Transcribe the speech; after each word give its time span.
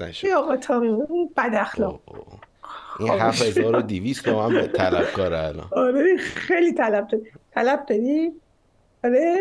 نشد 0.00 0.28
آقا 0.28 0.56
تامی 0.56 0.88
بد 1.36 1.54
اخلاق. 1.54 2.00
اوه. 2.06 2.40
این 3.00 3.20
7200 3.20 4.24
تومن 4.24 4.54
به 4.54 4.66
طلبکاره 4.66 5.38
الان. 5.38 5.68
آره 5.72 6.16
خیلی 6.16 6.72
طلب 6.72 7.08
داری 7.08 7.24
طلب 7.54 7.86
داری 7.86 8.32
آره. 9.04 9.36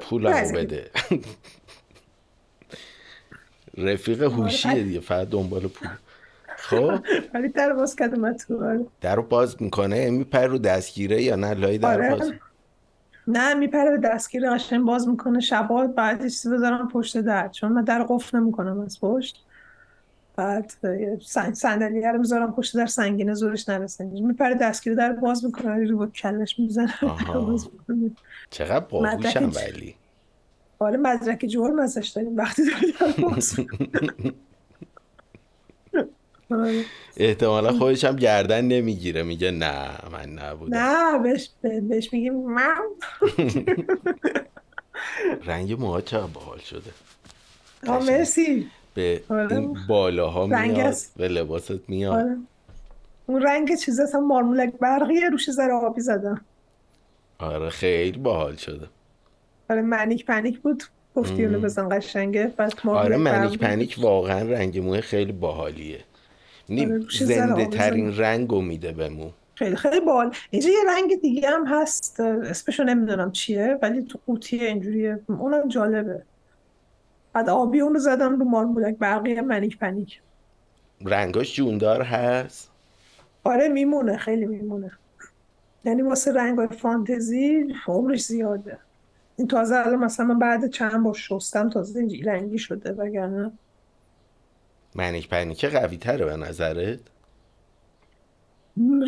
پولمو 0.00 0.34
بعضی. 0.34 0.54
بده. 0.54 0.90
رفیق 3.78 4.22
هوشیه 4.22 4.82
دیگه 4.82 5.00
فقط 5.00 5.28
دنبال 5.28 5.66
پول. 5.66 5.88
خب. 6.56 6.98
ولی 7.34 7.48
در 7.48 7.72
باز 7.72 7.96
کرد 7.96 8.14
اومد 8.14 8.36
تو. 8.36 8.64
آره. 8.64 8.86
در 9.00 9.14
رو 9.16 9.22
باز 9.22 9.62
می‌کنه 9.62 10.10
میپره 10.10 10.46
رو 10.46 10.58
دستگیره 10.58 11.22
یا 11.22 11.36
نه؟ 11.36 11.54
لای 11.54 11.78
در 11.78 11.94
آره. 11.94 12.10
باز. 12.10 12.32
نه 13.30 13.54
میپره 13.54 13.90
به 13.90 14.08
دستگیر 14.08 14.50
قشنگ 14.50 14.84
باز 14.86 15.08
می‌کنه. 15.08 15.40
شبا 15.40 15.86
بعد 15.86 16.22
چیزی 16.22 16.50
بذارم 16.50 16.88
پشت 16.88 17.18
در. 17.20 17.48
چون 17.48 17.72
من 17.72 17.84
در 17.84 18.02
قفل 18.08 18.38
نمی‌کنم 18.38 18.80
از 18.80 19.00
پشت. 19.00 19.44
بعد 20.36 20.72
صندلیه 21.52 22.12
رو 22.12 22.18
می‌ذارم 22.18 22.52
پشت 22.52 22.76
در 22.76 22.86
سنگینه 22.86 23.34
زورش 23.34 23.68
نرسه. 23.68 24.04
میپره 24.04 24.54
دستگیر 24.54 24.94
در 24.94 25.12
باز 25.12 25.44
می‌کنه. 25.44 25.84
رو 25.90 25.98
با 25.98 26.06
کلش 26.06 26.58
می‌زنه. 26.58 26.94
چقدر 28.50 28.84
باهوشم. 28.84 29.50
ولی. 29.56 29.94
حالا 30.78 30.98
مدرک 30.98 31.46
جرم 31.46 31.78
ازش 31.78 32.08
داریم. 32.08 32.36
وقتی 32.36 32.62
داری 32.70 32.92
در 33.00 33.22
باز 33.22 33.58
می‌کنه. 33.58 33.88
آره. 35.94 36.08
احتمالا 37.16 37.72
خودش 37.72 38.04
هم 38.04 38.16
گردن 38.16 38.64
نمی‌گیره 38.64 39.22
میگه 39.22 39.50
نه 39.50 39.88
من 40.12 40.28
نبودم. 40.28 40.78
نه 40.78 41.18
بهش 41.18 41.50
بهش 41.82 42.12
میگیم 42.12 42.34
من 42.34 42.74
رنگ 45.46 45.80
موها 45.80 46.00
چقدر 46.00 46.26
باحال 46.26 46.58
شده. 46.58 46.90
آه 47.86 48.06
مرسی. 48.06 48.66
به 48.94 49.22
آره. 49.28 49.56
این 49.56 49.76
بالاها 49.88 50.46
میاد. 50.46 50.94
به 51.16 51.28
لباست 51.28 51.90
میاد. 51.90 52.14
آره. 52.14 52.36
اون 53.26 53.42
رنگ 53.42 53.76
چیز 53.76 54.00
اصلا 54.00 54.20
مارمولک 54.20 54.72
برقیه 54.80 55.28
روش 55.30 55.50
ذره 55.50 55.72
آبی 55.72 56.00
زدم 56.00 56.40
آره 57.38 57.70
خیلی 57.70 58.18
باحال 58.18 58.56
شده. 58.56 58.86
آره 59.70 59.82
منیک 59.82 60.26
پنیک 60.26 60.60
بود. 60.60 60.82
گفتی 61.14 61.44
اونو 61.44 61.60
بزن 61.60 61.88
قشنگه. 61.98 62.52
بعد 62.56 62.72
آره 62.86 63.16
منیک. 63.16 63.58
پنیک 63.58 63.96
واقعا 63.98 64.42
رنگ 64.42 64.78
موی 64.78 65.00
خیلی 65.00 65.32
باحالیه. 65.32 65.96
آره، 65.96 66.04
نیم 66.68 66.92
روش 66.92 67.24
ذره 67.24 67.36
زنده 67.36 67.66
ترین 67.66 68.16
رنگ 68.16 68.50
رو 68.50 68.60
میده 68.60 68.92
به 68.92 69.08
مو 69.08 69.30
خیلی 69.54 69.76
خیلی 69.76 70.00
بال 70.00 70.34
اینجا 70.50 70.68
یه 70.68 70.78
رنگ 70.88 71.20
دیگه 71.20 71.50
هم 71.50 71.66
هست 71.66 72.20
اسمشو 72.20 72.84
نمی‌دونم 72.84 73.32
چیه 73.32 73.78
ولی 73.82 74.02
تو 74.02 74.18
قوطی 74.26 74.66
اینجوریه. 74.66 75.20
اونم 75.26 75.68
جالبه. 75.68 76.22
بعد 77.32 77.48
آبی 77.48 77.80
اونو 77.80 77.98
زدم 77.98 78.38
رو 78.38 78.44
مارمولک 78.44 78.96
برقی 78.96 79.40
منیک 79.40 79.78
پنیک. 79.78 80.20
رنگاش 81.04 81.56
جوندار 81.56 82.02
هست؟ 82.02 82.70
آره 83.44 83.68
میمونه 83.68 84.16
خیلی 84.16 84.46
میمونه. 84.46 84.90
یعنی 85.84 86.02
واسه 86.02 86.32
رنگ 86.32 86.70
فانتزی 86.70 87.74
عمرش 87.86 88.24
زیاده. 88.24 88.78
این 89.36 89.48
تازه 89.48 89.76
الان 89.76 89.96
مثلا 89.96 90.26
من 90.26 90.38
بعد 90.38 90.70
چند 90.70 91.02
بار 91.02 91.14
شستم 91.14 91.70
تازه 91.70 92.08
رنگی 92.24 92.58
شده 92.58 92.92
وگرنه 92.92 93.52
منیک 94.94 95.28
پنیک 95.28 95.64
قوی 95.64 95.96
تره 95.96 96.24
به 96.24 96.36
نظرت؟ 96.36 96.98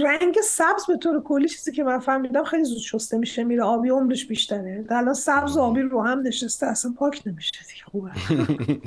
رنگ 0.01 0.37
سبز 0.45 0.87
به 0.89 0.97
طور 0.97 1.23
کلی 1.23 1.49
چیزی 1.49 1.73
که 1.73 1.85
من 1.85 1.99
فهمیدم 1.99 2.45
خیلی 2.45 2.65
زود 2.65 2.79
شسته 2.79 3.19
میشه 3.19 3.45
میره 3.45 3.63
آبی 3.63 3.89
عمرش 3.89 4.27
بیشتره. 4.27 4.85
الان 4.91 5.15
سبز 5.15 5.57
و 5.57 5.61
آبی 5.61 5.81
رو 5.81 6.03
هم 6.03 6.21
نشسته 6.21 6.67
اصلا 6.67 6.95
پاک 6.99 7.23
نمیشه 7.27 7.53
دیگه 7.69 7.85
خوبه. 7.85 8.11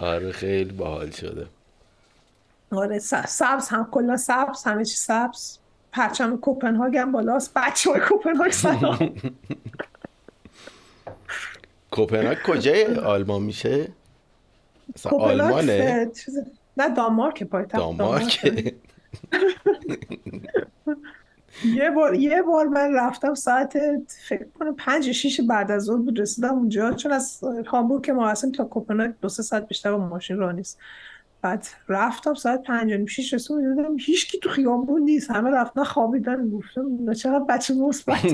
آره 0.00 0.32
خیلی 0.32 0.72
باحال 0.72 1.10
شده. 1.10 1.46
آره 2.70 2.98
سبز 3.28 3.68
هم 3.68 3.88
کلا 3.90 4.16
سبز 4.16 4.64
همه 4.64 4.84
چی 4.84 4.96
سبز. 4.96 5.58
پرچم 5.92 6.36
کوپنهاگ 6.36 6.96
هم 6.96 7.12
بالاست 7.12 7.52
بچه 7.56 7.90
های 7.90 8.00
کوپنهاگ 8.00 8.50
سلام. 8.50 8.98
کوپنهاگ 11.90 12.38
کجای 12.46 12.94
آلمان 12.96 13.42
میشه؟ 13.42 13.88
مثلا 14.96 15.12
آلمانه؟ 15.18 16.10
چیز- 16.24 16.38
نه 16.76 16.88
دانمارک 16.94 17.42
پایتخت 17.44 17.76
دانمارک. 17.76 18.44
یه 21.74 21.90
بار 21.90 22.14
یه 22.14 22.42
بار 22.42 22.66
من 22.66 22.94
رفتم 22.94 23.34
ساعت 23.34 23.78
فکر 24.28 24.44
کنم 24.58 24.74
پنج 24.76 25.12
شیش 25.12 25.40
بعد 25.40 25.70
از 25.70 25.82
ظهر 25.82 25.96
بود 25.96 26.20
رسیدم 26.20 26.54
اونجا. 26.54 26.92
چون 26.92 27.12
از 27.12 27.40
هامبورگ 27.66 28.04
که 28.04 28.12
ما 28.12 28.28
هستیم 28.28 28.52
تا 28.52 28.64
کوپنهاگ 28.64 29.10
دو 29.20 29.28
سه 29.28 29.42
ساعت 29.42 29.68
بیشتر 29.68 29.92
با 29.92 29.98
ماشین 30.06 30.36
راه 30.36 30.52
نیست. 30.52 30.78
بعد 31.42 31.66
رفتم 31.88 32.34
ساعت 32.34 32.62
پنج 32.62 32.92
و 32.92 32.96
نیم 32.96 33.06
شیش 33.06 33.34
رسیدم 33.34 33.74
دیدم 33.74 33.96
هیچ 34.00 34.30
کی 34.32 34.38
تو 34.38 34.48
خیابون 34.48 35.02
نیست. 35.02 35.30
همه 35.30 35.50
رفتن 35.50 35.84
خوابیدن 35.84 36.50
گفتم 36.50 36.86
اینا 36.98 37.14
چقدر 37.14 37.44
بچه 37.48 37.74
مثبت. 37.74 38.18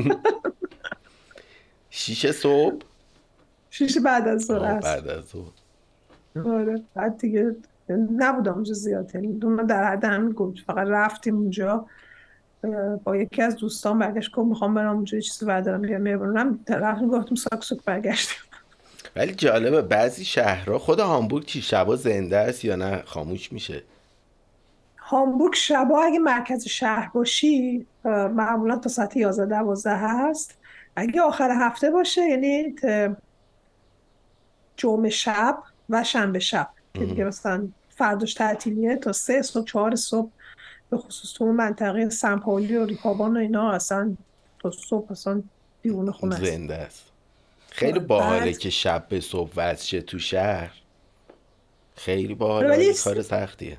شیش 1.90 2.26
صبح؟ 2.30 2.76
شیش 3.70 3.98
بعد 3.98 4.28
از 4.28 4.40
ظهر 4.44 4.80
بعد 4.80 5.08
از 5.08 5.24
ظهر. 5.24 5.50
آره. 6.44 6.82
بعد 6.94 7.19
دیگه 7.19 7.56
نبودم 8.16 8.54
اونجا 8.54 8.74
زیاد. 8.74 9.14
یعنی 9.14 9.41
در 9.69 9.84
حد 9.84 10.04
همین 10.04 10.32
گفت. 10.32 10.58
فقط 10.66 10.86
رفتیم 10.86 11.36
اونجا. 11.36 11.86
با 13.04 13.16
یکی 13.16 13.42
از 13.42 13.56
دوستان 13.56 13.98
برگشت. 13.98 14.32
گفت 14.32 14.48
می‌خوام 14.48 14.74
برم 14.74 14.94
اونجا 14.94 15.20
چیزی 15.20 15.47
بردارم 15.47 15.82
بیام 15.82 16.00
می‌برم 16.00 16.60
رفتیم 16.69 17.08
گفتیم 17.08 17.36
ساک 17.36 17.64
سوک 17.64 17.84
برگشتیم. 17.84 18.38
ولی 19.16 19.34
جالبه 19.34 19.82
بعضی 19.82 20.24
شهرها 20.24 20.78
خود 20.78 21.00
هامبورگ 21.00 21.44
چی؟ 21.44 21.62
شبا 21.62 21.97
زنده 21.97 22.36
است 22.36 22.64
یا 22.64 22.76
نه؟ 22.76 23.03
خاموش 23.06 23.53
میشه. 23.53 23.82
هامبورگ 24.98 25.54
شبا 25.54 26.03
اگه 26.03 26.18
مرکز 26.18 26.64
شهر 26.64 27.10
باشی 27.14 27.86
معمولا 28.04 28.76
تا 28.76 28.88
ساعت 28.88 29.16
11 29.16 29.47
12 29.47 29.91
هست. 29.91 30.58
اگه 30.97 31.22
آخر 31.22 31.50
هفته 31.50 31.91
باشه 31.91 32.22
یعنی 32.22 32.74
جمعه 34.76 35.10
شب 35.10 35.58
و 35.91 36.04
شنبه 36.04 36.38
شب. 36.38 36.69
که 36.94 37.04
دیگه 37.04 37.24
مثلا 37.24 37.69
فرداش 37.88 38.34
تعطیلیه 38.34 38.97
تا 38.97 39.12
سه 39.12 39.42
صبح 39.42 39.64
چهار 39.66 39.94
صبح. 39.97 40.30
به 40.91 40.97
خصوص 40.98 41.32
تو 41.32 41.44
منطقه 41.44 42.08
سن 42.08 42.38
پائولی 42.38 42.76
و 42.76 42.84
ریکابان 42.86 43.36
و 43.36 43.41
اینا 43.41 43.70
اصلا 43.72 44.16
تا 44.58 44.70
صبح 44.70 45.12
اصلا 45.12 45.42
دیوونه 45.82 46.12
خونه 46.12 46.44
زنده 46.44 46.74
است. 46.74 47.04
خیلی 47.70 47.92
بعد- 47.98 48.06
باحاله 48.06 48.52
که 48.52 48.70
شب 48.70 49.06
به 49.08 49.20
صبح 49.20 49.50
وصل 49.56 49.84
شه 49.84 50.00
تو 50.00 50.19
شهر. 50.19 50.70
خیلی 51.97 52.34
باحاله 52.34 52.68
ولی 52.68 52.94
کار 52.94 53.22
سختیه. 53.22 53.78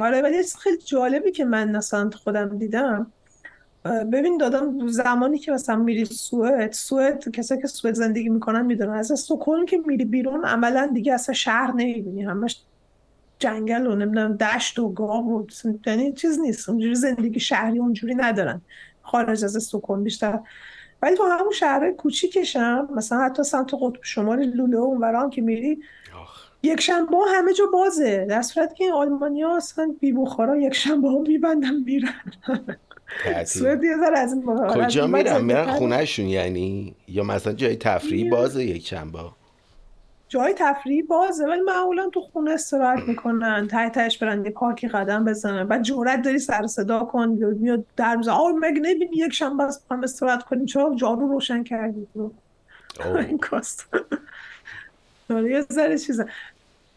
آره 0.00 0.22
ولی 0.22 0.36
خیلی 0.62 0.76
جالبی 0.78 1.30
که 1.32 1.44
من 1.44 1.76
مثلا 1.76 2.10
خودم 2.24 2.58
دیدم. 2.58 3.12
ببین 3.84 4.38
دادم 4.38 4.88
زمانی 4.88 5.38
که 5.38 5.52
مثلا 5.52 5.76
میری 5.76 6.04
سوئد 6.04 6.72
سوئد 6.72 7.28
کسایی 7.28 7.60
که 7.60 7.66
سوئد 7.66 7.94
زندگی 7.94 8.28
می‌کنن 8.28 8.66
می‌دونن. 8.66 8.90
از 8.90 9.12
استکهلم 9.12 9.66
که 9.66 9.78
میری 9.86 10.04
بیرون 10.04 10.44
عملا 10.44 10.90
دیگه 10.94 11.14
اصلا 11.14 11.34
شهر 11.34 11.72
نمی‌بینی. 11.72 12.22
همش 12.22 12.62
جنگل 13.38 13.86
و 13.86 13.94
نمی‌دونم 13.94 14.36
دشت 14.36 14.78
و 14.78 14.92
گاو 14.92 15.40
و 15.40 15.46
یعنی 15.86 16.12
چیز 16.12 16.40
نیست. 16.40 16.68
اونجوری 16.68 16.94
زندگی 16.94 17.40
شهری 17.40 17.78
اونجوری 17.78 18.14
ندارن. 18.14 18.60
خارج 19.02 19.44
از 19.44 19.56
استکهلم 19.56 20.04
بیشتر. 20.04 20.38
ولی 21.02 21.16
تو 21.16 21.24
همون 21.24 21.52
شهرهای 21.52 21.92
کوچیکش 21.92 22.56
هم 22.56 22.88
مثلا 22.94 23.18
حتی 23.18 23.42
سمت 23.42 23.74
قطب 23.74 24.02
شمال 24.02 24.44
لوله 24.44 24.78
و 24.78 24.80
اونورا 24.80 25.30
که 25.30 25.42
میری 25.42 25.78
یک 26.62 26.80
شنبه 26.80 27.16
ها 27.16 27.24
همه 27.34 27.52
جا 27.52 27.64
بازه. 27.72 28.26
در 28.28 28.42
صورتی 28.42 28.74
که 28.74 28.84
این 28.84 28.92
آلمانیا 28.92 29.56
اصلا 29.56 29.94
بی 30.00 30.12
بخارا 30.12 30.56
یک 30.56 30.74
شنبه 30.74 31.08
ها 31.08 31.18
میبندن 31.18 31.74
میرن. 31.74 32.14
سوئد 33.44 33.84
یه 33.84 33.96
ذره 33.96 34.18
از 34.18 34.32
این 34.32 34.48
آره، 34.48 34.82
از 34.82 34.86
کجا 34.86 35.06
میرن؟ 35.06 35.38
زنده‌تره. 35.38 35.72
خونهشون 35.72 36.26
یعنی؟ 36.26 36.94
یا 37.08 37.22
مثلا 37.24 37.52
جای 37.52 37.76
تفریحی. 37.76 38.30
بازه 38.30 38.64
یک 38.64 38.86
شنبه؟ 38.86 39.18
جای 40.28 40.54
تفریحی 40.58 41.02
بازه 41.02 41.46
ولی 41.46 41.60
معمولا 41.60 42.08
تو 42.08 42.20
خونه 42.20 42.50
استراحت 42.50 43.08
می‌کنن 43.08 43.68
ته 43.68 43.88
تهش 43.88 44.18
برن 44.18 44.44
یه 44.44 44.50
پارکی 44.50 44.88
قدم 44.88 45.24
بزنن. 45.24 45.64
بعد 45.64 45.82
جرأت 45.82 46.22
داری 46.22 46.38
سر 46.38 46.66
صدا 46.66 47.04
کن 47.04 47.36
یا 47.38 47.48
میاد 47.48 47.84
در 47.96 48.16
میزن 48.16 48.32
آه 48.32 48.52
مگه 48.52 48.80
نمی‌بینی 48.80 49.16
یک 49.16 49.32
شنبه 49.32 49.64
است؟ 49.64 49.84
هم 49.90 50.02
استراحت 50.02 50.42
کنیم. 50.42 50.66
چرا 50.66 50.94
جارو 50.96 51.28
روشن 51.28 51.64
کردی. 51.64 52.06
این 53.28 53.38
کاست. 53.38 53.86
آره 55.30 55.50
یه 55.50 55.60
ذره 55.72 55.98
چیزه. 55.98 56.26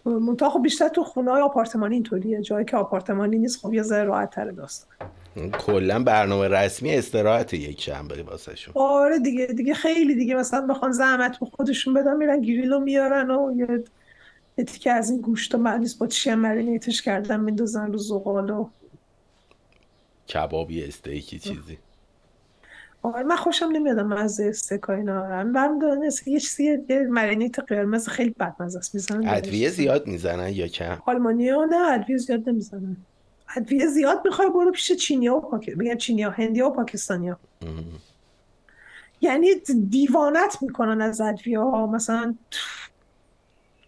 منتها 0.06 0.50
خب 0.50 0.62
بیشتر 0.62 0.88
تو 0.88 1.04
خونه 1.04 1.32
های 1.32 1.42
آپارتمانی 1.42 1.96
اینطوریه. 1.96 2.42
جایی 2.42 2.66
که 2.66 2.78
آپارتمانی 2.78 3.38
نیست 3.38 3.60
خب 3.62 3.74
یه 3.74 3.84
ذره 3.84 4.04
راحت 4.04 4.30
تر 4.30 4.52
داستان. 4.52 5.10
کلا 5.60 6.04
برنامه 6.04 6.48
رسمی 6.48 6.96
استراحت 6.96 7.54
یک 7.54 7.82
شنبه 7.82 8.24
واسه 8.24 8.56
شون 8.56 8.74
آره 8.78 9.20
دیگه 9.20 9.46
دیگه 9.46 9.74
خیلی 9.74 10.16
دیگه. 10.16 10.36
مثلا 10.36 10.68
بخوان 10.68 10.92
زحمت 10.92 11.40
به 11.40 11.46
خودشون 11.46 11.94
بدن 11.94 12.18
میرن 12.18 12.42
گریلو 12.42 12.80
میارن 12.80 13.32
و 13.32 13.56
یه 14.58 14.64
تیکه 14.64 14.92
از 14.92 15.10
این 15.10 15.22
گوشت 15.22 15.56
و 15.56 15.58
معنیس 15.58 15.96
با 15.96 16.08
چیه 16.08 16.36
مرینیتش 16.36 17.02
کردن 17.02 17.40
میندازن 17.40 17.92
رو 17.92 17.98
زغال 17.98 18.50
و 18.50 18.70
کبابی 20.28 20.84
استیکی 20.84 21.40
چیزی. 21.40 21.78
آره 23.02 23.24
من 23.24 23.36
خوشم 23.36 23.70
نمیاد 23.72 24.00
مزه 24.00 24.46
استیک 24.46 24.90
اینا 24.90 25.22
برم. 25.22 25.80
دارن 25.80 26.04
یه 26.26 26.40
چیزی 26.40 26.64
یه 26.64 27.08
مرینیت 27.10 27.60
قرمز 27.60 28.08
خیلی 28.08 28.36
بد 28.40 28.56
مزه 28.60 28.80
است. 28.80 28.96
می‌زنن 28.96 29.28
ادویه 29.28 29.70
زیاد 29.70 30.08
می‌زنن 30.08 30.50
یا 30.50 30.68
کم؟ 30.68 30.98
آلمانی 31.06 31.50
ها 31.50 31.66
نه 31.66 31.92
ادویه 31.92 32.18
زیاد 32.18 32.50
نمی‌زنن. 32.50 32.98
ادویه 33.56 33.88
زیاد 33.88 34.22
می‌خوای 34.26 34.50
برو 34.50 34.72
پیش 34.72 34.92
چینی 34.92 35.28
ها 35.28 35.36
و 35.36 35.42
پاک... 35.42 35.70
بگم 35.70 35.98
چینی 35.98 36.22
ها 36.22 36.32
هندی 36.32 36.60
ها 36.60 36.70
و 36.70 36.74
پاکستانی 36.74 37.30
ها. 37.30 37.38
یعنی 39.22 39.48
دیوانت 39.90 40.58
می‌کنن 40.62 41.02
از 41.02 41.22
ادویه 41.22 41.60
ها. 41.60 41.88
مثلا 41.88 42.36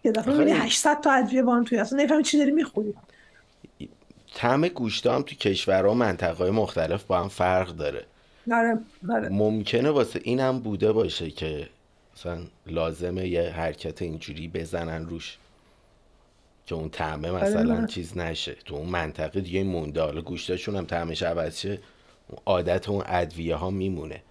یه 0.04 0.12
دفعه 0.12 0.32
می‌بینی 0.32 0.50
800 0.50 1.00
تا 1.00 1.12
ادویه 1.12 1.42
وان 1.42 1.64
توی 1.64 1.78
اصلا 1.78 2.02
نفهمی 2.02 2.22
چی 2.22 2.38
داری 2.38 2.52
می‌خوری. 2.52 2.94
طعم 4.34 4.68
گوشت 4.68 5.06
هم 5.06 5.22
تو 5.22 5.34
کشورها 5.34 5.94
منطقه 5.94 6.50
مختلف 6.50 7.04
با 7.04 7.20
هم 7.20 7.28
فرق 7.28 7.68
داره. 7.68 8.06
آره 8.52 8.78
آره. 9.08 9.28
ممکنه 9.28 9.90
واسه 9.90 10.20
اینم 10.22 10.58
بوده 10.58 10.92
باشه 10.92 11.30
که 11.30 11.68
مثلا 12.16 12.38
لازمه 12.66 13.28
یه 13.28 13.50
حرکت 13.50 14.02
اینجوری 14.02 14.48
بزنن 14.48 15.06
روش. 15.08 15.38
که 16.66 16.74
اون 16.74 16.88
طعمه 16.88 17.30
مثلا. 17.30 17.86
چیز 17.86 18.18
نشه. 18.18 18.56
تو 18.64 18.74
اون 18.74 18.88
منطقه 18.88 19.40
دیگه 19.40 19.64
مونده. 19.64 20.02
حالا 20.02 20.20
گوشتاشون 20.20 20.76
هم 20.76 20.84
طعمش 20.84 21.22
عوض 21.22 21.58
شه 21.58 21.78
اون 22.28 22.38
عادت 22.46 22.88
اون 22.88 23.02
ادویه 23.06 23.54
ها 23.54 23.70
میمونه. 23.70 24.22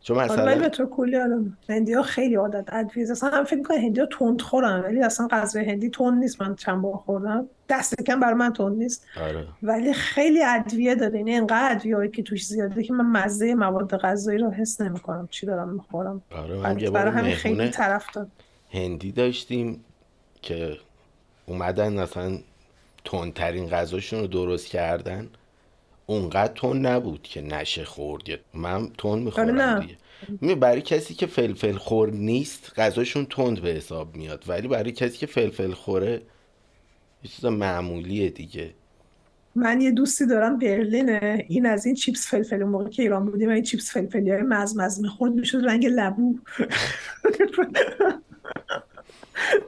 چون 0.00 0.18
آره 0.18 0.28
ولی 0.28 0.44
به 0.44 0.54
مثلا 0.54 0.68
طور 0.68 0.86
کلی 0.90 1.16
آره 1.16 1.38
هندی 1.68 1.92
ها 1.92 2.02
خیلی 2.02 2.34
عادت. 2.34 2.64
ادویه 2.68 3.10
اصلا 3.10 3.30
هم 3.30 3.44
فکر 3.44 3.56
می‌کنم 3.56 3.76
هندی 3.78 4.00
ها 4.00 4.06
تند 4.06 4.40
خورن. 4.40 4.80
ولی 4.80 5.02
اصلا 5.02 5.28
غذای 5.30 5.64
هندی 5.64 5.90
تند 5.90 6.18
نیست. 6.18 6.42
من 6.42 6.54
چند 6.54 6.82
بار 6.82 6.96
خوردم. 6.96 7.46
دست 7.68 8.02
کم 8.02 8.20
برای 8.20 8.34
من 8.34 8.52
تند 8.52 8.76
نیست. 8.76 9.06
آره. 9.20 9.46
ولی 9.62 9.92
خیلی 9.92 10.42
ادویه 10.44 10.94
داره. 10.94 11.18
یعنی 11.18 11.34
انقدر 11.34 11.68
ادویه 11.70 11.96
هایی 11.96 12.10
که 12.10 12.22
توش 12.22 12.46
زیاده 12.46 12.82
که 12.82 12.92
من 12.92 13.22
مزه 13.22 13.54
مواد 13.54 13.96
غذایی 13.96 14.38
رو 14.38 14.50
حس 14.50 14.80
نمی‌کنم. 14.80 15.28
چی 15.30 15.46
دارم 15.46 15.68
می‌خورم. 15.68 16.22
آره 16.30 16.56
من 16.56 16.74
برای 16.74 17.12
همین 17.12 17.34
خیلی 17.34 17.68
طرف 17.68 18.06
داد 18.14 18.28
هندی 18.72 19.12
داشتیم 19.12 19.84
که 20.42 20.76
اومدن 21.46 21.92
مثلا 22.02 22.38
تندترین 23.04 23.68
غذاشون 23.68 24.20
رو 24.20 24.26
درست 24.26 24.66
کردن 24.66 25.28
اونقدر 26.06 26.52
تند 26.56 26.86
نبود 26.86 27.22
که 27.22 27.40
نشه 27.40 27.84
خورد. 27.84 28.28
یا- 28.28 28.38
من 28.54 28.90
آره 29.04 29.20
می‌خورم 29.20 29.60
نه. 29.60 29.80
دیگه. 29.80 29.96
می 30.40 30.54
برای 30.54 30.82
کسی 30.82 31.14
که 31.14 31.26
فلفل 31.26 31.72
خور 31.72 32.10
نیست 32.10 32.72
غذاشون 32.76 33.26
تند 33.30 33.60
به 33.60 33.68
حساب 33.68 34.16
میاد. 34.16 34.44
ولی 34.48 34.68
برای 34.68 34.92
کسی 34.92 35.18
که 35.18 35.26
فلفل 35.26 35.72
خوره 35.72 36.22
یه 37.22 37.30
چیز 37.30 37.44
معمولیه 37.44 38.30
دیگه. 38.30 38.70
من 39.54 39.80
یه 39.80 39.90
دوستی 39.90 40.26
دارم 40.26 40.58
برلینه. 40.58 41.44
این 41.48 41.66
از 41.66 41.86
این 41.86 41.94
چیپس 41.94 42.28
فلفل 42.28 42.62
موقع 42.64 42.88
که 42.88 43.02
ایران 43.02 43.24
بودیم 43.26 43.48
این 43.48 43.62
چیپس 43.62 43.92
فلفلی 43.92 44.30
های 44.30 44.42
مزمز 44.42 45.00
می‌خورد 45.00 45.32
می‌شد 45.32 45.64
رنگ 45.64 45.86
لبو. 45.86 46.38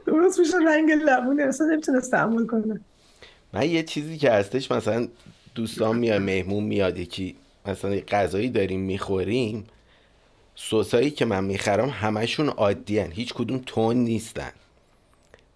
درست 0.05 0.39
میشه 0.39 0.57
رنگ 0.67 0.91
لبو 0.91 1.41
اصلا 1.47 1.67
نمی‌تونست 1.67 2.11
تحمل 2.11 2.45
کنه. 2.45 2.79
من 3.53 3.69
یه 3.69 3.83
چیزی 3.83 4.17
که 4.17 4.31
هستش 4.31 4.71
مثلا 4.71 5.07
دوستان 5.55 5.97
میاد 5.97 6.21
مهمون 6.21 6.63
میاد 6.63 6.99
یکی 6.99 7.35
مثلا 7.65 7.99
غذایی 8.07 8.49
داریم 8.49 8.79
می‌خوریم 8.79 9.67
سسایی 10.55 11.11
که 11.11 11.25
من 11.25 11.43
می‌خرم 11.43 11.89
همشون 11.89 12.49
عادی 12.49 12.99
هیچ 12.99 13.33
کدوم 13.33 13.61
تون 13.65 13.97
نیستن. 13.97 14.51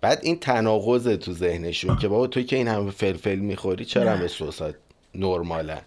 بعد 0.01 0.19
این 0.23 0.39
تناقض 0.39 1.07
تو 1.07 1.33
ذهنشون 1.33 1.97
که 1.97 2.07
بابا 2.07 2.27
تو 2.27 2.41
که 2.41 2.55
این 2.55 2.67
همه 2.67 2.91
فلفل 2.91 3.35
می‌خوری 3.35 3.85
چرا 3.85 4.11
همه 4.11 4.27
سسات 4.27 4.75
نرمالن؟ 5.15 5.81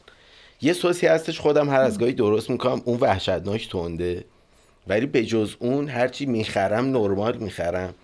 یه 0.62 0.72
سوسی 0.72 1.06
هستش 1.06 1.40
خودم 1.40 1.70
هر 1.70 1.80
از 1.80 1.98
گاهی 1.98 2.12
درست 2.12 2.50
می‌کنم 2.50 2.82
اون 2.84 2.98
وحشتناک 3.00 3.68
تنده. 3.70 4.24
ولی 4.86 5.06
به 5.06 5.24
جز 5.24 5.54
اون 5.58 5.88
هرچی 5.88 6.26
می‌خرم 6.26 6.96
نرمال 6.96 7.36
می‌خرم. 7.36 7.94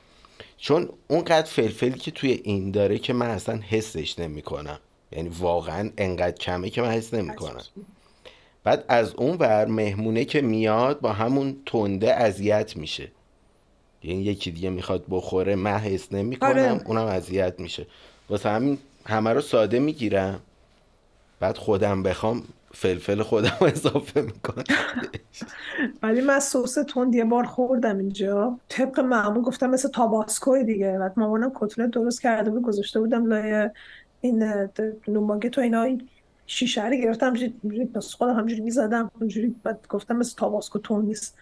چون 0.59 0.89
اونقدر 1.09 1.47
فلفلی 1.47 1.99
که 1.99 2.11
توی 2.11 2.41
این 2.45 2.71
داره 2.71 2.99
که 2.99 3.13
من 3.13 3.31
اصلا 3.31 3.57
حسش 3.57 4.19
نمی‌کنم. 4.19 4.79
یعنی 5.13 5.29
واقعا 5.29 5.91
انقدر 5.99 6.37
کمه 6.37 6.71
که 6.71 6.83
من 6.83 6.91
حس 6.91 7.15
نمی‌کنم. 7.15 7.63
بعد 8.65 8.85
از 8.89 9.15
اون 9.15 9.37
ور 9.37 9.67
مهمونه 9.67 10.25
که 10.25 10.41
میاد 10.41 11.01
با 11.01 11.13
همون 11.13 11.57
تنده 11.67 12.15
اذیت 12.15 12.77
میشه. 12.77 13.11
یعنی 14.03 14.23
یکی 14.23 14.51
دیگه 14.51 14.71
می‌خواد 14.71 15.05
بخوره 15.11 15.57
من 15.57 15.79
حس 15.79 16.13
نمی‌کنم 16.13 16.51
آره. 16.51 16.83
اونم 16.87 17.07
اذیت 17.07 17.61
میشه. 17.61 17.87
واسه 18.31 18.49
همین 18.49 18.79
همه 19.07 19.33
رو 19.33 19.41
ساده 19.41 19.79
می‌گیرم. 19.79 20.41
بعد 21.41 21.57
خودم 21.57 22.03
بخوام 22.03 22.43
فلفل 22.79 23.23
خودم 23.23 23.57
اضافه 23.75 24.21
می‌کنم. 24.21 24.65
ولی 26.03 26.21
من 26.21 26.39
سس 26.39 26.75
تند 26.75 27.15
یه 27.15 27.25
بار 27.25 27.45
خوردم 27.45 27.99
اینجا. 27.99 28.59
طبق 28.69 29.01
معمول 29.01 29.43
گفتم 29.43 29.71
مثل 29.71 29.89
تاباسکو 29.89 30.63
دیگه. 30.63 30.99
بعد 30.99 31.13
مامانم 31.17 31.53
کتلت 31.55 31.91
درست 31.91 32.23
کرده 32.23 32.51
بود 32.51 32.63
گذاشته 32.63 33.01
بودم 33.01 33.27
لای 33.27 33.71
این 34.21 34.43
اه، 34.43 34.67
د- 34.67 35.09
نون 35.09 35.34
باگت 35.34 35.59
و 35.59 35.61
اینا. 35.61 35.83
این 35.83 36.09
شیشه 36.47 36.87
رو 36.87 36.97
گرفتم 36.97 37.35
نصف 37.97 38.15
خودم 38.15 38.35
همجوری 38.35 38.61
می‌زدم. 38.61 39.11
همجوری 39.21 39.55
بعد 39.65 39.87
گفتم 39.89 40.17
مثل 40.17 40.35
تاباسکو 40.37 40.79
تند 40.79 41.05
نیست. 41.05 41.37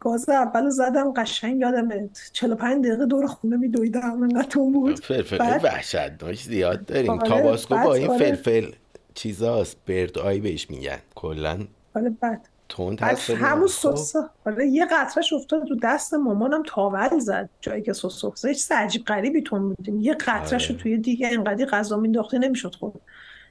گاز 0.00 0.28
اول 0.28 0.68
زدم 0.70 1.12
قشنگ 1.12 1.60
یادمه. 1.60 2.08
45 2.32 2.84
دقیقه 2.86 3.06
دور 3.06 3.26
خونه 3.26 3.56
میدویدم 3.56 4.22
انقدر 4.22 4.42
تند 4.48 4.72
بود. 4.72 5.00
فلفل 5.00 5.38
بعد 5.38 5.64
وحشتناک 5.64 6.34
زیاد 6.42 6.84
داریم. 6.86 7.10
آره 7.10 7.28
تاباسکو 7.28 7.74
با 7.84 7.94
این 7.94 8.10
آره. 8.10 8.18
فلفل. 8.18 8.70
چیزاست 9.18 9.76
bird 9.88 10.18
eye 10.18 10.40
بهش 10.40 10.70
میگن. 10.70 10.98
کلا 11.14 11.66
آره 11.96 12.10
بعد 12.20 12.48
تند 12.68 13.00
هست 13.00 13.30
همون 13.30 13.68
خب. 13.68 13.94
سس 13.96 14.16
حالا 14.44 14.64
یه 14.64 14.86
قطرهش 14.86 15.32
افتاد 15.32 15.64
تو 15.68 15.76
دست 15.82 16.14
مامانم 16.14 16.62
تاول 16.66 17.18
زد. 17.18 17.50
جایی 17.60 17.82
که 17.82 17.92
سس 17.92 18.24
افتاد 18.24 18.50
هیچ 18.50 18.72
عجیب 18.72 19.04
غریبی 19.04 19.42
تون 19.42 19.74
بودیم 19.74 20.00
یه 20.00 20.14
قطرهش 20.14 20.66
رو 20.66 20.74
آره. 20.74 20.82
توی 20.82 20.98
دیگه 20.98 21.28
انقدی 21.32 21.64
غذا 21.64 21.96
مینداختی 21.96 22.38
نمی‌شد 22.38 22.74
خورد 22.74 23.00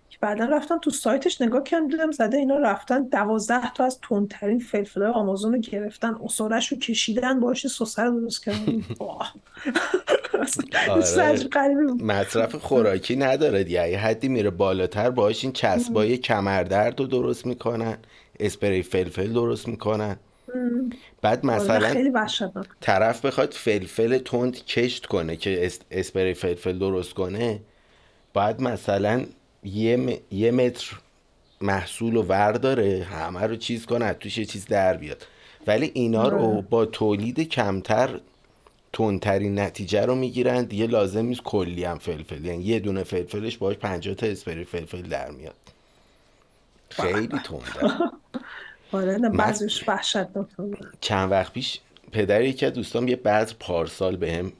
که 0.09 0.17
بعدا 0.21 0.45
رفتم 0.45 0.79
تو 0.79 0.89
سایتش 0.89 1.41
نگاه 1.41 1.63
کردم 1.63 1.87
دیدم 1.87 2.11
زده 2.11 2.37
اینا 2.37 2.57
رفتن 2.57 3.03
دوازده 3.03 3.73
تا 3.73 3.85
از 3.85 3.99
تندترین 4.09 4.59
فلفلای 4.59 5.11
آمازون 5.11 5.53
رو 5.53 5.59
گرفتن. 5.59 6.15
عصارش 6.25 6.71
رو 6.71 6.77
کشیدن 6.77 7.39
باش 7.39 7.67
سس 7.67 7.99
رو 7.99 8.19
درست 8.19 8.43
کردن. 8.45 8.83
آره. 10.89 11.03
مصرف 12.01 12.55
خوراکی 12.55 13.15
نداره 13.15 13.63
دیگه. 13.63 13.89
یه 13.89 13.99
حدی 13.99 14.27
میره 14.27 14.49
بالاتر 14.49 15.09
باهاش 15.09 15.43
این 15.43 15.53
چسبای 15.53 16.17
کمردرد 16.17 16.99
رو 16.99 17.05
درست 17.05 17.45
می‌کنن. 17.45 17.97
اسپری 18.39 18.83
فلفل 18.83 19.33
درست 19.33 19.67
می‌کنن. 19.67 20.17
بعد 21.21 21.45
آره 21.45 21.55
مثلا 21.55 21.89
خیلی 21.89 22.11
طرف 22.81 23.25
بخواد 23.25 23.51
فلفل 23.53 24.17
تند 24.17 24.65
کشت 24.65 25.05
کنه 25.05 25.35
که 25.35 25.65
اس- 25.65 25.79
اسپری 25.91 26.33
فلفل 26.33 26.77
درست 26.79 27.13
کنه 27.13 27.59
باید 28.33 28.61
مثلا 28.61 29.25
یه, 29.63 29.97
م- 29.97 30.17
یه 30.31 30.51
متر 30.51 30.97
محصول 31.61 32.13
رو 32.15 32.23
ورداره 32.23 33.07
همه 33.11 33.41
رو 33.41 33.55
چیز 33.55 33.85
کنه 33.85 34.13
توش 34.13 34.37
یه 34.37 34.45
چیز 34.45 34.65
در 34.65 34.97
بیاد. 34.97 35.25
ولی 35.67 35.91
اینا 35.93 36.27
رو 36.27 36.61
با 36.61 36.85
تولید 36.85 37.39
کمتر 37.39 38.19
تندترین 38.93 39.59
نتیجه 39.59 40.05
رو 40.05 40.15
می‌گیرن. 40.15 40.63
دیگه 40.63 40.87
لازم 40.87 41.25
نیست 41.25 41.41
کلی 41.41 41.83
هم 41.83 41.97
فلفل. 41.97 42.45
یعنی 42.45 42.63
یه 42.63 42.79
دونه 42.79 43.03
فلفلش 43.03 43.57
باش 43.57 43.75
50 43.75 44.15
تا 44.15 44.25
اسپری 44.25 44.63
فلفل 44.65 45.01
در 45.01 45.31
میاد. 45.31 45.55
خیلی 46.89 47.39
تنده. 47.39 47.93
آره 48.91 49.17
بعضیش 49.17 49.83
چند 51.01 51.31
وقت 51.31 51.53
پیش 51.53 51.79
پدر 52.11 52.41
یکی 52.41 52.65
از 52.65 52.73
دوستام 52.73 53.07
یه 53.07 53.15
بذر 53.15 53.53
پارسال 53.59 54.15
بهم 54.15 54.53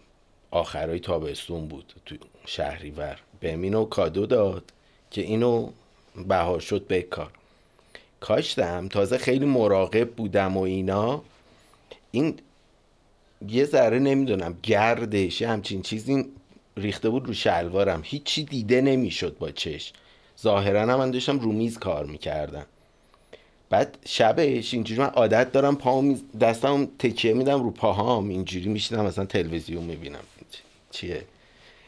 آخرای 0.52 1.00
تابستون 1.00 1.68
بود 1.68 1.94
تو 2.06 2.16
شهریور. 2.46 3.20
بهم 3.40 3.62
اینو 3.62 3.86
کادو 3.86 4.26
داد. 4.26 4.74
که 5.12 5.22
اینو 5.22 5.70
بهار 6.28 6.60
شد 6.60 6.88
بکار 6.88 7.32
کاشتم 8.20 8.88
تازه 8.88 9.18
خیلی 9.18 9.46
مراقب 9.46 10.10
بودم 10.10 10.58
و 10.58 10.62
اینا. 10.62 11.22
این 12.12 12.36
یه 13.48 13.66
ذره 13.66 14.00
نمی‌دونم 14.00 14.58
گردش 14.64 15.42
همچین 15.42 15.82
چیزی 15.82 16.26
ریخته 16.78 17.10
بود 17.10 17.26
رو 17.26 17.34
شلوارم. 17.34 18.02
هیچی 18.04 18.44
دیده 18.44 18.82
نمی‌شد 18.82 19.38
با 19.38 19.52
چشم. 19.52 19.96
ظاهرا 20.42 20.82
هم 20.82 20.96
من 20.96 21.12
داشتم 21.12 21.40
رو 21.40 21.52
میز 21.52 21.80
کار 21.80 22.06
می‌کردم. 22.06 22.66
بعد 23.70 23.98
شبش 24.06 24.74
اینجوری 24.74 25.02
من 25.02 25.08
عادت 25.08 25.52
دارم 25.52 25.76
پاهم 25.76 26.22
دستم 26.42 26.86
تکیه 27.00 27.34
میدم 27.34 27.64
رو 27.64 27.72
پاهام. 27.72 28.30
اینجوری 28.30 28.70
میشینم 28.70 29.06
مثلا 29.06 29.26
تلویزیون 29.26 29.84
می‌بینم. 29.84 30.24
چیه؟ 30.92 31.26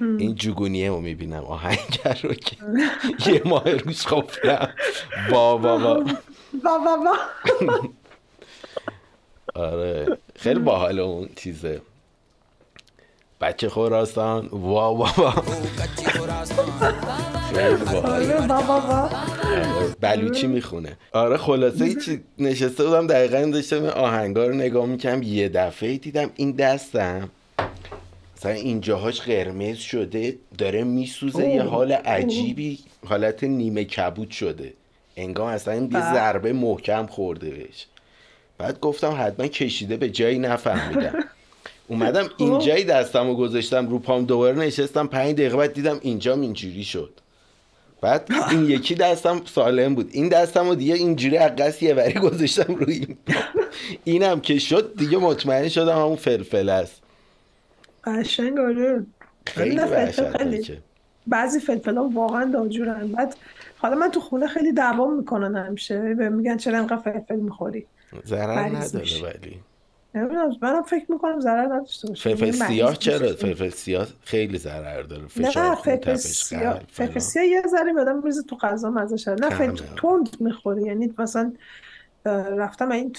این 0.02 0.36
جوگونیه 0.36 0.90
رو 0.90 1.02
می‌بینم. 1.02 1.44
آهنگر 1.44 2.20
رو 2.24 2.34
که 2.34 2.56
یه 3.32 3.42
ماه 3.46 3.64
وا 5.32 5.58
وا 5.58 5.78
وا 5.78 6.04
وا 6.64 6.80
وا 6.86 6.98
وا 7.06 7.16
آره. 9.56 10.18
خیلی 10.36 10.60
باحال 10.60 11.00
اون 11.00 11.30
چیزه 11.36 11.82
بچه 13.42 13.70
خراسان 13.70 14.48
وا 14.52 14.96
وا 14.96 15.10
وا. 15.18 15.34
آره 18.06 18.48
با 18.48 19.10
بلوچی 20.02 20.48
می‌خونه. 20.48 20.98
آره 21.14 21.38
خلاصه 21.38 21.86
هیچی 21.86 22.22
نشسته 22.38 22.84
بودم 22.84 23.08
دقیقا 23.08 23.52
داشتم 23.54 23.86
آهنگا 23.86 24.46
رو 24.46 24.54
نگاه 24.54 24.86
می‌کنم 24.86 25.24
یه 25.24 25.50
دفعه 25.50 25.98
دیدم 25.98 26.30
این 26.36 26.52
دستم 26.52 27.30
مثلا 28.40 28.52
اینجاهاش 28.52 29.22
قرمز 29.22 29.78
شده 29.78 30.38
داره 30.58 30.84
میسوزه 30.84 31.48
یه. 31.48 31.64
حال 31.64 31.92
عجیبی 31.92 32.80
حالت 33.06 33.44
نیمه 33.44 33.84
کبود 33.84 34.32
شده. 34.32 34.74
انگار 35.18 35.54
اصلا 35.54 35.76
یه 35.76 35.82
بله. 35.82 36.14
ضربه 36.14 36.54
محکم 36.54 37.06
خورده 37.06 37.50
بهش. 37.50 37.86
بعد 38.58 38.80
گفتم 38.80 39.18
حتما 39.20 39.48
کشیده 39.48 39.98
به 39.98 40.10
جایی 40.10 40.40
نفهمیدم. 40.40 41.14
اومدم 41.88 42.30
اینجایی 42.38 42.84
دستم 42.84 43.28
رو 43.28 43.36
گذاشتم 43.36 43.90
رو 43.90 44.00
پام 44.00 44.26
دوباره 44.26 44.58
نشستم 44.58 45.08
پنج 45.08 45.34
دقیقه 45.34 45.58
بعد 45.58 45.74
دیدم 45.74 46.00
اینجام 46.02 46.42
اینجوری 46.42 46.84
شد. 46.84 47.14
بعد 48.02 48.30
این 48.52 48.70
یکی 48.76 48.96
دستم 48.96 49.42
سالم 49.46 49.96
بود. 49.96 50.10
این 50.12 50.30
دستم 50.30 50.68
رو 50.68 50.76
دیگه 50.76 50.94
اینجوری 50.94 51.38
قصد 51.38 51.84
یه 51.84 51.94
وری 51.94 52.20
گذاشتم 52.20 52.76
روی 52.76 52.94
این. 52.94 53.18
اینم 54.04 54.40
که 54.40 54.60
شد 54.60 54.94
دیگه 54.98 55.18
مطمئن 55.18 55.70
شدم 55.70 55.98
همون 55.98 56.16
فلفل 56.16 56.70
است. 56.70 57.02
قشنگ 58.18 58.60
آره. 58.60 59.06
خیلی 59.48 59.80
وحشتناکه. 59.80 60.78
بعضی 61.28 61.60
فلفل 61.60 61.98
ها 61.98 62.10
واقعا 62.14 62.46
ناجورن. 62.46 63.08
بعد 63.08 63.36
حالا 63.78 63.96
من 63.96 64.12
تو 64.12 64.20
خونه 64.20 64.48
خیلی 64.48 64.72
دعوام 64.72 65.18
می‌کنن 65.18 65.56
همیشه. 65.56 66.14
بهم 66.14 66.34
میگن 66.34 66.58
چرا 66.58 66.78
انقدر 66.78 66.98
فلفل 66.98 67.36
می‌خوری؟ 67.36 67.86
ضرر 68.26 68.60
نداره. 68.60 69.06
ولی. 69.24 69.60
نمی‌دونم 70.16 70.56
منم 70.62 70.82
فکر 70.82 71.12
می‌کنم 71.12 71.40
ضرر 71.40 71.66
نداشته 71.66 72.08
باشه. 72.08 72.30
فلفل 72.30 72.46
مریض 72.46 72.64
سیاه. 72.64 72.96
چرا؟ 72.96 73.34
فلفل 73.34 73.70
سیاه 73.70 74.08
خیلی 74.24 74.58
ضرر 74.58 75.02
داره. 75.02 75.28
فشار 75.28 75.76
فلفل 75.76 76.16
سیاه. 76.16 76.82
فلفل. 76.92 77.20
سیاه 77.20 77.46
یه 77.46 77.62
ذره 77.68 77.94
بدم 77.94 78.18
میریزه 78.18 78.44
تو 78.44 78.56
غذا 78.56 78.90
مزه 78.90 79.32
نه 79.32 79.50
فلفل. 79.50 79.86
تند 80.02 80.30
می‌خوری. 80.40 80.84
یعنی 80.84 81.14
مثلا 81.18 81.54
رفتم 82.26 82.92
این 82.92 83.16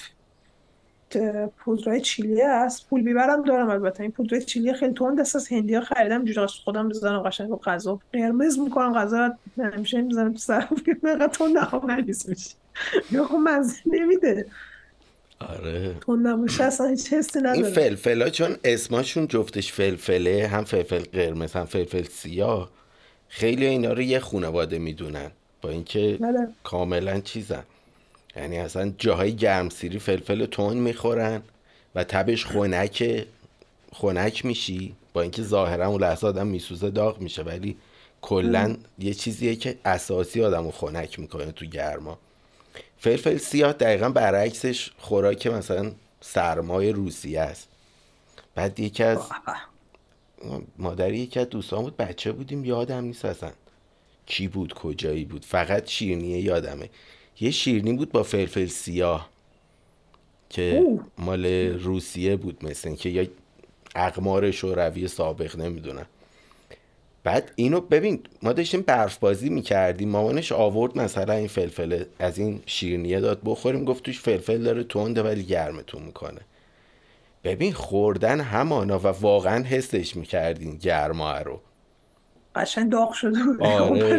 پودرای 1.59 2.01
چیلی 2.01 2.41
هست. 2.41 2.89
پول 2.89 3.03
بیبرم 3.03 3.43
دارم 3.43 3.71
البته. 3.71 4.03
این 4.03 4.13
پودرای 4.13 4.45
چیلی 4.45 4.75
خیلی 4.75 4.93
تند 4.93 5.21
است. 5.21 5.37
از 5.37 5.49
هندیا 5.49 5.81
خریدم. 5.81 6.25
از 6.43 6.53
خودم 6.53 6.89
بزنم 6.89 7.23
قشنگ 7.23 7.51
غذا. 7.51 8.01
قرمز 8.13 8.59
می‌کنم. 8.59 8.95
غذا 8.95 9.27
رو 9.57 10.03
می‌زنم 10.03 10.33
تو 10.33 10.39
سرم 10.39 10.69
اینقدر 11.05 11.27
تند 11.27 11.57
هم 11.57 11.87
مریض 11.87 12.29
میشه 12.29 12.51
یا 13.11 13.25
خب 13.25 13.35
مزه 13.35 13.77
نمیده. 13.87 14.47
آره. 15.49 15.95
تند 16.07 16.27
نباشه 16.27 16.65
اصلا 16.65 16.87
هیچ 16.87 17.13
حسی 17.13 17.39
این 17.39 17.47
نداره. 17.47 17.71
فلفل 17.71 18.23
ها 18.23 18.29
چون 18.29 18.57
اسماشون 18.65 19.29
جفتش 19.29 19.73
فلفله 19.73 20.47
هم 20.47 20.65
فلفل 20.65 21.03
قرمز 21.13 21.53
هم 21.53 21.65
فلفل 21.65 22.03
سیاه. 22.03 22.71
خیلی 23.29 23.67
اینا 23.67 23.93
رو 23.93 24.01
یه 24.01 24.19
خانواده 24.19 24.79
می‌دونن. 24.79 25.31
با 25.63 25.71
اینکه 25.71 26.19
بله. 26.21 26.49
کاملا 26.65 27.21
چیزن. 27.21 27.63
یعنی 28.41 28.59
اصلا 28.59 28.93
جاهای 28.99 29.37
گرمسیری 29.37 29.99
فلفل 29.99 30.47
تون 30.47 30.77
می‌خورن 30.77 31.43
و 31.95 32.05
تبش 32.05 32.47
خنک 32.47 33.27
خنک 33.93 34.45
میشی. 34.45 34.95
با 35.13 35.23
اینکه 35.23 35.43
ظاهرا 35.43 35.87
اون 35.87 36.01
لحظه 36.03 36.27
آدم 36.27 36.47
میسوزه 36.47 36.91
داغ 36.91 37.21
میشه 37.21 37.43
ولی 37.43 37.77
کلا 38.23 38.77
یه 38.99 39.15
چیزیه 39.15 39.57
که 39.57 39.79
اساسی 39.85 40.45
آدم 40.45 40.65
رو 40.65 40.71
خنک 40.71 41.19
می‌کنه 41.19 41.53
تو 41.53 41.67
گرما. 41.67 42.19
فلفل 42.99 43.37
سیاه 43.37 43.73
دقیقا 43.73 44.09
برعکسش 44.09 44.91
خوراک 44.99 45.47
مثلا 45.47 45.93
سرمای 46.21 46.93
روسیه 46.93 47.41
است. 47.41 47.69
بعد 48.55 48.81
یکی 48.81 49.03
از 49.03 49.19
مادری 50.79 51.19
یکی 51.19 51.41
از 51.41 51.49
دوستان 51.49 51.83
بود 51.83 51.97
بچه 51.97 52.33
بودیم 52.33 52.65
یادم 52.65 53.05
نیست 53.05 53.25
اصلا 53.25 53.51
کی 54.27 54.49
بود 54.49 54.75
کجایی 54.75 55.25
بود 55.25 55.45
فقط 55.45 55.89
شیرینیه 55.89 56.41
یادمه. 56.41 56.91
یه 57.41 57.51
شیرینی 57.51 57.93
بود 57.93 58.13
با 58.13 58.23
فلفل 58.23 58.67
سیاه 58.67 59.31
که 60.51 60.77
اوه. 60.77 61.05
مال 61.19 61.47
روسیه 61.79 62.37
بود 62.37 62.65
مثل 62.65 62.89
اینکه 62.89 63.09
یا 63.09 63.27
اقمار 63.95 64.51
شوروی 64.51 65.09
سابق 65.09 65.57
نمی‌دونم. 65.57 66.07
بعد 67.25 67.53
اینو 67.57 67.81
ببین 67.81 68.21
ما 68.43 68.53
داشتیم 68.53 68.81
برف 68.81 69.19
بازی 69.19 69.49
می‌کردیم. 69.49 70.09
مامانش 70.09 70.53
آورد 70.53 70.99
مثلا 70.99 71.33
این 71.35 71.49
فلفل 71.49 72.05
از 72.19 72.39
این 72.39 72.61
شیرینیه 72.67 73.21
داد 73.21 73.41
بخوریم 73.45 73.85
گفت 73.85 74.03
توش 74.03 74.21
فلفل 74.21 74.63
داره 74.63 74.85
تنده 74.85 75.23
ولی 75.23 75.43
گرمتون 75.43 76.03
می‌کنه. 76.03 76.41
ببین 77.45 77.73
خوردن 77.73 78.41
همانا 78.41 78.99
و 78.99 79.07
واقعا 79.07 79.65
حسش 79.65 80.17
می‌کردین 80.17 80.77
گرما 80.77 81.39
رو. 81.39 81.61
قشنگ 82.55 82.93
داغ 82.93 83.13
شده 83.13 83.45
بود. 83.45 83.63
آره. 83.63 84.19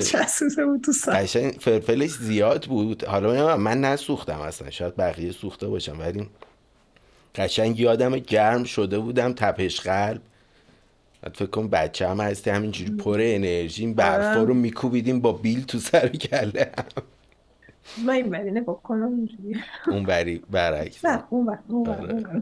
بود 0.65 0.81
تو 0.81 0.91
سر. 0.91 1.11
قشنگ 1.11 1.51
فلفلش 1.59 2.09
زیاد 2.09 2.65
بود. 2.65 3.03
حالا 3.03 3.57
من 3.57 3.81
نسوختم 3.81 4.39
اصلا. 4.39 4.69
شاید 4.69 4.95
بقیه 4.95 5.31
سوخته 5.31 5.67
باشم 5.67 5.99
ولی 5.99 6.29
قشنگ 7.35 7.79
یادم 7.79 8.17
گرم 8.19 8.63
شده 8.63 8.99
بودم 8.99 9.33
تپش 9.33 9.81
قلب. 9.81 10.21
بعد 11.21 11.33
فکر 11.35 11.45
کنم 11.49 11.67
بچه 11.67 12.07
هم 12.09 12.19
هستی 12.19 12.49
همینجوری 12.49 12.91
پر 12.91 13.19
انرژی. 13.21 13.83
این 13.85 13.93
برفا 13.93 14.39
آره. 14.39 14.43
رو 14.47 14.53
میکوبیدیم 14.53 15.19
با 15.21 15.31
بیل 15.31 15.63
تو 15.63 15.79
سر 15.79 16.07
کله. 16.07 16.71
هم. 16.77 17.03
من 18.05 18.13
این 18.13 18.29
بری 18.29 18.51
نگاه 18.51 18.83
کنم 18.83 19.07
اینجوری 19.07 19.59
اون 19.87 20.03
بری 20.03 20.41
برعکس. 20.51 21.05
نه 21.05 21.23
اون 21.29 21.45
بر 21.45 21.59
اون 21.67 21.83
بر 21.83 22.41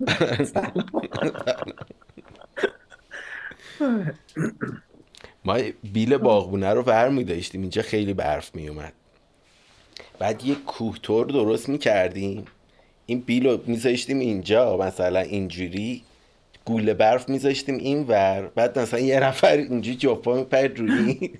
ما 5.46 5.58
بیل 5.94 6.18
باغبونه 6.18 6.74
رو 6.74 6.82
ور 6.82 7.10
داشتیم 7.24 7.62
اینجا 7.62 7.82
خیلی 7.82 8.14
برف 8.14 8.56
می 8.56 8.68
اومد 8.68 8.94
بعد 10.20 10.46
یه 10.46 10.56
کوهتور 10.56 11.26
درست 11.26 11.70
می 11.70 11.78
کردیم 11.78 12.46
این 13.06 13.20
بیل 13.20 13.48
رو 13.48 13.60
میذاشتیم 13.68 14.20
اینجا. 14.20 14.78
مثلا 14.78 15.20
اینجوری 15.20 16.02
گوله 16.66 16.94
برف 16.94 17.30
میذاشتیم 17.30 17.78
این 17.78 18.04
ور. 18.08 18.52
بعد 18.56 18.80
مثلا 18.80 19.00
یه 19.00 19.20
نفر 19.20 19.58
اینجوری 19.58 19.98
جفا 19.98 20.36
میپرد 20.36 20.80
روی 20.80 21.32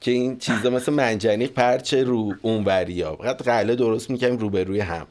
که 0.00 0.10
این 0.10 0.38
چیزا 0.38 0.70
مثل 0.70 0.92
منجنیق 0.92 1.50
پرچه 1.50 2.04
رو 2.04 2.34
اون 2.42 2.64
وریا. 2.64 3.16
بعد 3.16 3.42
قله 3.42 3.74
درست 3.74 4.10
می‌کنیم 4.10 4.36
روبروی 4.36 4.80
هم. 4.80 5.06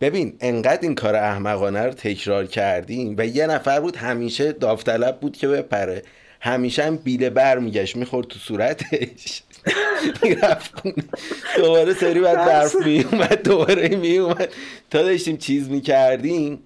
ببین 0.00 0.36
انقدر 0.40 0.78
این 0.82 0.94
کار 0.94 1.16
احمقانه 1.16 1.82
رو 1.82 1.92
تکرار 1.92 2.46
کردیم 2.46 3.14
و 3.18 3.26
یه 3.26 3.46
نفر 3.46 3.80
بود 3.80 3.96
همیشه 3.96 4.52
داوطلب 4.52 5.20
بود 5.20 5.36
که 5.36 5.48
بپره. 5.48 6.02
همیشه 6.40 6.84
هم 6.84 6.96
بیله 6.96 7.30
بر 7.30 7.58
میگشت 7.58 7.96
می‌خورد 7.96 8.26
تو 8.26 8.38
صورتش. 8.38 9.42
می‌رفت. 10.22 10.72
دوباره 11.56 11.94
سری 11.94 12.20
بعد 12.20 12.36
برف 12.36 12.74
میومد 12.86 13.42
دوباره 13.42 13.88
میومد 13.88 14.48
تا 14.90 15.02
داشتیم 15.02 15.36
چیز 15.36 15.68
می‌کردیم 15.68 16.58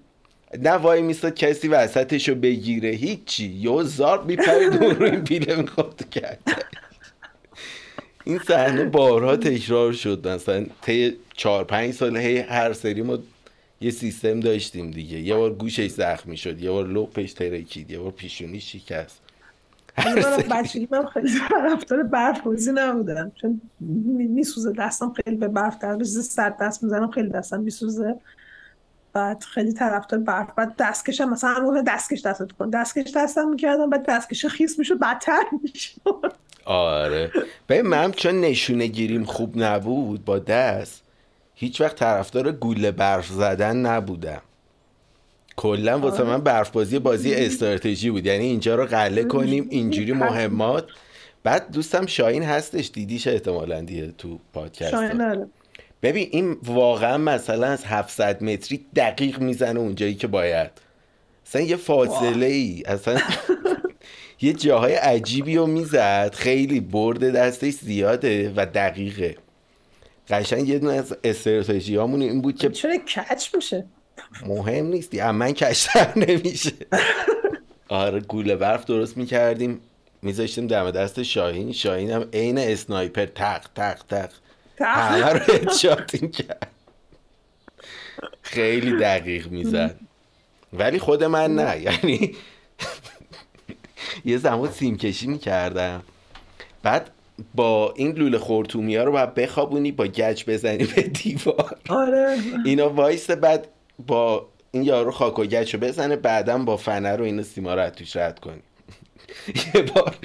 نه 0.59 0.71
وای 0.71 1.03
میستاد 1.03 1.35
کسی 1.35 1.69
وسطش 1.69 2.29
رو 2.29 2.35
بگیره 2.35 2.91
هیچی. 2.91 3.47
یه 3.47 3.83
زار 3.83 4.23
میپرید 4.23 4.83
اون 4.83 4.97
رو 4.97 5.05
این 5.05 5.21
بیله 5.21 5.57
می‌خورد 5.57 6.11
کرد. 6.11 6.67
این 8.25 8.39
صحنه 8.39 8.85
بارها 8.85 9.37
تکرار 9.37 9.93
شد. 9.93 10.29
مثلا 10.29 10.67
طی 10.83 11.17
چهار 11.37 11.65
پنج 11.65 11.95
سال 11.95 12.17
هی 12.17 12.39
هر 12.39 12.73
سری 12.73 13.03
ما 13.03 13.19
یه 13.81 13.91
سیستم 13.91 14.41
داشتیم 14.41 14.91
دیگه. 14.91 15.19
یه 15.19 15.35
بار 15.35 15.55
گوشش 15.55 15.89
زخمی 15.89 16.37
شد 16.37 16.63
یه 16.63 16.71
بار 16.71 16.89
لپش 16.89 17.33
ترکید 17.33 17.91
یه 17.91 17.99
بار 17.99 18.11
پیشونی 18.11 18.61
شکست. 18.61 19.22
من 19.99 20.37
بچگی 20.51 20.89
من 20.91 21.07
خیلی 21.07 21.31
طرفدار 21.49 22.03
برف 22.03 22.41
بازی 22.41 22.73
نبودم. 22.75 23.33
چون 23.35 23.61
می- 23.81 24.27
میسوزه 24.27 24.73
دستم 24.73 25.13
خیلی 25.13 25.37
به 25.37 25.49
برف 25.49 25.79
در 25.79 25.93
روز 25.93 26.29
سرد 26.29 26.57
دست 26.59 26.83
می‌زنم 26.83 27.11
خیلی 27.11 27.29
دستم 27.29 27.61
میسوزه. 27.61 28.15
بعد 29.13 29.43
خیلی 29.43 29.73
طرفدار 29.73 30.21
برف 30.21 30.49
بعد 30.57 30.75
دستکشم 30.79 31.29
مثلا 31.29 31.51
همون 31.51 31.83
دستکش 31.83 32.23
دستت 32.23 32.53
کن. 32.53 32.71
دستکش 32.71 33.13
دستم 33.17 33.49
می‌کردم 33.49 33.91
بعد 33.91 34.07
دستکش 34.07 34.47
خیس 34.47 34.79
می‌شد 34.79 34.99
بدتر 34.99 35.43
می‌شد. 35.63 36.33
آره. 36.65 37.31
ببین 37.69 37.87
من 37.87 38.13
چون 38.13 38.41
نشونه 38.41 38.87
گیریم 38.87 39.25
خوب 39.25 39.53
نبود 39.57 40.25
با 40.25 40.39
دست 40.39 41.03
هیچ 41.55 41.81
وقت 41.81 41.97
طرفدار 41.97 42.53
گوله 42.53 42.91
برف 42.91 43.27
زدن 43.27 43.77
نبودم. 43.77 44.43
کلا 45.57 45.99
واسه 45.99 46.23
من 46.23 46.41
برف 46.41 46.71
بازی 46.71 46.99
بازی 46.99 47.35
استراتژی 47.35 48.11
بود. 48.11 48.27
یعنی 48.27 48.45
اینجا 48.45 48.75
رو 48.75 48.85
قله 48.87 49.25
کنیم 49.25 49.67
اینجوری 49.71 50.13
مهمات. 50.13 50.87
بعد 51.43 51.71
دوستم 51.71 52.07
شاهین 52.07 52.43
هستش. 52.43 52.91
دیدیش 52.93 53.27
احتمالا 53.27 53.81
دیگه 53.81 54.13
تو 54.19 54.39
پادکست. 54.53 54.95
نره 54.95 55.47
ببین 56.03 56.29
این 56.31 56.57
واقعا 56.65 57.19
مثلا 57.19 57.67
از 57.67 57.85
700 57.85 58.43
متری 58.43 58.87
دقیق 58.97 59.41
می‌زنه 59.41 59.81
اونجایی 59.81 60.15
که 60.15 60.27
باید. 60.27 60.71
اصلا 61.47 61.63
یه 61.63 61.77
فاصله 61.77 62.47
ای 62.47 62.83
اصلا 62.87 63.21
یه 64.41 64.53
جاهای 64.53 64.95
عجیبی 64.95 65.57
رو 65.57 65.67
می‌زد. 65.67 66.35
خیلی 66.35 66.81
برد 66.81 67.33
دستش 67.33 67.73
زیاده 67.73 68.53
و 68.57 68.67
دقیقه. 68.67 69.37
قشنگ 70.29 70.69
یه 70.69 70.79
دونه 70.79 70.93
از 70.93 71.17
استراتژی 71.25 71.99
این 71.99 72.43
بود 72.43 72.59
که 72.59 72.69
چرا 72.69 72.97
کچ 72.97 73.55
میشه؟ 73.55 73.87
مهم 74.47 74.87
نیستی. 74.87 75.23
من 75.23 75.53
کشتر 75.53 76.13
نمیشه. 76.17 76.73
آره 77.89 78.21
گوله 78.21 78.57
برف 78.57 78.85
درست 78.85 79.17
می‌کردیم. 79.17 79.81
میذاشتیم 80.23 80.67
دم 80.67 80.91
دست 80.91 81.23
شاهین. 81.23 81.73
شاهین 81.73 82.11
هم 82.11 82.29
عین 82.33 82.59
اسنایپر. 82.59 83.27
تق 83.27 83.67
تق 83.75 84.03
تق. 84.09 84.31
همه 84.81 85.27
رو 85.27 85.39
هدشات 85.39 86.33
کرد. 86.33 86.71
خیلی 88.43 88.97
دقیق 88.97 89.49
می‌زد. 89.49 89.97
ولی 90.73 90.99
خود 90.99 91.25
من 91.25 91.55
نه. 91.55 91.81
یعنی 91.81 92.35
یه 94.25 94.39
زمان 94.39 94.71
سیم 94.71 94.97
کشی 94.97 95.27
می‌کردم. 95.27 96.03
بعد 96.83 97.11
با 97.55 97.95
این 97.97 98.13
لوله 98.13 98.39
خورتومی 98.39 98.97
ها 98.97 99.05
رو 99.05 99.13
باید 99.13 99.35
بخوابونی 99.35 99.93
با 99.93 100.07
گچ 100.07 100.45
بزنی 100.49 100.85
به 100.85 101.03
دیوار. 101.03 101.79
آره. 101.89 102.39
اینا 102.65 102.91
وایس 102.91 103.31
بعد 103.31 103.69
با 103.99 104.49
این 104.71 104.83
یارو 104.83 105.11
خاک 105.11 105.39
و 105.39 105.45
گچ 105.45 105.75
رو 105.75 105.81
بزنه 105.81 106.17
بعدا 106.17 106.59
با 106.59 106.77
فنر 106.77 107.17
رو 107.17 107.25
اینو 107.25 107.43
سیما 107.43 107.75
رو 107.75 107.91
توش 107.91 108.17
رد 108.17 108.41
کنی 108.41 108.63
یه 109.75 109.83
بار 109.83 110.17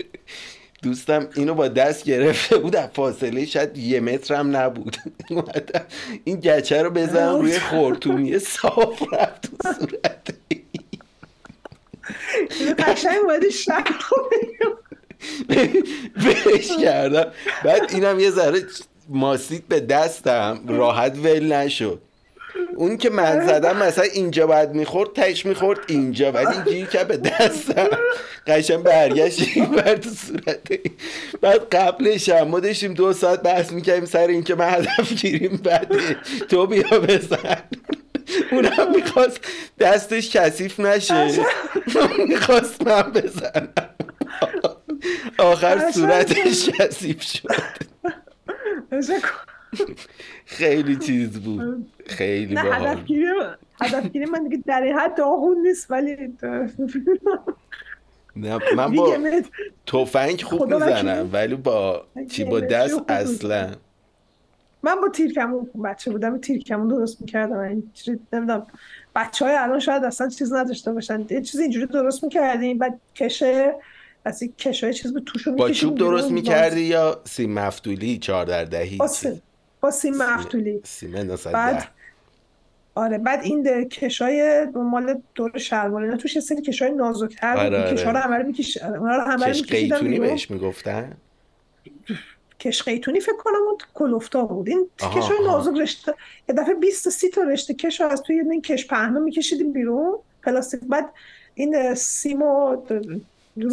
دوستم 0.84 1.30
اینو 1.36 1.54
با 1.54 1.68
دست 1.68 2.04
گرفته 2.04 2.58
بود 2.58 2.76
از 2.76 2.90
فاصله 2.90 3.46
شاید 3.46 3.78
یه 3.78 4.00
متر 4.00 4.36
هم 4.36 4.58
نبود. 4.58 4.98
این 6.26 6.40
گچه 6.40 6.82
رو 6.82 6.90
بزن 6.90 7.28
روی 7.28 7.60
خورتومی 7.60 8.40
صاف 8.40 9.14
رفت 9.14 9.42
تو 9.42 9.74
صورت. 9.74 10.28
قشنگ 12.80 13.22
باید 13.28 13.50
شک 13.50 13.88
بهش 16.24 16.72
کردم. 16.82 17.32
بعد 17.64 17.92
اینم 17.94 18.20
یه 18.20 18.32
ذره 18.32 18.64
ماسید 19.10 19.68
به 19.68 19.80
دستم 19.80 20.64
راحت 20.68 21.18
ول 21.18 21.54
نشد. 21.54 22.02
اون 22.77 22.98
که 22.98 23.10
من 23.10 23.48
زدم 23.48 23.77
مثلا 23.77 24.03
اینجا 24.03 24.48
باید 24.48 24.69
می‌خورد 24.69 25.13
تش 25.13 25.46
می‌خورد 25.46 25.79
اینجا 25.88 26.31
ولی 26.31 26.48
اینجوری 26.48 26.86
که 26.86 27.03
به 27.03 27.17
دستم. 27.17 27.88
قشن 28.48 28.84
برگشت 28.84 29.60
بر 29.60 29.96
تو 29.96 30.10
صورت. 30.10 30.60
بعد 31.41 31.75
قبلش 31.75 32.29
هم 32.29 32.48
ما 32.48 32.60
داشتیم 32.60 32.93
دو 32.93 33.13
ساعت 33.13 33.41
بحث 33.41 33.72
می‌کردیم 33.72 34.05
سر 34.05 34.27
اینکه 34.27 34.55
من 34.55 34.69
هدف 34.69 35.13
گیریم 35.13 35.57
بعد 35.57 35.96
تو 36.50 36.67
بیا 36.67 37.00
بزن. 37.00 37.63
اونم 38.51 38.91
می‌خواست 38.96 39.39
دستش 39.79 40.36
کثیف 40.36 40.79
نشه. 40.79 41.31
می‌خواست 42.27 42.88
من 42.88 43.01
بزنم. 43.01 43.69
آخر 45.38 45.91
صورتش 45.91 46.69
کثیف 46.69 47.22
شد. 47.22 47.48
خیلی 50.46 50.96
چیز 50.96 51.40
بود. 51.40 51.92
خیلی 52.06 52.54
نه 52.54 52.62
هدفگیری 52.62 53.26
هدفگیری 53.82 54.26
من 54.26 54.44
دیگه 54.48 54.64
در 54.66 54.82
این 54.82 54.98
حد 54.98 55.18
داغون 55.18 55.68
نیست 55.68 55.92
ولی 55.92 56.16
نه 58.36 58.60
من 58.76 58.96
با 58.96 59.18
توفنگ 59.86 60.42
خوب 60.42 60.74
می‌زنم 60.74 61.30
ولی 61.34 61.56
با 61.56 62.06
چی 62.30 62.44
با 62.44 62.60
دست 62.60 63.12
اصلا. 63.12 63.72
من 64.84 64.96
با 65.02 65.10
تیر 65.10 65.34
کمون 65.34 65.70
بچه 65.84 66.12
بودم 66.12 66.38
تیر 66.38 66.64
کمون 66.64 66.88
درست 66.88 67.22
می‌کردم. 67.22 67.58
اینجوری 67.58 68.20
نمی‌دونم. 68.34 68.68
بچه 69.16 69.46
های 69.46 69.56
الان 69.56 69.80
شاید 69.80 70.04
اصلا 70.04 70.30
چیز 70.30 70.54
نداشته 70.54 70.94
باشن. 70.94 71.26
یه 71.30 71.42
چیز 71.42 71.60
اینجوری 71.60 71.86
درست 71.86 72.24
می‌کردیم 72.24 72.78
بعد 72.78 73.00
کشه 73.16 73.76
از 74.26 74.42
این 74.42 74.54
کشه 74.58 74.94
چیز 74.94 75.14
به 75.14 75.20
توشون 75.20 75.56
با 75.56 75.72
چوب 75.72 75.98
درست 75.98 76.32
می‌کردی 76.32 76.82
یا 76.82 77.22
سیم 77.24 77.54
مفتولی 77.54 78.18
چهار 78.18 78.46
در 78.46 78.66
دهی 78.66 78.98
با 78.98 79.08
سیم, 79.08 79.42
با 79.88 79.91
سیم 79.91 80.17
مفتولی 80.17 80.82
سیم 80.84 81.38
بعد 81.53 81.88
آره 82.96 83.17
بعد 83.17 83.44
این 83.44 83.89
کشای 83.89 84.65
مال 84.75 85.22
دور 85.36 85.58
شلوار 85.58 86.03
اینا 86.03 86.17
توش 86.17 86.36
یه 86.36 86.41
سری 86.41 86.62
کشای 86.62 86.91
نازکتر 86.91 87.58
آره 87.58 87.82
آره. 87.82 87.91
کشا 87.96 88.12
رو 88.12 88.17
همه 88.17 88.38
رو 88.38 88.48
میکش 88.48 88.77
اونا 88.77 89.15
رو 89.15 89.22
همه 89.22 89.46
رو 89.46 89.53
کش 89.53 89.62
قیتونی 89.62 90.20
بهش 90.20 90.51
می‌گفتن؟ 90.51 91.17
کش 92.60 92.84
قیتونی 92.84 93.20
فکر 93.20 93.38
کنم 93.38 93.62
اون 93.67 93.77
کلوفتا 93.94 94.46
بود. 94.46 94.70
این 94.70 94.89
کشای 95.00 95.38
نازک 95.46 95.77
رشته 95.77 96.13
یه 96.50 96.56
دفعه 96.56 96.75
20 96.75 97.03
تا 97.03 97.10
30 97.10 97.29
تا 97.29 97.41
رشته 97.41 97.74
کش 97.74 98.01
از 98.01 98.22
توی 98.22 98.39
این 98.39 98.62
کش 98.62 98.88
پهنا 98.88 99.20
میکشیدیم 99.20 99.74
بیرون. 99.74 100.20
پلاستیک 100.44 100.79
بعد 100.89 101.10
این 101.56 101.96
سیمو 101.96 102.75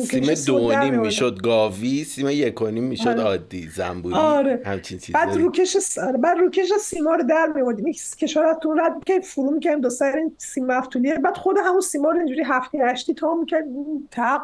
سیم 0.08 0.34
دونیم 0.46 1.00
می‌شد 1.00 1.42
گاوی 1.42 2.04
سیم 2.04 2.28
یکونیم 2.28 2.84
می‌شد 2.84 3.08
آره. 3.08 3.22
عادی 3.22 3.68
زنبوری 3.68 4.14
آره. 4.14 4.62
همچین 4.64 4.98
چیزی 4.98 5.12
بعد 5.12 5.36
روکش 5.36 5.98
آره. 5.98 6.18
بعد 6.18 6.38
روکش 6.38 6.72
سیما 6.80 7.14
رو 7.14 7.22
در 7.22 7.52
میوردیم 7.54 7.86
یک 7.86 8.00
کشار 8.18 8.58
تو 8.62 8.74
رد 8.74 9.04
که 9.06 9.20
فرو 9.20 9.50
می‌کردیم 9.50 9.80
دو 9.80 9.90
سر 9.90 10.16
این 10.16 10.32
سیم 10.38 10.66
مفتولیه. 10.66 11.14
بعد 11.14 11.36
خود 11.36 11.56
همون 11.64 11.80
سیما 11.80 12.10
رو 12.10 12.18
اینجوری 12.18 12.42
هفتی 12.46 12.78
هشتی 12.78 13.14
تا 13.14 13.34
می‌کرد 13.34 13.64
تق 14.10 14.40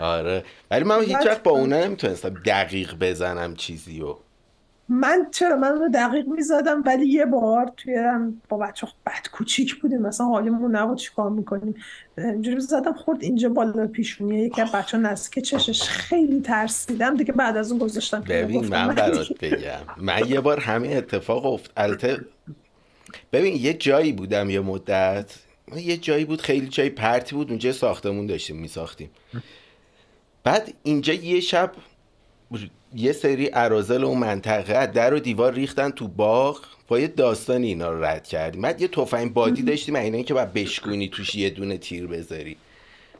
آره. 0.00 0.44
ولی 0.70 0.84
من 0.84 1.00
هیچ 1.00 1.26
وقت 1.26 1.42
با 1.42 1.50
اونا 1.50 1.84
نمی‌تونستم 1.84 2.34
دقیق 2.46 2.94
بزنم 3.00 3.54
چیزی 3.54 4.00
رو 4.00 4.18
من 4.92 5.26
چرا 5.30 5.56
من 5.56 5.78
رو 5.78 5.88
دقیق 5.88 6.26
می‌زدم 6.28 6.82
ولی 6.86 7.06
یه 7.06 7.26
بار 7.26 7.72
توی 7.76 7.98
با 8.48 8.56
بچه 8.56 8.86
بد 9.06 9.28
کوچیک 9.32 9.80
بودیم. 9.80 10.02
مثلا 10.02 10.26
حالیمون 10.26 10.76
نبود 10.76 10.98
چیکار 10.98 11.30
می‌کنیم. 11.30 11.74
اینجوری 12.18 12.60
زدم 12.60 12.92
خورد 12.92 13.22
اینجا 13.22 13.48
بالا 13.48 13.86
پیشونیه 13.86 14.44
یکی 14.44 14.62
از 14.62 14.72
بچه 14.72 14.98
نزدیک 14.98 15.44
چشش 15.44 15.82
خیلی 15.82 16.40
ترسیدم. 16.40 17.16
دیگه 17.16 17.32
بعد 17.32 17.56
از 17.56 17.70
اون 17.70 17.80
گذاشتم 17.80 18.20
ببین 18.20 18.66
من 18.66 18.94
برات 18.94 19.38
بگم. 19.40 19.80
من 19.96 20.28
یه 20.28 20.40
بار 20.40 20.60
همین 20.60 20.96
اتفاق 20.96 21.46
افت 21.46 21.70
البته 21.76 22.20
ببین 23.32 23.56
یه 23.56 23.74
جایی 23.74 24.12
بودم 24.12 24.50
یه 24.50 24.60
مدت. 24.60 25.34
یه 25.76 25.96
جایی 25.96 26.24
بود 26.24 26.40
خیلی 26.40 26.68
جای 26.68 26.90
پرتی 26.90 27.34
بود. 27.34 27.50
اونجا 27.50 27.72
ساختمون 27.72 28.26
داشتیم 28.26 28.56
میساختیم. 28.56 29.10
بعد 30.44 30.74
اینجا 30.82 31.12
یه 31.12 31.40
شب 31.40 31.72
یه 32.94 33.12
سری 33.12 33.46
عرازل 33.46 34.04
اون 34.04 34.18
منطقه 34.18 34.86
در 34.86 35.14
و 35.14 35.20
دیوار 35.20 35.52
ریختن 35.52 35.90
تو 35.90 36.08
باغ. 36.08 36.60
با 36.88 37.00
یه 37.00 37.06
داستان 37.06 37.62
اینا 37.62 37.90
رو 37.90 38.04
رد 38.04 38.26
کردیم 38.26 38.62
بعد 38.62 38.80
یه 38.82 38.88
تفنگ 38.88 39.32
بادی 39.32 39.62
داشتیم 39.62 39.96
اینا 39.96 40.22
که 40.22 40.34
باید 40.34 40.52
بشکونی 40.52 41.08
توش 41.08 41.34
یه 41.34 41.50
دونه 41.50 41.78
تیر 41.78 42.06
بذاری. 42.06 42.56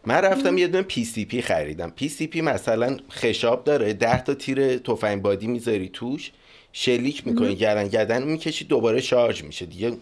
من 0.06 0.14
رفتم 0.14 0.59
یه 0.59 0.66
دونه 0.66 0.83
PCP 0.83 1.42
خریدم. 1.42 1.90
PCP 1.90 2.40
مثلا 2.40 2.96
خشاب 3.12 3.64
داره 3.64 3.92
ده 3.92 4.22
تا 4.22 4.35
تیر 4.35 4.78
تفنگ 4.78 5.22
بادی 5.22 5.46
می‌ذاری 5.46 5.90
توش 5.92 6.33
شلیک 6.72 7.26
می‌کنی 7.26 7.54
گلنگدن 7.54 8.22
می‌کشی 8.22 8.64
دوباره 8.64 9.00
شارژ 9.00 9.42
میشه 9.42 9.66
دیگه. 9.66 9.92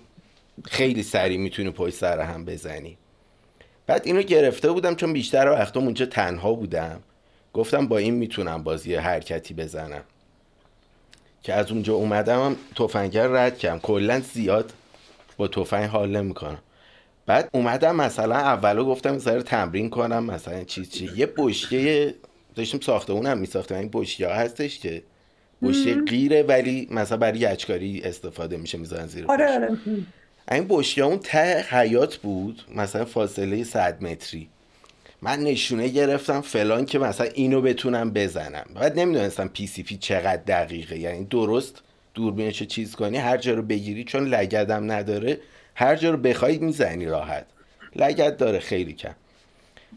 خیلی 0.64 1.02
سریع 1.02 1.38
می‌تونی 1.38 1.70
پشت 1.70 1.94
سر 1.94 2.20
هم 2.20 2.44
بزنی. 2.44 2.96
بعد 3.86 4.02
اینو 4.04 4.22
گرفته 4.22 4.72
بودم 4.72 4.94
چون 4.94 5.12
بیشتر 5.12 5.48
وقتا 5.48 5.80
اونجا 5.80 6.06
تنها 6.06 6.52
بودم. 6.52 7.00
گفتم 7.58 7.88
با 7.88 7.98
این 7.98 8.14
می‌تونم 8.14 8.62
بازی 8.62 8.94
حرکتی 8.94 9.54
بزنم. 9.54 10.02
که 11.42 11.54
از 11.54 11.70
اونجا 11.70 11.94
اومدم 11.94 12.44
هم 12.44 12.56
تفنگر 12.76 13.26
رد 13.26 13.58
کردم. 13.58 13.78
کلا 13.78 14.20
زیاد 14.20 14.72
با 15.36 15.48
تفنگ 15.48 15.88
حال 15.88 16.16
نمی‌کنم. 16.16 16.58
بعد 17.26 17.48
اومدم 17.52 17.96
مثلا 17.96 18.36
اولو 18.36 18.84
گفتم 18.84 19.18
سر 19.18 19.40
تمرین 19.40 19.90
کنم 19.90 20.24
مثلا 20.24 20.64
چی 20.64 20.86
چی. 20.86 21.10
یه 21.16 21.26
بشکه 21.36 22.14
داشتیم 22.54 22.80
ساختمون 22.80 23.34
میساختم 23.34 23.74
این 23.74 23.90
بشکه 23.92 24.28
ها 24.28 24.34
هستش 24.34 24.78
که 24.78 25.02
بشکه 25.62 25.94
غیره 25.94 26.42
ولی 26.42 26.88
مثلا 26.90 27.18
برای 27.18 27.38
یچکاری 27.38 28.02
استفاده 28.04 28.56
میشه 28.56 28.78
می‌ذارن 28.78 29.06
زیر 29.06 29.24
آره 29.28 29.52
آره. 29.54 29.78
این 30.50 30.66
بشکه 30.68 31.02
اون 31.02 31.18
ته 31.18 31.64
حیات 31.70 32.16
بود 32.16 32.62
مثلا 32.74 33.04
فاصله 33.04 33.64
100 33.64 34.02
متری. 34.02 34.48
من 35.22 35.40
نشونه 35.40 35.88
گرفتم 35.88 36.40
فلان 36.40 36.86
که 36.86 36.98
مثلا 36.98 37.26
اینو 37.34 37.60
بتونم 37.60 38.10
بزنم. 38.10 38.66
بعد 38.74 38.98
نمی‌دونستم 38.98 39.48
پی 39.48 39.66
سی 39.66 39.82
پی 39.82 39.96
چقدر 39.96 40.42
دقیقه. 40.42 40.98
یعنی 40.98 41.24
درست 41.24 41.82
دوربینشو 42.14 42.64
چیز 42.64 42.94
کنی 42.94 43.16
هر 43.16 43.36
جا 43.36 43.54
رو 43.54 43.62
بگیری 43.62 44.04
چون 44.04 44.28
لگدم 44.28 44.92
نداره 44.92 45.40
هر 45.74 45.96
جا 45.96 46.10
رو 46.10 46.16
بخوای 46.16 46.58
می‌زنی 46.58 47.04
راحت. 47.04 47.46
لگد 47.96 48.36
داره 48.36 48.58
خیلی 48.58 48.92
کم. 48.92 49.14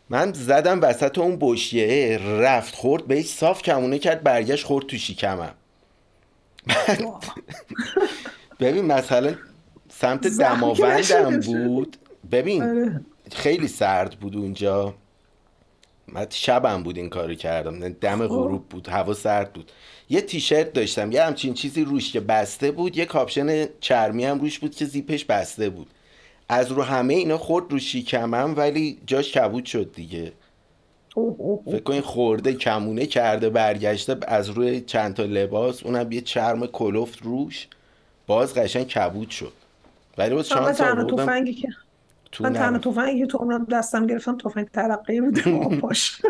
من 0.09 0.33
زدم 0.33 0.81
وسط 0.81 1.17
اون 1.17 1.37
بشیه 1.41 2.17
رفت 2.17 2.75
خورد 2.75 3.07
بهش 3.07 3.25
صاف 3.25 3.61
کمونه 3.61 3.99
کرد 3.99 4.23
برگشت 4.23 4.65
خورد 4.65 4.85
تو 4.85 4.97
شکمم. 4.97 5.53
ببین 8.59 8.85
مثلا 8.85 9.35
سمت 9.89 10.27
دماوندم 10.27 11.39
بود. 11.39 11.97
ببین 12.31 12.63
آره. 12.63 13.01
خیلی 13.31 13.67
سرد 13.67 14.19
بود 14.19 14.35
اونجا. 14.35 14.95
من 16.11 16.27
شبم 16.29 16.83
بود 16.83 16.97
این 16.97 17.09
کارو 17.09 17.35
کردم. 17.35 17.89
دم 17.89 18.17
خب. 18.17 18.27
غروب 18.27 18.69
بود 18.69 18.87
هوا 18.87 19.13
سرد 19.13 19.53
بود. 19.53 19.71
یه 20.09 20.21
تیشرت 20.21 20.73
داشتم 20.73 21.11
یه 21.11 21.23
همچین 21.23 21.53
چیزی 21.53 21.83
روش 21.83 22.11
که 22.11 22.19
بسته 22.19 22.71
بود 22.71 22.97
یه 22.97 23.05
کاپشن 23.05 23.65
چرمی 23.79 24.25
هم 24.25 24.39
روش 24.39 24.59
بود 24.59 24.75
که 24.75 24.85
زیپش 24.85 25.25
بسته 25.25 25.69
بود. 25.69 25.87
از 26.49 26.71
رو 26.71 26.83
همه 26.83 27.13
اینا 27.13 27.37
خورد 27.37 27.71
رو 27.71 27.79
شیکمم 27.79 28.53
ولی 28.57 28.99
جاش 29.05 29.31
کبود 29.31 29.65
شد 29.65 29.93
دیگه. 29.95 30.31
فکر 31.65 31.83
کنین 31.83 32.01
خورده 32.01 32.53
کمونه 32.53 33.05
کرده 33.05 33.49
برگشته 33.49 34.17
از 34.27 34.49
روی 34.49 34.81
چند 34.81 35.13
تا 35.13 35.23
لباس 35.23 35.83
اونم 35.83 36.11
یه 36.11 36.21
چرم 36.21 36.67
کلفت 36.67 37.21
روش. 37.21 37.67
باز 38.27 38.53
قشنگ 38.53 38.87
کبود 38.87 39.29
شد. 39.29 39.53
ولی 40.17 40.35
باز 40.35 40.49
شانس 40.49 40.81
آوردم 40.81 41.80
تو 42.31 42.43
من 42.43 42.53
تنها. 42.53 42.79
تفنگی 42.91 43.19
که 43.19 43.25
تو 43.25 43.37
عمرم 43.37 43.65
دستم 43.71 44.07
گرفتم 44.07 44.37
تفنگ 44.37 44.67
ترقی 44.67 45.21
بود 45.21 45.39
آبپاش. 45.65 46.21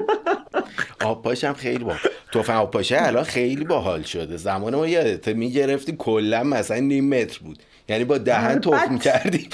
آبپاش 1.06 1.44
هم 1.44 1.54
خیلی 1.54 1.84
با 1.84 1.94
تفنگ 2.34 2.56
آبپاشه 2.58 2.98
الان 3.00 3.24
خیلی 3.24 3.66
باحال 3.66 4.02
شده. 4.02 4.38
زمان 4.38 4.76
ما 4.76 4.88
یادته 4.88 5.34
می‌گرفتی 5.34 5.96
کلا 6.00 6.44
مثلا 6.44 6.78
نیم 6.80 7.10
متر 7.10 7.40
بود. 7.40 7.64
یعنی 7.90 8.04
با 8.06 8.18
دهن 8.18 8.62
آره، 8.66 8.78
بعد- 8.78 8.92
می‌کردی 8.92 9.50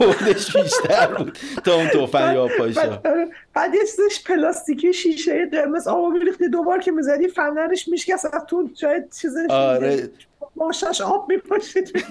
بردش 0.00 0.56
بیشتر 0.56 1.06
بود 1.06 1.38
تا 1.64 1.74
اون 1.74 1.88
تفنگ 1.88 2.36
آبپاشا 2.36 2.80
بعد, 2.80 3.06
آره، 3.06 3.28
بعد 3.54 3.74
یه 3.74 3.80
چیزش 3.80 4.22
پلاستیکی 4.26 4.92
شیشه 4.92 5.46
قرمز 5.52 5.86
آب 5.88 6.12
میریختی 6.12 6.48
دوبار 6.48 6.78
که 6.78 6.90
می‌زدی 6.92 7.28
فنرش 7.28 7.88
میشکست 7.88 8.34
از 8.34 8.42
تو 8.48 8.70
جای 8.74 9.02
چیزش 9.20 9.46
آره. 9.50 10.08
ماشاش 10.56 11.00
آب 11.00 11.28
میپاشید. 11.32 11.92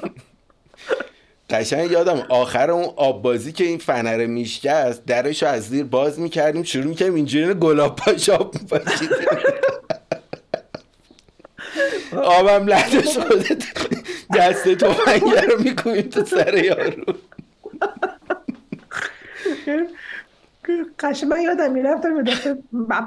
قشنگ 1.50 1.92
یادم 1.92 2.26
آخر 2.30 2.72
اون 2.72 2.94
آب 2.96 3.22
بازی 3.22 3.52
که 3.52 3.64
این 3.64 3.78
فنر 3.78 4.26
میشکست 4.26 5.06
درش 5.06 5.44
رو 5.44 5.50
از 5.50 5.64
زیر 5.64 5.84
باز 5.84 6.20
می‌کردیم 6.20 6.64
شروع 6.64 6.86
می‌کردیم 6.86 7.16
اینجوری 7.16 7.54
گلاب 7.54 7.96
پاش 7.96 8.30
آب 8.30 8.56
آبم 12.24 12.68
لحظه 12.68 13.02
خودت 13.02 13.64
دست 14.36 14.68
تفنگه 14.68 15.42
رو 15.42 15.62
می‌کنیم 15.64 16.02
تو 16.02 16.26
سر 16.26 16.64
یارو. 16.64 17.04
قشنگ 21.00 21.30
من 21.30 21.42
یادم 21.42 21.72
می‌رفتم 21.72 22.16
یه 22.16 22.24
دفعه 22.24 22.58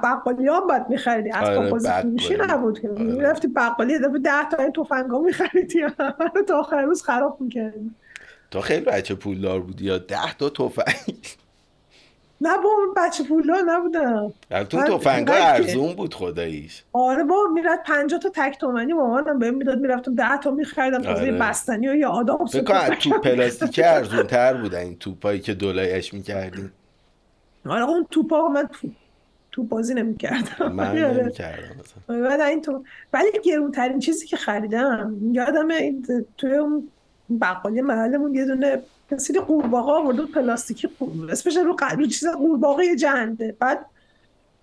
بقالی 0.03 0.49
هم 0.49 0.67
باید 0.67 0.83
میخریدی. 0.89 1.31
از 1.31 1.49
آره، 1.49 1.79
فروشی 1.79 2.35
بقالی. 2.35 2.53
نبود 2.53 2.81
که. 2.81 2.89
آره. 2.89 3.03
می‌رفتی 3.03 3.49
بقالی 3.49 3.93
یه 3.93 3.99
دفعه 3.99 4.19
ده 4.19 4.49
تا 4.51 4.63
این 4.63 4.73
تفنگ 4.73 5.11
ها 5.11 5.19
میخریدی. 5.19 5.81
تا 6.49 6.59
آخر 6.59 6.83
روز 6.83 7.03
خراب 7.03 7.41
می‌کردی. 7.41 7.91
تو 8.51 8.61
خیلی 8.61 8.85
بچه 8.85 9.15
پولدار 9.15 9.61
بودی 9.61 9.85
یا 9.85 9.99
ده 9.99 10.35
تا 10.39 10.51
تفنگ؟ 10.51 11.17
نه 12.43 12.57
با 12.57 12.71
بچه 12.97 13.25
پولا 13.25 13.65
نبودم. 13.67 14.33
اون 14.51 14.85
تفنگا 14.85 15.33
ارزون 15.35 15.93
بود 15.93 16.15
خداییش. 16.15 16.83
آره 16.93 17.25
با 17.25 17.37
می‌رفت 17.55 17.83
50 17.83 18.21
تا 18.21 18.31
تک 18.35 18.59
تومنی 18.59 18.93
مامانم 18.93 19.39
بهم 19.39 19.55
می‌داد 19.55 19.81
می‌رفتم 19.81 20.15
10 20.15 20.37
تا 20.37 20.51
میخریدم 20.51 21.03
تازه 21.03 21.21
آره. 21.21 21.33
بستنی 21.33 21.89
و 21.89 21.95
یا 21.95 22.11
آدم 22.11 22.47
فکر 22.47 22.63
کنم 22.63 22.95
توپ 22.95 23.21
پلاستیکی 23.21 23.83
ارزون 23.83 24.23
تر 24.23 24.55
بودن 24.55 24.79
این 24.79 24.99
توپایی 24.99 25.41
که 25.41 25.55
دولایش 25.55 26.15
می‌کردیم 26.15 26.73
آره 27.67 27.85
اون 27.85 28.07
توپا 28.11 28.49
من 28.49 28.67
تو 28.67 28.89
تو 29.53 29.63
بازی 29.63 29.95
نمی‌کردم. 29.95 30.73
من 30.73 30.99
نمی‌کردم 30.99 31.77
مثلا. 32.09 32.29
بعد 32.29 32.41
این 32.41 32.63
تو 32.63 32.85
ولی 33.13 33.29
گرونترین 33.45 33.99
چیزی 33.99 34.27
که 34.27 34.37
خریدم 34.37 35.17
یادم 35.33 35.69
این 35.69 36.07
توی 36.39 36.55
اون 36.55 36.89
بقالی 37.39 37.81
محلمون 37.81 38.35
یه 38.35 38.45
دونه 38.45 38.83
کسی 39.11 39.39
قورباغه 39.39 39.93
آورده 39.93 40.23
بود 40.23 40.33
پلاستیکی 40.33 40.89
قور- 40.99 41.31
اسمش 41.31 41.57
رو 41.57 41.77
ق- 41.77 41.99
رو 41.99 42.07
چیز 42.07 42.29
قورباغه 42.29 42.97
جنده. 42.97 43.57
بعد 43.61 43.87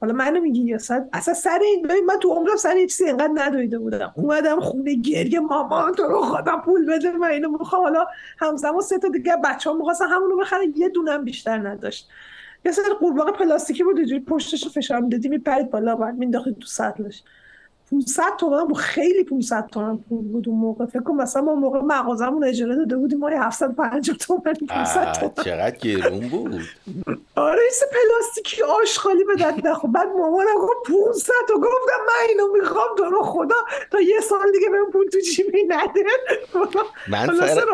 حالا 0.02 0.14
منو 0.14 0.42
میگی 0.42 0.74
اصلا 0.74 1.06
اصلا 1.14 1.34
سر 1.34 1.60
این 1.64 2.06
من 2.06 2.20
تو 2.22 2.30
عمرم 2.30 2.56
سر 2.56 2.78
یه 2.78 2.88
چیزی 2.88 3.04
اینقدر 3.06 3.32
ندویده 3.36 3.80
بودم. 3.80 4.14
اومدم 4.16 4.60
خونه 4.60 4.94
گریه 4.94 5.40
مامان 5.40 5.94
تو 5.94 6.04
رو 6.04 6.22
خدا 6.22 6.58
پول 6.58 6.86
بده 6.86 7.12
من 7.12 7.28
اینو 7.28 7.52
می‌خوام. 7.52 7.84
حالا 7.84 8.06
همزمان 8.40 8.82
سه 8.82 8.98
تا 8.98 9.08
دیگه 9.08 9.38
بچه 9.44 9.70
ها 9.70 9.76
می‌خواستن 9.76 10.08
همونو 10.08 10.38
بخرن 10.38 10.74
یه 10.76 10.90
دونم 10.90 11.24
بیشتر 11.24 11.58
نداشت. 11.58 12.10
یه 12.66 12.72
سری 12.72 12.94
قورباغه 13.00 13.32
پلاستیکی 13.32 13.84
بود 13.84 13.98
اینجوری 13.98 14.20
پشتش 14.20 14.64
رو 14.64 14.70
فشار 14.70 15.00
می‌دادی 15.00 15.30
میپرید 15.30 15.72
بالا 15.72 15.96
بعد 15.96 16.18
مینداختی 16.18 16.54
تو 16.54 16.68
سطلش. 16.68 17.24
500 17.92 18.24
تومن 18.40 18.64
بود. 18.64 18.78
خیلی 18.78 19.24
500 19.24 19.68
تومن 19.72 19.98
پول 19.98 20.28
بود 20.28 20.50
اون 20.50 20.60
موقع. 20.60 20.86
فکر 20.86 21.04
کنم 21.04 21.18
مثلا 21.18 21.42
ما 21.42 21.56
موقع 21.56 21.80
مغازمون 21.80 22.44
اجاره 22.44 22.76
داده 22.76 22.98
بودیم 22.98 23.20
ما 23.20 23.30
750 23.30 24.18
تومن 24.18 24.42
500 24.68 24.98
آه، 24.98 25.12
تومن. 25.12 25.46
چقدر 25.46 25.78
گرون 25.78 26.28
بود. 26.28 26.62
آره 27.36 27.62
این 27.62 27.72
پلاستیکی 27.92 28.64
آشغالی 28.64 29.24
به 29.24 29.36
درد 29.36 29.68
نخور. 29.68 29.90
بعد 29.90 30.08
مامانم 30.08 30.56
گفت 30.60 30.88
500 30.88 31.34
تا. 31.48 31.54
گفتم 31.56 32.02
من 32.08 32.28
اینو 32.30 32.48
می‌خوام 32.54 32.88
تو 32.98 33.04
رو 33.04 33.24
خدا 33.24 33.56
تا 33.92 34.02
یه 34.02 34.20
سال 34.30 34.52
دیگه 34.52 34.70
بهم 34.70 34.92
پول 34.92 35.10
تو 35.10 35.20
جیبی 35.20 35.64
نده. 35.68 36.04
من 37.08 37.28
سر 37.28 37.66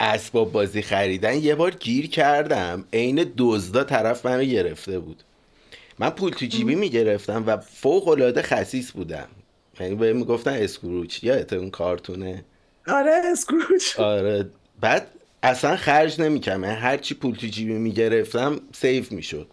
اسباب 0.00 0.52
بازی 0.52 0.82
خریدن 0.82 1.34
یه 1.34 1.54
بار 1.54 1.70
گیر 1.70 2.10
کردم. 2.10 2.84
عین 2.92 3.32
دزدا 3.38 3.84
طرف 3.84 4.26
منو 4.26 4.44
گرفته 4.44 4.98
بود. 4.98 5.22
من 5.98 6.10
پول 6.10 6.32
تو 6.32 6.46
جیبی 6.46 6.74
می‌گرفتم 6.74 7.44
و 7.46 7.56
فوق 7.56 8.08
العاده 8.08 8.42
خسیس 8.42 8.92
بودم. 8.92 9.28
یعنی 9.80 9.94
بهم 9.94 10.16
می‌گفتن 10.16 10.50
اسکروچ. 10.50 11.24
یادت 11.24 11.52
اون 11.52 11.70
کارتونه؟ 11.70 12.44
آره 12.88 13.12
اسکروچ. 13.32 13.98
آره. 13.98 14.50
بعد 14.80 15.06
اصلا 15.42 15.76
خرج 15.76 16.20
نمی‌کردم. 16.20 16.64
یعنی 16.64 16.76
هر 16.76 16.96
چی 16.96 17.14
پول 17.14 17.34
تو 17.34 17.46
جیبی 17.46 17.72
می‌گرفتم 17.72 18.60
سیف 18.72 19.12
می‌شد. 19.12 19.46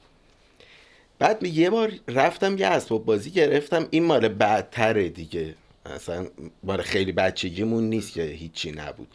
بعد 1.19 1.43
یه 1.43 1.69
بار 1.69 1.91
رفتم 2.07 2.57
یه 2.57 2.67
اسباب 2.67 3.05
بازی 3.05 3.31
گرفتم. 3.31 3.87
این 3.89 4.03
مال 4.03 4.27
بعدتره 4.27 5.09
دیگه. 5.09 5.55
اصلا 5.85 6.27
مال 6.63 6.81
خیلی 6.81 7.11
بچگیمون 7.11 7.83
نیست 7.83 8.13
که 8.13 8.23
هیچی 8.23 8.71
نبود. 8.71 9.07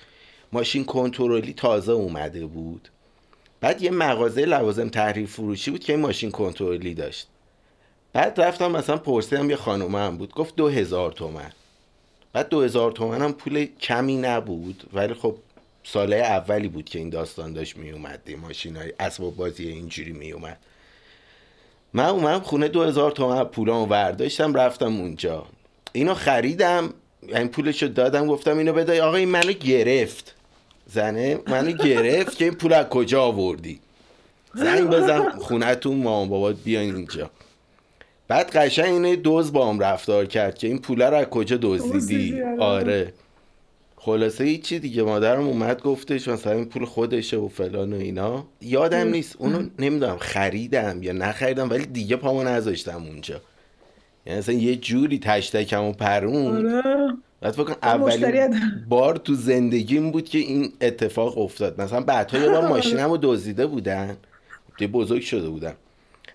ماشین 0.53 0.85
کنترلی 0.85 1.53
تازه 1.53 1.93
اومده 1.93 2.47
بود. 2.47 2.89
بعد 3.61 3.83
یه 3.83 3.91
مغازه 3.91 4.45
لوازم 4.45 4.89
تحریر 4.89 5.27
فروشی 5.27 5.71
بود 5.71 5.85
که 5.85 5.93
این 5.93 6.03
ماشین 6.03 6.31
کنترلی 6.31 6.95
داشت. 6.95 7.27
بعد 8.13 8.41
رفتم 8.41 8.71
مثلا 8.71 8.97
پرسیدم 8.97 9.51
یه 9.51 9.57
خانومه 9.57 9.99
هم 9.99 10.17
بود 10.17 10.35
گفت 10.35 10.57
دو 10.57 10.69
هزار 10.69 11.13
تومن. 11.13 11.53
بعد 12.33 12.49
دو 12.49 12.63
هزار 12.63 12.93
تومن 12.93 13.23
هم 13.23 13.33
پول 13.33 13.65
کمی 13.81 14.17
نبود 14.17 14.91
ولی 14.93 15.15
خب 15.15 15.37
ساله 15.85 16.17
اولی 16.17 16.69
بود 16.69 16.85
که 16.85 16.99
این 16.99 17.11
داستان 17.11 17.53
داشت 17.53 17.77
می 17.77 17.91
اومد 17.91 18.31
ماشین 18.43 18.77
های 18.77 18.93
اسباب 19.01 19.37
بازی 19.37 19.69
اینجوری 19.69 20.13
می 20.13 20.33
اومد 20.33 20.59
من 21.93 22.07
اومدم 22.07 22.41
خونه 22.41 22.69
دو 22.69 22.83
هزار 22.83 23.11
تومن 23.11 23.45
پولامو 23.45 23.87
برداشتم 23.87 24.55
رفتم 24.55 25.01
اونجا. 25.01 25.47
اینو 25.93 26.15
خریدم 26.15 26.95
این 27.23 27.49
پولشو 27.49 27.87
دادم 27.87 28.27
گفتم 28.27 28.59
اینو 28.59 28.73
بده 28.73 29.03
آقا 29.03 29.17
این 29.17 29.29
منو 29.29 29.53
گرفت. 29.53 30.35
زنه 30.93 31.39
منو 31.47 31.73
گرفت 31.73 32.37
که 32.37 32.45
این 32.45 32.55
پول 32.55 32.73
از 32.73 32.87
کجا 32.87 33.23
آوردی؟ 33.23 33.81
زنگ 34.55 34.89
بزن 34.89 35.29
خونتون 35.29 35.97
مامان 35.97 36.29
بابات 36.29 36.57
بیاین 36.65 36.97
اینجا. 36.97 37.31
بعد 38.29 38.57
قشنگ 38.57 38.93
اینه 38.93 39.17
دوز 39.17 39.53
با 39.53 39.69
هم 39.69 39.79
رفتار 39.79 40.27
کرد 40.27 40.59
که 40.59 40.67
این 40.67 40.79
پول 40.79 41.03
رو 41.03 41.17
از 41.17 41.27
کجا 41.27 41.59
دزدیدی؟ 41.63 42.43
آره. 42.61 43.13
خلاصه 43.97 44.45
هیچی 44.45 44.79
دیگه. 44.79 45.03
مادرم 45.03 45.47
اومد 45.47 45.83
گفتش 45.83 46.29
مثلا 46.29 46.53
این 46.53 46.65
پول 46.65 46.85
خودشه 46.85 47.37
و 47.37 47.49
فلان 47.49 47.93
و 47.93 47.97
اینا. 47.97 48.47
یادم 48.61 49.09
نیست. 49.09 49.37
اونو 49.39 49.63
نمی‌دونم 49.79 50.17
خریدم 50.17 51.03
یا 51.03 51.13
نخریدم 51.13 51.71
ولی 51.71 51.87
دیگه 51.87 52.17
پامو 52.17 52.43
نذاشتم 52.43 53.05
اونجا. 53.05 53.41
یعنی 54.27 54.39
مثلا 54.39 54.55
یه 54.55 54.77
جوری 54.77 55.19
تشتکم 55.19 55.85
و 55.85 55.93
پرون. 55.93 56.67
آره. 56.77 57.17
بعد 57.41 57.53
فکر 57.53 57.77
اولین. 57.83 58.61
بار 58.89 59.17
تو 59.17 59.35
زندگیم 59.35 60.11
بود 60.11 60.29
که 60.29 60.39
این 60.39 60.73
اتفاق 60.81 61.39
افتاد. 61.39 61.81
مثلا 61.81 62.01
بعدها 62.01 62.43
یه 62.43 62.49
بار 62.49 62.69
ماشینم 62.75 63.11
رو 63.11 63.19
دزدیده 63.23 63.67
بودن. 63.67 64.17
یه 64.81 64.87
بزرگ 64.87 65.23
شده 65.23 65.49
بودم. 65.49 65.75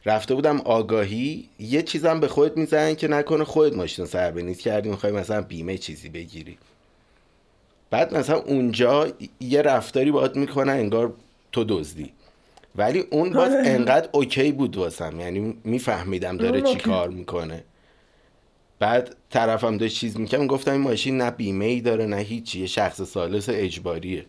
رفته 0.06 0.36
بودم 0.36 0.62
آگاهی. 0.62 1.50
یه 1.60 1.82
چیزم 1.82 2.20
به 2.20 2.28
خودت 2.28 2.58
می‌زنن 2.58 2.96
که 2.96 3.08
نکنه 3.08 3.44
خودت 3.44 3.76
ماشین 3.76 4.06
رو 4.06 4.12
سر 4.12 4.32
بنیز 4.32 4.58
کردی 4.58 4.90
می‌خوای 4.90 5.12
مثلا 5.12 5.42
بیمه 5.42 5.78
چیزی 5.78 6.10
بگیری. 6.10 6.58
بعد 7.90 8.18
مثلا 8.18 8.38
اونجا 8.38 9.08
یه 9.40 9.62
رفتاری 9.62 10.12
باید 10.12 10.36
می‌کنن 10.36 10.74
انگار 10.74 11.14
تو 11.52 11.64
دزدی. 11.64 12.14
ولی 12.76 13.00
اون 13.00 13.34
باز 13.34 13.52
آره. 13.52 13.64
انقدر 13.66 14.10
اوکی 14.12 14.52
بود 14.52 14.78
واسم. 14.78 15.20
یعنی 15.20 15.58
میفهمیدم 15.64 16.38
داره 16.38 16.62
چی. 16.62 16.80
کار 16.80 17.10
می‌کنه. 17.10 17.64
بعد 18.80 19.16
طرفم 19.30 19.78
داشت 19.78 19.96
چیز 19.98 20.20
می‌کنم 20.20 20.48
گفتم 20.48 20.72
این 20.72 20.82
ماشین 20.82 21.18
نه 21.18 21.32
بیمه 21.32 21.66
ای 21.66 21.82
داره 21.82 22.06
نه 22.06 22.18
هیچی 22.18 22.60
یه 22.60 22.68
شخص 22.68 23.02
سالس 23.02 23.50
اجباریه. 23.50 24.26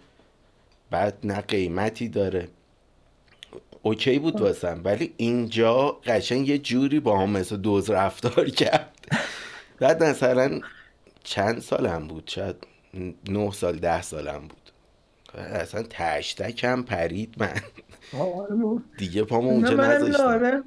بعد 0.90 1.18
نه 1.24 1.40
قیمتی 1.40 2.08
داره. 2.08 2.48
اوکی 3.82 4.18
بود 4.18 4.40
واسم 4.40 4.80
ولی 4.84 5.14
اینجا 5.16 5.88
قشنگ 6.06 6.48
یه 6.48 6.58
جوری 6.58 7.00
با 7.00 7.18
هم 7.18 7.30
مثل 7.30 7.56
دوز 7.56 7.90
رفتار 7.90 8.48
کرد. 8.48 9.08
بعد 9.78 10.02
مثلا 10.02 10.60
چند 11.24 11.60
سالم 11.60 12.08
بود؟ 12.08 12.24
شاید 12.26 12.56
نه 13.28 13.50
سال 13.52 13.76
ده 13.76 14.02
سالم 14.02 14.40
بود. 14.40 14.70
اصلا 15.38 15.82
تشتکم 15.90 16.82
پرید 16.82 17.34
من. 17.38 17.60
آره. 18.20 18.82
دیگه 18.98 19.24
پامو 19.24 19.48
اونجا 19.48 19.70
نذاشتم. 19.70 20.64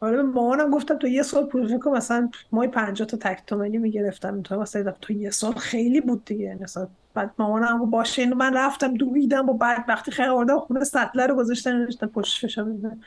آره 0.00 0.12
آره 0.16 0.22
به 0.22 0.22
مامانم 0.22 0.70
گفتم 0.70 0.98
تو 0.98 1.06
یه 1.08 1.22
سال 1.22 1.46
پول 1.46 1.68
فکر 1.68 1.90
مثلا 1.90 2.30
مای 2.52 2.68
50 2.68 3.08
تا 3.08 3.16
تک 3.16 3.42
تومنی 3.46 3.78
می‌گرفتم. 3.78 4.42
تو 4.42 4.60
مثلا 4.60 4.92
تو 5.00 5.12
یه 5.12 5.30
سال 5.30 5.52
خیلی 5.54 6.00
بود 6.00 6.24
دیگه. 6.24 6.58
مثلا 6.60 6.88
بعد 7.14 7.34
مامانم 7.38 7.78
گفت 7.78 7.90
باشه 7.90 8.22
اینو 8.22 8.36
من 8.36 8.54
رفتم 8.56 8.94
دویدم 8.94 9.48
و 9.48 9.52
بعد 9.54 9.84
وقتی 9.88 10.10
خیلی 10.10 10.28
آوردم 10.28 10.58
خونه 10.58 10.84
سطله 10.84 11.26
رو 11.26 11.34
گذاشتن 11.36 11.76
نوشتن 11.76 12.06
پشت 12.06 12.46
فشار 12.46 12.64
میدن 12.64 13.00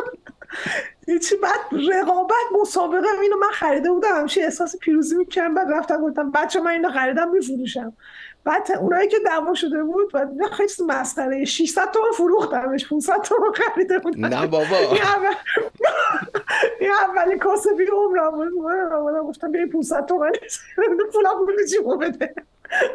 هیچی 1.08 1.36
بعد 1.36 1.60
رقابت 1.92 2.34
مسابقه 2.60 3.06
اینو 3.22 3.36
من 3.38 3.50
خریده 3.52 3.90
بودم. 3.92 4.08
همیشه 4.20 4.42
احساس 4.42 4.76
پیروزی 4.76 5.16
می‌کردم. 5.16 5.54
بعد 5.54 5.68
رفتم 5.70 6.02
گفتم 6.02 6.30
بچه 6.30 6.60
من 6.60 6.70
اینو 6.70 6.90
خریدم 6.92 7.30
میفروشم. 7.30 7.92
بعد 8.44 8.72
اونایی 8.80 9.08
که 9.08 9.16
دعوا 9.24 9.54
شده 9.54 9.82
بود 9.82 10.12
بعد 10.12 10.28
خیلی 10.52 10.72
مسخره. 10.86 11.44
600 11.44 11.90
تومن 11.90 12.12
فروختمش 12.16 12.88
500 12.88 13.20
تومن 13.22 13.52
خریده 13.52 13.98
بود 13.98 14.18
نه 14.18 14.46
بابا. 14.46 14.76
این 16.80 16.90
اولین 17.08 17.38
کاسبی 17.38 17.84
عمرم 17.92 18.30
بود. 18.30 18.52
گفتم 19.28 19.52
بیایی 19.52 19.66
500 19.66 20.06
تومن 20.06 20.30
پولا 21.12 21.34
بود 21.34 21.54
جیبو 21.70 21.96
بده. 21.96 22.34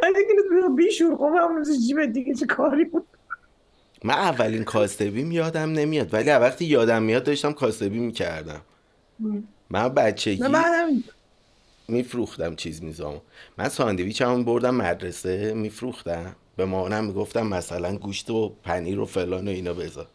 ولی 0.04 0.14
دیگه 0.14 0.70
بیشور 0.76 1.16
خب 1.16 1.36
هم 1.42 1.64
جیب 1.64 2.06
دیگه 2.06 2.34
چه 2.34 2.46
کاری 2.46 2.86
بود؟ 2.86 3.06
من 4.04 4.14
اولین 4.14 4.64
کاسبیم 4.64 5.32
یادم 5.32 5.72
نمیاد. 5.72 6.14
ولی 6.14 6.30
وقتی 6.30 6.66
یادم 6.66 7.04
میاد 7.04 7.24
داشتم 7.24 7.54
کاسبی 7.54 8.00
می‌کردم. 8.00 8.62
من 9.70 9.90
بچگی 9.90 10.44
میفروختم 11.90 12.56
چیز 12.56 12.84
میزام. 12.84 13.22
من 13.58 13.70
ساندویچ 13.70 14.22
هم 14.22 14.44
بردم 14.44 14.76
مدرسه 14.76 15.54
میفروختم. 15.54 16.36
به 16.56 16.66
مامانم 16.66 17.06
می‌گفتم 17.06 17.48
مثلا 17.48 17.98
گوشت 17.98 18.30
و 18.30 18.50
پنیر 18.64 19.00
و 19.00 19.06
فلان 19.06 19.48
و 19.48 19.52
اینا 19.52 19.74
بذار. 19.74 20.08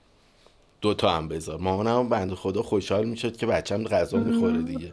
دوتا 0.81 1.11
هم 1.11 1.29
بذار. 1.29 1.59
مامانم 1.59 2.09
بند 2.09 2.35
خدا 2.35 2.63
خوشحال 2.63 3.05
می‌شد 3.05 3.37
که 3.37 3.47
بچم 3.47 3.85
غذا 3.85 4.19
می‌خوره 4.19 4.63
دیگه. 4.63 4.93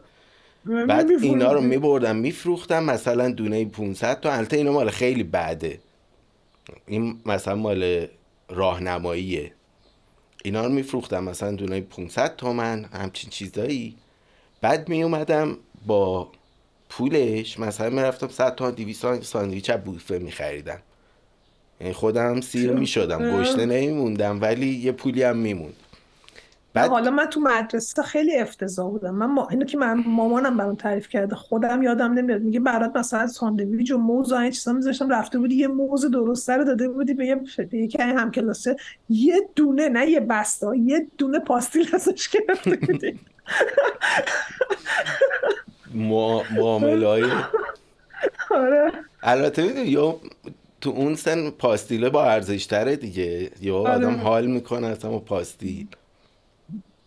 بعد 0.66 1.12
اینا 1.12 1.52
رو 1.52 1.62
میبردم 1.62 2.16
میفروختم 2.16 2.84
مثلا 2.84 3.30
دونه 3.30 3.66
500 3.66 4.20
تا. 4.20 4.32
البته 4.32 4.58
اینا 4.58 4.72
مال 4.72 4.90
خیلی 4.90 5.24
بعده 5.24 5.80
این 6.88 7.22
مثلا 7.26 7.56
مال 7.56 8.08
راهنماییه. 8.50 9.54
اینا 10.44 10.66
رو 10.66 10.72
میفروختم 10.72 11.24
مثلا 11.24 11.52
دونه 11.52 11.82
500 11.82 12.36
تومن 12.36 12.86
همچین 12.94 13.30
چیزایی. 13.30 13.96
بعد 14.62 14.90
میومدم 14.90 15.58
با 15.88 16.32
پولش 16.92 17.60
مثلا 17.60 17.90
می‌رفتم 17.90 18.28
100 18.28 18.56
تومن 18.56 18.72
200 18.72 19.02
تومن 19.02 19.22
ساندویچ 19.22 19.70
از 19.70 19.84
بوفه 19.84 20.18
میخریدم. 20.18 20.80
یعنی 21.82 21.94
خودم 21.94 22.42
سیر 22.42 22.72
می‌شدم. 22.72 23.38
گشته 23.38 23.66
نمیموندم 23.66 24.42
ولی 24.42 24.68
یه 24.68 24.92
پولی 24.92 25.24
هم 25.24 25.38
میموند. 25.38 25.74
بعد 26.74 26.90
حالا 26.90 27.12
من 27.12 27.26
تو 27.26 27.40
مدرسه 27.40 28.04
خیلی 28.04 28.38
افتضاح 28.38 28.90
بودم. 28.90 29.16
من 29.16 29.26
ما... 29.26 29.48
اینو 29.48 29.66
که 29.66 29.78
من 29.78 30.04
مامانم 30.08 30.58
برام 30.58 30.76
تعریف 30.76 31.08
کرده 31.08 31.36
خودم 31.36 31.84
یادم 31.84 32.14
نمیاد. 32.14 32.42
میگه 32.42 32.60
برات 32.60 32.96
مثلا 32.96 33.28
ساندویچ 33.28 33.92
و 33.92 33.98
موز 33.98 34.32
و 34.32 34.36
این 34.36 34.52
چیزا 34.52 34.74
میذاشتم 34.74 35.10
رفته 35.10 35.40
بودی 35.40 35.56
یه 35.56 35.68
موز 35.68 36.06
درست 36.06 36.46
سر 36.46 36.58
داده 36.58 36.90
بودی 36.90 37.14
به 37.14 37.26
یه 37.26 37.42
یکی 37.72 38.02
هم 38.02 38.32
کلاسه 38.32 38.76
یه 39.10 39.50
دونه 39.56 39.90
نه 39.90 40.10
یه 40.10 40.20
بستا 40.20 40.76
یه 40.76 41.08
دونه 41.18 41.40
پاستیل 41.40 41.96
ازش 41.96 42.30
گرفته 42.30 42.76
بودی. 42.76 43.20
معامله 45.94 47.08
های 47.08 47.24
آره. 48.52 48.92
البته 49.24 49.64
می‌دونی 49.64 49.88
یا 49.88 50.20
تو 50.82 50.90
اون 50.90 51.16
سن 51.16 51.50
پاستیله 51.50 52.10
با 52.10 52.26
ارزش 52.26 52.66
تره 52.66 52.96
دیگه. 52.96 53.52
یا 53.62 53.78
آره. 53.78 53.92
آدم 53.92 54.16
حال 54.16 54.46
می‌کنه 54.46 54.88
اصلا 54.88 55.20
پاستیل. 55.20 55.88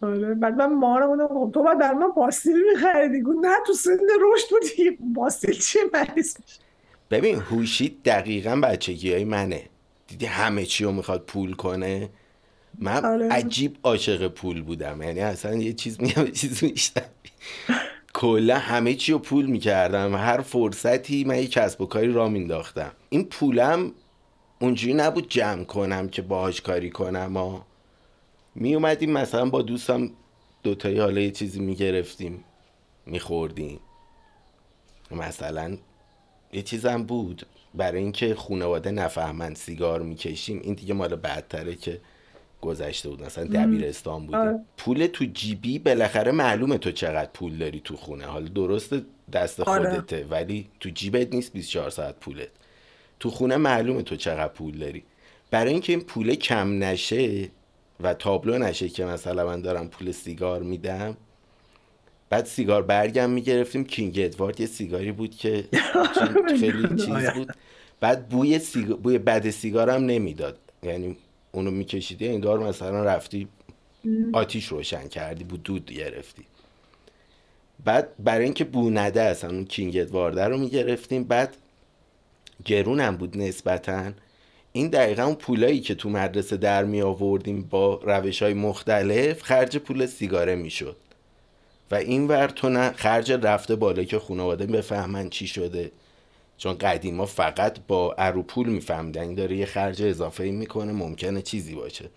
آره. 0.03 0.35
بعد 0.35 0.55
من 0.55 0.73
مارم 0.75 1.29
خب 1.29 1.51
تو 1.55 1.62
باید 1.62 1.79
در 1.79 1.92
من 1.92 2.12
پاستیل 2.12 2.57
میخریدی. 2.75 3.23
گفت 3.23 3.38
نه 3.47 3.57
تو 3.66 3.73
سن 3.73 3.99
رشد 4.20 4.47
بودی 4.51 4.99
پاستیل 5.16 5.59
چیه 5.59 5.83
مریض 5.94 6.37
ببین 7.11 7.37
هوشی 7.37 7.99
دقیقا 8.05 8.57
بچگی 8.57 9.12
های 9.12 9.25
منه. 9.25 9.62
دیدی 10.07 10.27
همه 10.27 10.64
چی 10.64 10.85
رو 10.85 10.92
می‌خواد 10.92 11.23
پول 11.27 11.55
کنه؟ 11.55 12.09
من 12.79 13.05
آره. 13.05 13.29
عجیب 13.29 13.77
عاشق 13.83 14.29
پول 14.29 14.62
بودم. 14.62 15.03
یعنی 15.03 15.20
اصلا 15.20 15.55
یه 15.55 15.73
چیز 15.73 16.01
میگم 16.01 16.27
چیز 16.27 16.64
میشتم 16.64 17.03
کلا 18.14 18.59
همه 18.59 18.94
چی 18.94 19.12
رو 19.12 19.18
پول 19.18 19.46
می‌کردم. 19.46 20.14
هر 20.14 20.40
فرصتی 20.40 21.24
من 21.24 21.38
یه 21.38 21.46
کسب 21.46 21.81
و 21.81 21.87
کاری 21.87 22.12
را 22.12 22.29
مینداختم 22.29 22.92
این 23.11 23.24
پولم 23.24 23.92
اونجوری 24.61 24.94
نبود 24.94 25.29
جمع 25.29 25.64
کنم 25.64 26.09
که 26.09 26.22
باهاش 26.22 26.61
کاری 26.61 26.90
کنم 26.90 27.37
و 27.37 27.61
می 28.55 28.74
اومدیم 28.74 29.11
مثلا 29.11 29.50
با 29.50 29.62
دوستم 29.62 30.11
دوتایی 30.62 30.98
حالا 30.98 31.20
یه 31.20 31.31
چیزی 31.31 31.61
می‌گرفتیم 31.61 32.44
میخوردیم. 33.07 33.81
مثلا 35.11 35.79
یه 36.53 36.62
چیزم 36.62 37.03
بود. 37.03 37.46
برای 37.74 38.03
اینکه 38.03 38.35
خانواده 38.35 38.90
نفهمن 38.90 39.55
سیگار 39.55 40.03
می‌کشیم. 40.03 40.61
این 40.62 40.74
دیگه 40.74 40.94
مال 40.94 41.16
بعدتره 41.16 41.74
که 41.74 42.00
گذشته 42.64 43.09
بود. 43.09 43.22
مثلا 43.22 43.44
دبیرستان 43.44 44.27
بودیم 44.27 44.40
آره. 44.40 44.61
پول 44.77 45.07
تو 45.07 45.24
جیبی 45.24 45.79
بالاخره 45.79 46.33
معلومه 46.33 46.79
تو 46.79 46.90
چقدر 46.90 47.31
پول 47.35 47.59
داری 47.59 47.81
تو 47.85 47.96
خونه. 47.96 48.24
حالا 48.24 48.48
درست 48.48 48.94
دست 49.33 49.61
آره. 49.61 49.90
خودته 49.90 50.24
ولی 50.31 50.68
تو 50.81 50.88
جیبت 50.88 51.35
نیست 51.35 51.53
24 51.53 51.90
ساعت 51.90 52.20
پولت. 52.20 52.48
تو 53.20 53.31
خونه 53.31 53.57
معلومه 53.57 54.03
تو 54.03 54.16
چقدر 54.16 54.53
پول 54.53 54.79
داری. 54.79 55.03
برای 55.50 55.72
اینکه 55.72 55.92
این 55.92 56.03
پول 56.03 56.35
کم 56.35 56.85
نشه 56.85 57.50
و 58.00 58.14
تابلو 58.14 58.59
نشه 58.59 58.88
که 58.88 59.05
مثلا 59.05 59.46
من 59.46 59.61
دارم 59.62 59.88
پول 59.88 60.12
سیگار 60.12 60.62
میدم 60.62 61.16
بعد 62.31 62.44
سیگار 62.44 62.83
برگم 62.83 63.31
می‌گرفتیم. 63.31 63.85
کینگ 63.85 64.14
ادوارد 64.18 64.61
یه 64.61 64.66
سیگاری 64.66 65.12
بود 65.12 65.35
که 65.37 65.64
خیلی 66.61 66.88
چیز 66.88 67.31
بود. 67.35 67.53
بعد 68.00 68.29
بوی, 68.29 68.59
سیگار... 68.59 68.96
بوی 68.96 69.18
بد 69.18 69.50
سیگارم 69.50 70.05
نمی‌داد. 70.05 70.59
یعنی 70.83 71.16
اونو 71.55 71.71
میکشیدی 71.71 72.29
انگار 72.29 72.59
مثلا 72.59 73.05
رفتی 73.05 73.49
آتیش 74.33 74.67
روشن 74.67 75.09
کردی 75.09 75.45
بود 75.45 75.62
دود 75.62 75.93
گرفتی. 75.93 76.45
بعد 77.85 78.09
برای 78.19 78.45
اینکه 78.45 78.64
بو 78.64 78.90
نده 78.90 79.23
اصلا 79.23 79.51
اون 79.51 79.64
کینگ 79.64 79.97
ادوارده 79.97 80.45
رو 80.45 80.59
می‌گرفتیم. 80.59 81.25
بعد 81.25 81.57
گرونم 82.64 83.17
بود 83.17 83.38
نسبتا. 83.38 84.12
این 84.73 84.88
دقیقا 84.88 85.23
اون 85.23 85.35
پولایی 85.35 85.81
که 85.81 85.95
تو 85.95 86.11
مدرسه 86.11 86.57
در 86.57 86.85
می 86.85 87.03
آوردیم 87.03 87.62
با 87.62 88.01
روش 88.05 88.43
های 88.43 88.55
مختلف 88.55 89.43
خرج 89.43 89.77
پول 89.77 90.07
سیگاره 90.07 90.55
می‌شد. 90.55 90.97
و 91.90 91.95
این 91.95 92.29
ور 92.29 92.47
تو 92.47 92.69
نه 92.69 92.93
خرج 92.93 93.33
رفته 93.33 93.77
بالا 93.77 94.05
که 94.05 94.19
خانواده 94.19 94.67
بفهمن 94.67 95.31
چی 95.31 95.47
شده. 95.47 95.90
چون 96.59 96.79
قدیما 96.79 97.27
فقط 97.27 97.79
با 97.88 98.14
اروپول 98.19 98.69
میفهمیدن 98.69 99.23
این 99.23 99.35
داره 99.35 99.57
یه 99.57 99.67
خرج 99.67 100.03
اضافه 100.03 100.45
می‌کنه 100.45 100.93
ممکنه 100.93 101.43
چیزی 101.43 101.75
باشه. 101.75 102.11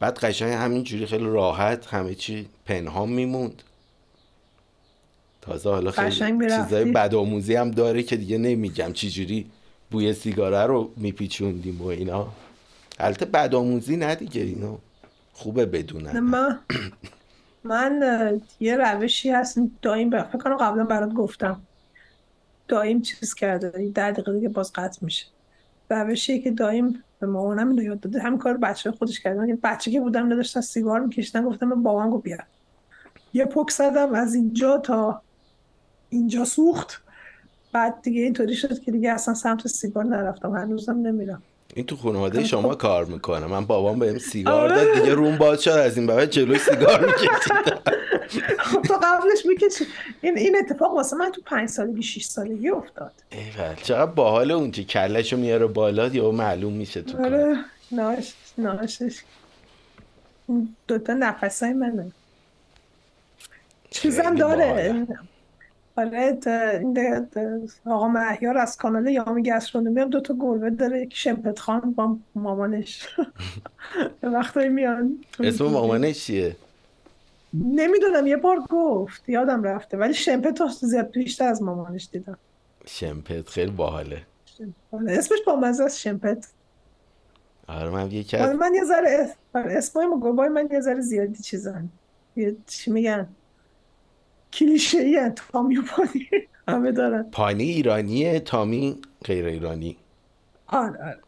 بعد 0.00 0.18
قشنگ 0.18 0.52
همینجوری 0.52 1.06
خیلی 1.06 1.24
راحت 1.24 1.86
همه 1.86 2.14
چی 2.14 2.48
پنهان 2.66 3.08
میموند. 3.08 3.62
تازه 5.40 5.70
حالا 5.70 5.90
خیلی 5.90 6.48
چیزای 6.48 6.84
بدآموزی 6.84 7.54
هم 7.54 7.70
داره 7.70 8.02
که 8.02 8.16
دیگه 8.16 8.38
نمیگم. 8.38 8.92
چجوری 8.92 9.50
بوی 9.90 10.14
سیگاره 10.14 10.66
رو 10.66 10.90
میپیچوندیم 10.96 11.82
و 11.82 11.86
اینا. 11.86 12.28
البته 12.98 13.24
بدآموزی 13.24 13.96
نه 13.96 14.14
دیگه 14.14 14.40
اینا 14.40 14.78
خوبه 15.32 15.66
بدونن. 15.66 16.20
من 16.20 16.58
من 17.64 18.40
یه 18.60 18.76
روشی 18.76 19.30
هست 19.30 19.58
دایم 19.82 20.10
فکر 20.10 20.38
کنم 20.38 20.56
قبلا 20.56 20.84
برات 20.84 21.12
گفتم. 21.12 21.60
دایم 22.70 23.02
چیز 23.02 23.34
کرده. 23.34 23.90
در 23.94 24.10
دقیقه 24.10 24.32
دیگه 24.32 24.48
باز 24.48 24.72
قطع 24.72 24.98
میشه. 25.04 25.26
روشی 25.90 26.40
که 26.40 26.50
دایم 26.50 27.04
به 27.20 27.26
مامانم 27.26 27.68
اینو 27.68 27.82
یاد 27.82 28.00
داده. 28.00 28.20
همین 28.20 28.38
کار 28.38 28.56
بچه 28.56 28.90
خودش 28.90 29.20
کرده. 29.20 29.40
من 29.40 29.58
بچه 29.62 29.90
که 29.90 30.00
بودم 30.00 30.32
نداشتن 30.32 30.60
سیگار 30.60 31.00
میکشتن 31.00 31.44
گفتم 31.44 31.66
من 31.66 31.82
بابام 31.82 32.10
گفت 32.10 32.24
بیار 32.24 32.44
یه 33.32 33.44
پک 33.44 33.70
زدم 33.70 34.14
از 34.14 34.34
اینجا 34.34 34.78
تا 34.78 35.22
اینجا 36.08 36.44
سوخت. 36.44 37.02
بعد 37.72 38.02
دیگه 38.02 38.22
اینطوری 38.22 38.54
شد 38.54 38.78
که 38.78 38.92
دیگه 38.92 39.10
اصلا 39.10 39.34
سمت 39.34 39.66
سیگار 39.66 40.04
نرفتم. 40.04 40.56
هنوزم 40.56 40.98
نمیرم. 40.98 41.42
این 41.74 41.86
تو 41.86 41.96
خانواده 41.96 42.44
شما 42.44 42.70
خب. 42.70 42.78
کار 42.78 43.04
می‌کنه. 43.04 43.46
من 43.46 43.66
بابام 43.66 43.98
بهم 43.98 44.18
سیگار 44.18 44.72
آره. 44.72 44.84
داد 44.84 44.94
دیگه 44.94 45.14
روم 45.14 45.38
باز 45.38 45.62
شد 45.62 45.70
از 45.70 45.96
این 45.96 46.06
بعد 46.06 46.30
جلوی 46.30 46.58
سیگار 46.58 47.06
می‌کشید. 47.06 47.90
خب 48.58 48.82
تو 48.82 48.94
قبلش 49.02 49.46
می‌کشی. 49.46 49.84
این 50.20 50.38
این 50.38 50.56
اتفاق 50.56 50.94
واسه 50.94 51.16
من 51.16 51.32
تو 51.32 51.40
پنج 51.46 51.68
سالگی 51.68 52.02
شیش 52.02 52.26
سالگی 52.26 52.68
افتاد. 52.68 53.12
ایول 53.30 53.74
چقدر 53.82 54.10
باحال 54.10 54.50
اون 54.50 54.70
که 54.70 54.84
کلشو 54.84 55.36
میاره 55.36 55.66
بالا 55.66 56.06
یا 56.06 56.30
معلوم 56.30 56.72
میشه 56.72 57.02
تو 57.02 57.24
آره. 57.24 57.56
ناش 57.92 58.34
ناشش. 58.58 59.20
دوتا 60.88 61.14
نفسای 61.14 61.72
منه. 61.72 62.12
چیزم 63.90 64.34
داره. 64.34 65.06
آره 66.00 66.38
آقا 67.84 68.08
مهیار 68.08 68.58
از 68.58 68.76
کانال 68.76 69.08
یامی 69.08 69.42
گسترونومی 69.42 70.00
هم 70.00 70.10
دوتا 70.10 70.34
گربه 70.40 70.70
داره 70.70 71.02
یکی 71.02 71.16
شمپت 71.16 71.58
خان 71.58 71.92
با 71.92 72.16
مامانش. 72.34 73.08
وقتایی 74.22 74.68
میان 74.68 75.18
اسم 75.40 75.64
مامانش 75.64 76.24
چیه؟ 76.24 76.56
نمی‌دونم 77.54 78.26
یه 78.26 78.36
بار 78.36 78.60
گفت 78.70 79.28
یادم 79.28 79.62
رفته 79.62 79.96
ولی 79.96 80.14
شمپت 80.14 80.66
زیاد 80.82 81.10
بیشتر 81.10 81.48
از 81.48 81.62
مامانش 81.62 82.08
دیدم. 82.12 82.38
شمپت 82.86 83.48
خیلی 83.48 83.70
باحاله. 83.70 84.22
اسمش 85.08 85.38
با 85.46 85.56
مزه 85.56 85.84
از 85.84 86.00
شمپت. 86.00 86.48
آره 87.68 87.90
من 87.90 88.10
از 88.32 88.56
من 88.56 88.74
یه 88.74 88.84
ذره 88.84 89.30
آره، 89.54 89.72
اسمای 89.72 90.06
گربای 90.22 90.48
من 90.48 90.68
یه 90.72 90.80
ذره 90.80 91.00
زیادی 91.00 91.42
چیزن. 91.42 91.88
یه 92.36 92.56
چی 92.66 92.90
میگن؟ 92.90 93.28
کلیشه 94.52 94.98
ای 94.98 95.32
همه 96.68 96.92
دارن. 96.92 97.22
پانی 97.22 97.64
ایرانیه 97.64 98.40
تامی 98.40 99.00
غیر 99.24 99.46
ایرانی. 99.46 99.96
آره 100.66 101.04
آره. 101.04 101.20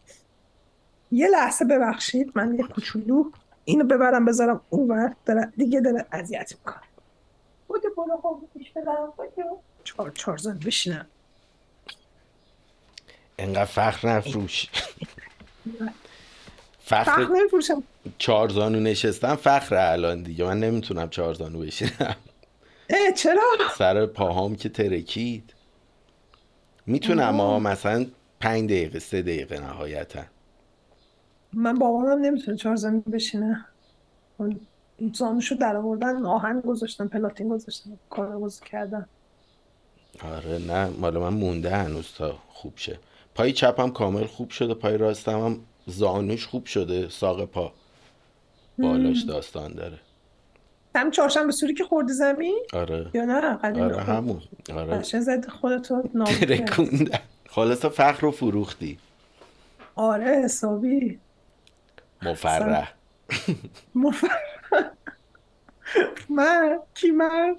یه 1.13 1.29
لحظه 1.29 1.65
ببخشید 1.65 2.33
من 2.35 2.55
یه 2.59 2.65
کوچولو 2.65 3.25
اینو 3.65 3.85
ببرم 3.85 4.25
بذارم 4.25 4.61
اونور 4.71 5.15
داره 5.27 5.53
دیگه 5.57 5.81
داره 5.81 6.07
اذیت 6.13 6.53
می‌کنه 6.59 6.83
بوده 7.69 7.89
بالا 7.97 8.17
خواب 8.17 8.41
پیش 8.59 8.71
بدم 8.71 9.13
چهار 9.85 10.11
چهار 10.11 10.37
زن 10.37 10.59
بشینم 10.59 11.07
انقدر 13.39 13.65
فخر 13.65 14.09
نفروش. 14.09 14.69
فخر 16.85 17.03
فخر 17.05 17.29
نمیفروشم 17.35 17.83
چهار 18.19 18.49
زانو 18.49 18.81
نشستن 18.81 19.35
فخر 19.35 19.75
الان 19.75 20.23
دیگه. 20.23 20.45
من 20.45 20.61
نمی‌تونم 20.61 21.09
چهار 21.11 21.35
زانو 21.35 21.59
بشینم. 21.59 22.17
اه 22.93 23.13
چرا؟ 23.13 23.43
سر 23.79 24.07
پاهام 24.07 24.57
که 24.57 24.69
ترکید. 24.69 25.55
می‌تونم. 26.87 27.41
ها 27.41 27.59
مثلا 27.59 28.07
پنج 28.41 28.65
دقیقه 28.65 28.99
سه 28.99 29.23
دقیقه 29.23 29.61
نهایتا. 29.61 30.23
من 31.53 31.79
بابامم 31.79 32.25
نمی‌تونه 32.25 32.57
چهار 32.57 32.77
زن 32.77 33.01
بشینه. 33.01 33.65
زانوشو 35.15 35.55
در 35.55 35.77
آوردن 35.77 36.27
آهن 36.27 36.61
گذاشتن 36.61 37.09
پلاتین 37.09 37.49
گذاشتن 37.49 37.99
کار 38.11 38.51
کردن. 38.71 39.07
آره 40.25 40.59
نه 40.59 40.87
مال 40.87 41.19
من 41.19 41.35
مونده 41.35 41.77
هنوز 41.77 42.15
تا 42.19 42.39
خوب 42.49 42.73
شه. 42.77 42.99
پای 43.35 43.53
چپم 43.53 43.91
کامل 43.91 44.27
خوب 44.27 44.51
شده 44.51 44.75
پای 44.75 44.97
راستم 44.97 45.45
هم 45.45 45.61
زانوش 45.87 46.47
خوب 46.47 46.67
شده 46.67 47.09
ساق 47.09 47.45
پا. 47.45 47.73
بالاش 48.79 49.23
داستان 49.23 49.73
داره. 49.73 49.99
هم 50.95 51.11
چهارشنبه 51.11 51.53
سوری 51.53 51.75
که 51.75 51.85
خوردی 51.85 52.13
زمین؟ 52.13 52.59
آره. 52.73 53.11
یا 53.15 53.25
نه؟ 53.25 53.41
قدیم 53.57 53.83
آره 53.83 54.03
همون. 54.03 54.41
آره. 54.75 54.99
قشنگ 54.99 55.21
زدی 55.21 55.49
خودتو 55.49 56.03
نابود 56.15 56.71
خلاصا 57.55 57.89
فخر 57.89 58.21
رو 58.21 58.31
فروختی. 58.31 58.99
آره 59.95 60.43
حسابی. 60.45 61.19
مفرح. 62.23 62.95
مف... 63.95 64.25
من؟ 66.31 66.79
کی 66.95 67.11
من؟ 67.11 67.57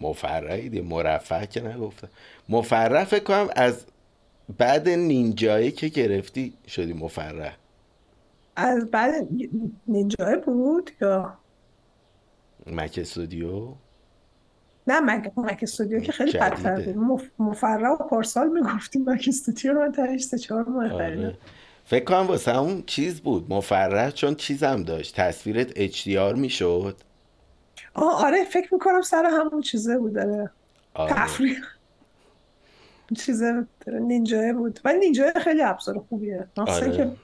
مفرحی 0.00 0.68
دیگه 0.68 0.82
مرفه 0.82 1.46
که 1.46 1.60
نگفتم. 1.60 2.08
مفرح 2.48 3.04
فکر 3.04 3.24
کنم 3.24 3.48
از 3.56 3.84
بعد 4.58 4.88
نینجایی 4.88 5.72
که 5.72 5.88
گرفتی 5.88 6.54
شدی 6.68 6.92
مفرح. 6.92 7.56
از 8.56 8.90
بعد 8.90 9.28
نینجای 9.86 10.36
بود 10.46 10.90
یا؟ 11.00 11.38
مک 12.66 12.98
استودیو؟ 13.02 13.72
نه 14.86 15.00
مک 15.00 15.32
مک 15.36 15.58
استودیو 15.62 16.00
که 16.00 16.12
خیلی. 16.12 16.32
بدتر 16.38 16.80
بود. 16.80 16.96
مف... 16.96 17.22
مفرح 17.38 17.88
و 17.90 17.96
پارسال 17.96 18.48
می‌گفتیم 18.48 19.10
مک 19.10 19.24
استودیو 19.28 19.72
رو 19.72 19.80
من 19.80 19.92
تهش 19.92 20.22
سه 20.24 20.38
چهار 20.38 20.64
ماه 20.64 20.88
خریدم 20.88 21.24
آره 21.24 21.38
فکر 21.84 22.04
کنم 22.04 22.26
واسه 22.26 22.58
اون 22.58 22.82
چیز 22.86 23.20
بود. 23.20 23.52
مفرح 23.52 24.10
چون 24.10 24.34
چیزم 24.34 24.82
داشت. 24.82 25.20
تصویرت 25.20 25.90
HDR 25.92 26.38
می‌شد. 26.38 26.96
آه 27.94 28.24
آره 28.26 28.44
فکر 28.44 28.74
می‌کنم 28.74 29.02
سر 29.02 29.24
همون 29.24 29.60
چیزه 29.60 29.98
بود. 29.98 30.12
داره 30.14 30.50
آره. 30.94 31.12
تفریح. 31.14 31.56
چیزه 33.16 33.66
نینجای 33.86 34.52
بود. 34.52 34.80
ولی 34.84 34.98
نینجای 34.98 35.32
خیلی 35.44 35.62
ابزار 35.62 36.04
خوبیه. 36.08 36.46
مخصوصا 36.56 36.86
آره. 36.86 36.96
که 36.96 37.02
آره 37.02 37.16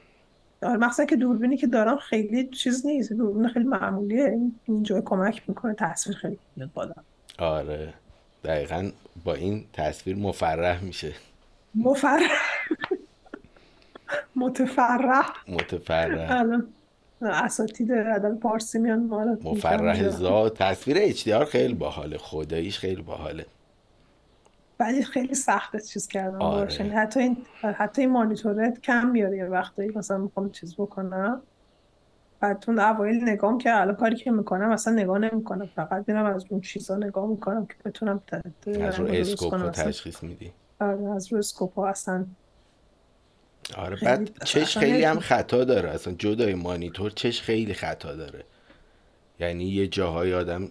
مخصوصا 0.62 1.04
که 1.04 1.16
دوربینی 1.16 1.56
که 1.56 1.66
دارم 1.66 1.96
خیلی 1.96 2.48
چیز 2.48 2.86
نیست. 2.86 3.12
دوربین 3.12 3.48
خیلی 3.48 3.64
معمولیه. 3.64 4.24
این 4.24 4.54
نینجای 4.68 5.02
کمک 5.04 5.42
می‌کنه 5.48 5.74
تصویر 5.74 6.16
خیلی 6.16 6.38
میاد 6.56 6.70
بالا. 6.74 6.94
آره. 7.38 7.94
دقیقا 8.44 8.90
با 9.24 9.34
این 9.34 9.64
تصویر 9.72 10.16
مفرح 10.16 10.84
میشه. 10.84 11.12
مفرح. 11.74 12.30
متفرح. 14.36 15.26
متفرح. 15.48 16.44
اساتید 17.22 17.92
ادب 17.92 18.38
پارسی 18.38 18.78
میان 18.78 18.98
مفرح. 19.44 20.08
ذات. 20.08 20.62
تصویر 20.62 21.12
HDR 21.12 21.44
خیلی 21.44 21.74
باحاله. 21.74 22.18
خداییش 22.18 22.78
خیلی 22.78 23.02
باحاله. 23.02 23.46
ولی 24.80 25.02
خیلی 25.02 25.34
سخته 25.34 25.80
چیز 25.80 26.08
کردن 26.08 26.42
آره. 26.42 26.74
یعنی 26.74 26.88
حتی 26.88 27.20
این 27.20 27.36
حتی 27.62 28.02
این 28.02 28.10
مانیتورت 28.10 28.80
کم 28.80 29.06
میاره 29.06 29.36
یه 29.36 29.44
وقتایی 29.44 29.90
مثلا 29.90 30.18
می‌خوام 30.18 30.50
چیز 30.50 30.74
بکنم. 30.74 31.42
بعد 32.40 32.64
اون 32.68 32.78
اوایل 32.78 33.28
نگام 33.28 33.58
که 33.58 33.80
الان 33.80 33.96
کاری 33.96 34.16
که 34.16 34.30
می‌کنم 34.30 34.70
اصلا 34.70 34.92
نگاه 34.94 35.18
نمی‌کنم. 35.18 35.70
فقط 35.76 36.04
میرم 36.08 36.26
از 36.26 36.44
اون 36.48 36.60
چیزا 36.60 36.96
نگاه 36.96 37.26
می‌کنم 37.26 37.66
که 37.66 37.74
بتونم 37.84 38.22
از 38.80 39.00
رو 39.00 39.06
اسکوپ 39.06 39.54
رو 39.54 39.70
تشخیص 39.70 40.22
میدی. 40.22 40.52
آره، 40.80 41.14
از 41.14 41.32
رو 41.32 41.38
اسکوپ 41.38 41.74
ها 41.74 41.88
اصلا 41.88 42.26
آره 43.76 43.96
بعد 44.02 44.44
چش 44.44 44.78
خیلی 44.78 45.04
هم. 45.04 45.20
خطا 45.20 45.64
داره. 45.64 45.90
اصلا 45.90 46.14
جدای 46.18 46.54
مانیتور 46.54 47.10
چش 47.10 47.42
خیلی 47.42 47.74
خطا 47.74 48.14
داره. 48.14 48.44
یعنی 49.40 49.64
یه 49.64 49.88
جاهای 49.88 50.34
آدم 50.34 50.68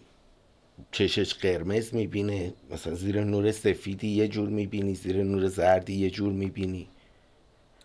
چشش 0.91 1.33
قرمز 1.33 1.93
می‌بینه. 1.93 2.53
مثلا 2.71 2.95
زیر 2.95 3.23
نور 3.23 3.51
سفیدی 3.51 4.07
یه 4.07 4.27
جور 4.27 4.49
می‌بینی 4.49 4.95
زیر 4.95 5.23
نور 5.23 5.47
زردی 5.47 5.93
یه 5.93 6.09
جور 6.09 6.33
می‌بینی. 6.33 6.87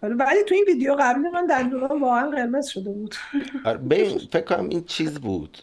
آره 0.03 0.15
ولی 0.15 0.43
تو 0.49 0.55
این 0.55 0.65
ویدیو 0.69 0.97
قبلی 1.01 1.29
من 1.29 1.47
دندونام 1.47 2.03
واقعا 2.03 2.31
قرمز 2.31 2.67
شده 2.67 2.91
بود. 2.91 3.15
آره 3.65 3.79
فکر 4.33 4.41
کنم 4.41 4.69
این 4.69 4.85
چیز 4.85 5.15
بود. 5.15 5.59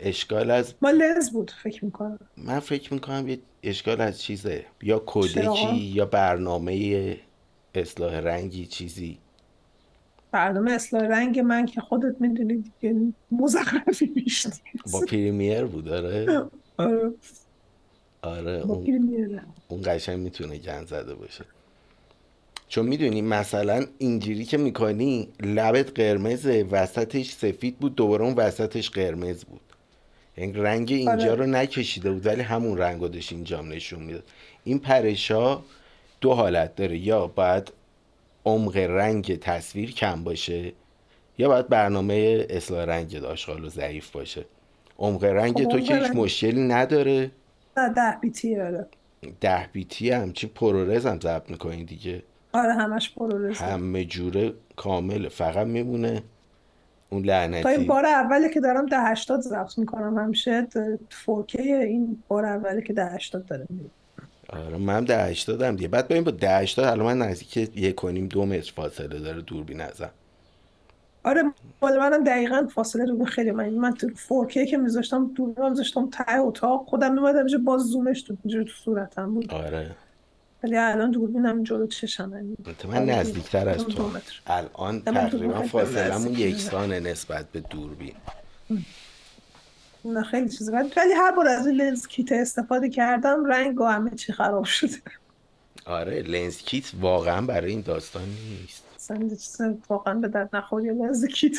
اشکال 0.00 0.50
از 0.50 0.74
ما 0.82 0.90
لنز 0.90 1.30
بود 1.30 1.52
فکر 1.62 1.84
می‌کنم. 1.84 2.18
من 2.36 2.58
فکر 2.58 2.94
می‌کنم 2.94 3.28
یه 3.28 3.38
اشکال 3.62 4.00
از 4.00 4.22
چیزه. 4.22 4.66
یا؟ 4.82 4.98
کودکی 4.98 5.76
یا 5.76 6.04
برنامه 6.04 7.16
اصلاح 7.74 8.14
رنگی 8.14 8.66
چیزی. 8.66 9.18
برنامه 10.32 10.72
اصلاح 10.72 11.02
رنگ 11.02 11.38
من 11.38 11.66
که 11.66 11.80
خودت 11.80 12.20
می‌دونی 12.20 12.64
دیگه 12.80 13.12
مزخرفی 13.32 14.06
بیش 14.06 14.46
با 14.92 15.00
پریمیر 15.00 15.64
بود 15.64 15.88
آره. 15.88 16.44
آره. 16.76 17.12
آره 18.22 18.62
با 18.64 18.74
اون 18.74 19.40
اون 19.68 19.80
قشنگ 19.84 20.18
می‌تونه 20.18 20.56
گند 20.56 20.86
زده 20.86 21.14
باشه. 21.14 21.44
چون 22.68 22.86
می‌دونی 22.86 23.22
مثلا 23.22 23.84
اینجوری 23.98 24.44
که 24.44 24.56
می‌کنی 24.56 25.28
لبت 25.40 26.00
قرمزه 26.00 26.66
وسطش 26.70 27.30
سفید 27.30 27.78
بود 27.78 27.94
دوباره 27.94 28.24
اون 28.24 28.34
وسطش 28.34 28.90
قرمز 28.90 29.44
بود. 29.44 29.60
یعنی 30.36 30.52
رنگ 30.52 30.92
اینجا 30.92 31.12
آره. 31.12 31.34
رو 31.34 31.46
نکشیده 31.46 32.10
بود 32.10 32.26
ولی 32.26 32.42
همون 32.42 32.78
رنگ 32.78 33.00
رو 33.00 33.08
داشت 33.08 33.32
اینجا 33.32 33.58
هم 33.58 33.68
نشون 33.68 34.02
می‌داد. 34.02 34.24
این 34.64 34.78
پرشا 34.78 35.62
دو 36.20 36.32
حالت 36.32 36.76
داره 36.76 36.98
یا 36.98 37.26
باید 37.26 37.72
عمق 38.44 38.76
رنگ 38.76 39.38
تصویر 39.38 39.92
کم 39.92 40.24
باشه 40.24 40.72
یا 41.38 41.48
باید 41.48 41.68
برنامه 41.68 42.46
اصلاح 42.50 42.84
رنگ 42.84 43.16
آشغال 43.16 43.64
و 43.64 43.68
ضعیف 43.68 44.10
باشه؟ 44.10 44.44
عمق 44.98 45.24
رنگ 45.24 45.62
خب 45.62 45.68
تو 45.68 45.80
که 45.80 45.94
هیچ 45.96 46.10
مشکلی 46.14 46.68
نداره. 46.68 47.30
نه 47.76 47.88
ده 47.88 48.18
بیتی 48.20 48.60
آره 48.60 48.86
ده 49.40 49.68
بیتی 49.72 50.10
همچین 50.10 50.50
پرورز 50.54 51.06
هم 51.06 51.20
ضبط 51.20 51.50
می‌کنی 51.50 51.84
دیگه. 51.84 52.22
آره 52.52 52.72
همش 52.72 53.14
پرورزه 53.14 53.64
همه 53.64 54.04
جوره 54.04 54.52
کامل 54.76 55.28
فقط 55.28 55.66
میمونه 55.66 56.22
اون 57.10 57.22
تا 57.22 57.38
این 57.38 57.52
لعنتی 57.52 57.84
بار 57.84 58.06
اوله 58.06 58.48
که 58.48 58.60
دارم 58.60 58.86
ده 58.86 59.00
هشتاد 59.00 59.40
ضبط 59.40 59.78
می‌کنم 59.78 60.18
همیشه 60.18 60.66
4K 61.26 61.60
این 61.60 62.22
بار 62.28 62.46
اوله 62.46 62.82
که 62.82 62.92
ده 62.92 63.06
هشتاد 63.06 63.46
داره 63.46 63.66
میاد 63.70 63.90
آره 64.52 64.76
من 64.76 64.96
هم 64.96 65.04
ده 65.04 65.24
هشتادم 65.24 65.76
دیگه. 65.76 65.88
بعد 65.88 66.08
ببین 66.08 66.24
با 66.24 66.30
ده 66.30 66.58
هشتاد 66.58 66.84
الان 66.84 67.06
من 67.06 67.18
نزدیک 67.28 67.56
یک 67.76 68.04
و 68.04 68.08
نیم 68.08 68.26
دو 68.26 68.46
متر 68.46 68.72
فاصله 68.76 69.18
داره 69.18 69.42
دوربین 69.42 69.80
ازم 69.80 70.10
آره 71.24 71.42
مال 71.82 71.98
منم 71.98 72.24
دقیقا 72.24 72.66
فاصله 72.74 73.06
دوربین. 73.06 73.26
خیلی 73.26 73.50
من 73.50 73.68
من 73.68 73.94
تو 73.94 74.08
4K 74.08 74.70
که 74.70 74.76
میذاشتم 74.76 75.30
دوربین 75.34 75.68
میذاشتم 75.68 76.10
ته 76.10 76.40
اتاق. 76.40 76.86
خودم 76.88 77.14
میمدم 77.14 77.38
اینجا 77.38 77.58
باز 77.58 77.82
زومش 77.82 78.22
تو 78.22 78.36
اینجا 78.44 78.64
تو 78.64 78.70
صورتم 78.84 79.34
بود. 79.34 79.54
آره. 79.54 79.90
ولی 80.64 80.76
الان 80.76 81.10
دوربینم 81.10 81.62
جلو 81.62 81.86
چشم 81.86 82.32
البته 82.32 82.88
من 82.88 83.04
نزدیکتر 83.04 83.68
از 83.68 83.84
تو. 83.84 84.10
الان 84.46 85.02
تقریبا 85.02 85.62
فاصلمون. 85.62 86.32
یکسانه 86.32 87.00
نسبت 87.00 87.46
به 87.52 87.60
دوربین. 87.60 88.14
نه 90.04 90.22
خیلی 90.22 90.48
چیزه 90.48 90.72
ولی 90.72 90.90
ولی 90.96 91.12
هر 91.12 91.30
بار 91.30 91.48
از 91.48 91.66
این 91.66 91.76
لنز 91.76 92.06
کیت 92.06 92.32
استفاده 92.32 92.88
کردم 92.88 93.44
رنگ 93.44 93.80
و 93.80 93.84
همه 93.84 94.10
چی 94.10 94.32
خراب 94.32 94.64
شده. 94.64 94.96
آره 95.86 96.22
لنز 96.22 96.56
کیت 96.56 96.84
واقعا 97.00 97.46
برای 97.46 97.70
این 97.70 97.80
داستان 97.80 98.22
نیست. 98.60 98.84
چیز 99.30 99.60
واقعا 99.88 100.14
به 100.14 100.28
درد 100.28 100.56
نخور 100.56 100.84
یه 100.84 100.92
لنز 100.92 101.24
کیت. 101.24 101.56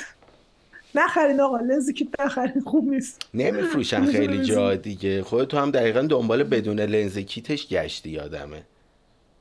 نخرین 0.95 1.41
آقا 1.41 1.57
لنز 1.57 1.89
کیت 1.89 2.21
نخرین 2.21 2.61
خوب 2.61 2.89
نیست. 2.89 3.21
نمیفروشن 3.33 4.05
خیلی. 4.11 4.43
جا 4.45 4.75
دیگه. 4.75 5.23
خودت 5.23 5.53
هم 5.53 5.71
دقیقا 5.71 6.01
دنبال 6.01 6.43
بدون 6.43 6.79
لنز 6.79 7.17
کیتش 7.17 7.67
گشتی 7.67 8.09
یادمه 8.09 8.63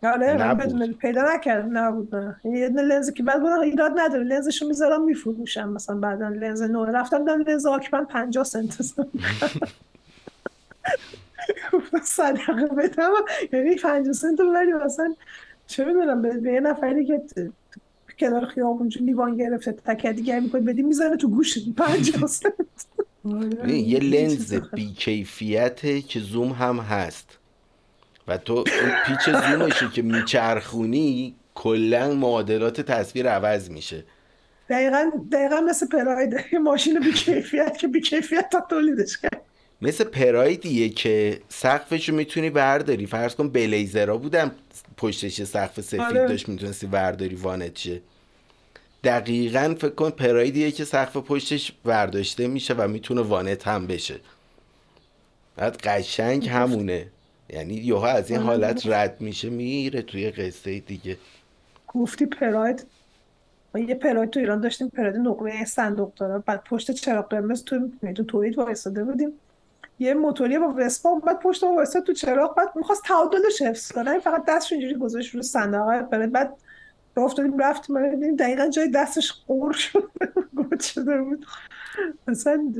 آره 0.02 0.36
من 0.36 0.42
نبود. 0.42 0.66
بدون 0.66 0.92
پیدا 0.92 1.34
نکردم 1.34 1.78
نبود 1.78 2.14
نه 2.14 2.36
یه 2.44 2.68
لنز 2.68 3.10
که 3.10 3.22
بعد 3.22 3.40
بودم 3.40 3.60
ایراد 3.60 3.92
نداره 3.96 4.24
لنزشو 4.24 4.66
می‌ذارم 4.66 5.04
میفروشم. 5.04 5.68
مثلا 5.68 5.96
بعدا 5.96 6.28
لنز 6.28 6.62
نو. 6.62 6.84
رفتم 6.84 7.24
دارم 7.24 7.40
لنز 7.40 7.66
آکمن 7.66 8.04
50 8.04 8.44
سنت 8.44 8.82
صدقه 12.04 12.66
بدم. 12.78 13.10
یعنی 13.52 13.76
50 13.76 14.12
سنت 14.12 14.40
ببری 14.40 14.72
مثلا 14.72 15.14
چه 15.66 15.84
می‌دونم 15.84 16.22
به 16.22 16.52
یه 16.52 16.60
نفری 16.60 17.06
که 17.06 17.22
کنار 18.18 18.46
خیابون 18.46 18.88
لیوان 19.00 19.36
گرفته 19.36 19.72
تکه 19.72 20.12
گرم 20.12 20.42
می‌کنه 20.42 20.60
بدی 20.60 20.82
می‌زنه 20.82 21.16
تو 21.16 21.28
گوش 21.28 21.58
50 21.76 22.26
سنت. 22.26 22.52
یه 23.66 23.98
لنز 23.98 24.54
بیکیفیته 24.54 26.02
که 26.02 26.20
زوم 26.20 26.48
هم 26.48 26.76
هست. 26.78 27.39
و 28.28 28.36
تو 28.36 28.52
اون 28.52 28.92
پیچ 29.06 29.36
زومشی 29.36 29.88
که 29.88 30.02
میچرخونی 30.02 31.34
کلا 31.54 32.14
معادلات 32.14 32.80
تصویر 32.80 33.28
عوض 33.28 33.70
میشه. 33.70 34.04
دقیقا 34.68 35.10
دقیقا 35.32 35.60
مثل 35.60 35.86
پراید. 35.86 36.34
ماشین 36.62 37.00
بیکیفیت 37.00 37.78
که 37.78 37.88
بیکیفیت 37.88 38.48
تا 38.52 38.66
تولیدش 38.70 39.18
کرد. 39.18 39.40
مثل 39.82 40.04
پرایدیه 40.04 40.88
که 40.88 41.40
سقفشو 41.48 42.14
می‌تونی 42.14 42.50
برداری 42.50 43.06
فرض 43.06 43.34
کن 43.34 43.48
بلیزرا 43.48 44.16
بودم 44.16 44.50
پشتش 44.96 45.42
سقف 45.42 45.80
سفید 45.80 46.00
آره. 46.00 46.28
داشت 46.28 46.48
می‌تونستی 46.48 46.86
برداری 46.86 47.34
وانت 47.34 47.78
شه. 47.78 48.00
دقیقا 49.04 49.74
فکر 49.78 49.94
کن 49.94 50.10
پرایدیه 50.10 50.70
که 50.70 50.84
سقف 50.84 51.16
پشتش 51.16 51.72
برداشته 51.84 52.48
میشه 52.48 52.74
و 52.74 52.88
می‌تونه 52.88 53.20
وانت 53.20 53.68
هم 53.68 53.86
بشه. 53.86 54.20
بعد 55.56 55.76
قشنگ 55.76 56.48
همونه. 56.48 57.06
یعنی 57.52 57.74
یوها 57.74 58.08
از 58.08 58.30
این 58.30 58.38
آره. 58.38 58.46
حالت 58.46 58.86
رد 58.86 59.20
میشه 59.20 59.50
میره 59.50 60.02
توی 60.02 60.30
قصه 60.30 60.80
دیگه. 60.80 61.16
گفتی 61.88 62.26
پراید؟ 62.26 62.86
ما 63.74 63.80
یه 63.80 63.94
پراید 63.94 64.30
تو 64.30 64.40
ایران 64.40 64.60
داشتیم 64.60 64.88
پراید 64.88 65.16
نقره 65.16 65.64
صندوق 65.64 66.14
داره. 66.14 66.38
بعد 66.38 66.64
پشت 66.64 66.90
چراغ 66.90 67.28
قرمز 67.28 67.64
تو 67.64 67.88
تو 68.16 68.24
تولید 68.24 68.58
وایساده 68.58 69.04
بودیم. 69.04 69.32
یه 69.98 70.14
موتوری 70.14 70.58
با 70.58 70.74
وسپا 70.76 71.14
بعد 71.14 71.40
پشت 71.40 71.62
وایساد 71.62 72.02
تو 72.02 72.12
چراغ. 72.12 72.54
بعد 72.54 72.68
می‌خواست 72.74 73.02
تعادلش 73.04 73.62
حفظ 73.62 73.92
کنه. 73.92 74.18
فقط 74.18 74.44
دستش 74.48 74.72
اینجوری 74.72 74.94
گذاشت 74.94 75.34
رو 75.34 75.42
صندوق. 75.42 76.00
بعد 76.26 76.56
افتادیم 77.16 77.58
رفتیم. 77.58 78.10
دیدیم 78.10 78.36
دقیقا 78.36 78.68
جای 78.68 78.88
دستش 78.88 79.32
قور 79.46 79.72
شد. 79.72 80.10
شده 80.80 81.22
بود. 81.22 81.46
مثلا 82.28 82.72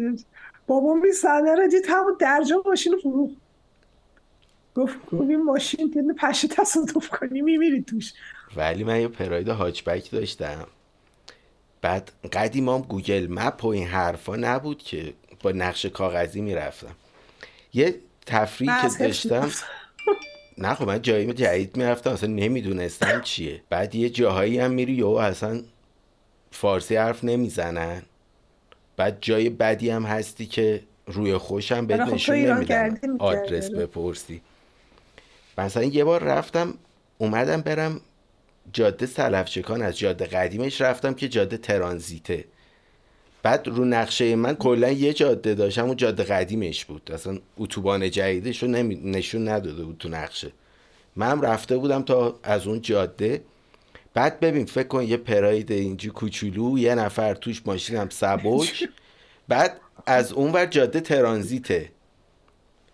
بابا 0.66 0.94
می 0.94 1.12
صحنه 1.12 1.54
رو 1.54 1.66
دید 1.68 1.86
همون 1.88 2.16
درجا 2.20 2.62
ماشین 2.66 2.94
فرو 3.02 3.30
گفت 4.74 4.96
این 5.12 5.44
ماشین 5.44 5.90
که 5.90 6.02
پشه 6.18 6.48
تصادف 6.48 7.08
کنی 7.08 7.42
میمیری 7.42 7.82
توش. 7.82 8.12
ولی 8.56 8.84
من 8.84 9.00
یه 9.00 9.08
پراید 9.08 9.48
هاچبک 9.48 10.10
داشتم. 10.10 10.66
بعد 11.82 12.12
قدیمام 12.32 12.82
گوگل 12.82 13.26
مپ 13.30 13.64
و 13.64 13.68
این 13.68 13.86
حرفا 13.86 14.36
نبود 14.36 14.82
که 14.82 15.14
با 15.42 15.52
نقش 15.52 15.86
کاغذی 15.86 16.40
می‌رفتم. 16.40 16.94
یه 17.74 17.94
تفریح 18.26 18.82
که 18.82 18.98
داشتم 18.98 19.50
نه 20.58 20.74
خب 20.74 20.86
من 20.86 21.02
جایی 21.02 21.32
جدید 21.32 21.76
می‌رفتم 21.76 22.10
اصلا 22.10 22.30
نمی‌دونستم 22.30 23.20
چیه. 23.20 23.62
بعد 23.70 23.94
یه 23.94 24.10
جاهایی 24.10 24.58
هم 24.58 24.70
میری 24.70 25.02
و 25.02 25.08
اصلا 25.08 25.62
فارسی 26.50 26.96
حرف 26.96 27.24
نمی‌زنن. 27.24 28.02
بعد 28.96 29.18
جای 29.20 29.48
بدی 29.48 29.90
هم 29.90 30.02
هستی 30.02 30.46
که 30.46 30.82
روی 31.06 31.36
خوشم 31.36 31.86
بهت 31.86 32.04
خب 32.04 32.14
نشون 32.14 32.36
نمیدن. 32.36 32.98
آدرس 33.18 33.70
بپرسی. 33.70 34.42
مثلا 35.60 35.82
یه 35.82 36.04
بار 36.04 36.22
رفتم 36.22 36.74
اومدم 37.18 37.60
برم 37.60 38.00
جاده 38.72 39.06
سلفچکان 39.06 39.82
از 39.82 39.98
جاده 39.98 40.26
قدیمش 40.26 40.80
رفتم 40.80 41.14
که 41.14 41.28
جاده 41.28 41.56
ترانزیته. 41.56 42.44
بعد 43.42 43.68
رو 43.68 43.84
نقشه 43.84 44.36
من 44.36 44.54
کلا 44.54 44.90
یه 44.90 45.12
جاده 45.12 45.54
داشتم 45.54 45.84
اون 45.84 45.96
جاده 45.96 46.22
قدیمش 46.22 46.84
بود. 46.84 47.10
اصلا 47.12 47.38
اتوبان 47.58 48.10
جدیدش 48.10 48.62
رو 48.62 48.68
نشون 48.68 49.48
نداده 49.48 49.84
بود 49.84 49.96
تو 49.98 50.08
نقشه. 50.08 50.52
من 51.16 51.42
رفته 51.42 51.76
بودم 51.76 52.02
تا 52.02 52.40
از 52.42 52.66
اون 52.66 52.80
جاده. 52.80 53.42
بعد 54.14 54.40
ببین 54.40 54.66
فکر 54.66 54.88
کن 54.88 55.02
یه 55.02 55.16
پراید 55.16 55.72
اینجی 55.72 56.08
کوچولو 56.08 56.78
یه 56.78 56.94
نفر 56.94 57.34
توش 57.34 57.62
ماشینم 57.66 58.08
سبک. 58.08 58.88
بعد 59.48 59.80
از 60.06 60.32
اون 60.32 60.52
ور 60.52 60.66
جاده 60.66 61.00
ترانزیته. 61.00 61.90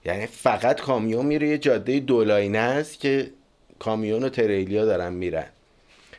یعنی 0.06 0.26
فقط 0.26 0.80
کامیون 0.80 1.26
میره 1.26 1.48
یه 1.48 1.58
جاده 1.58 2.00
دولاینه 2.00 2.58
است 2.58 3.00
که 3.00 3.30
کامیون 3.78 4.24
و 4.24 4.28
تریلیا 4.28 4.84
دارن 4.84 5.12
میرن. 5.12 5.46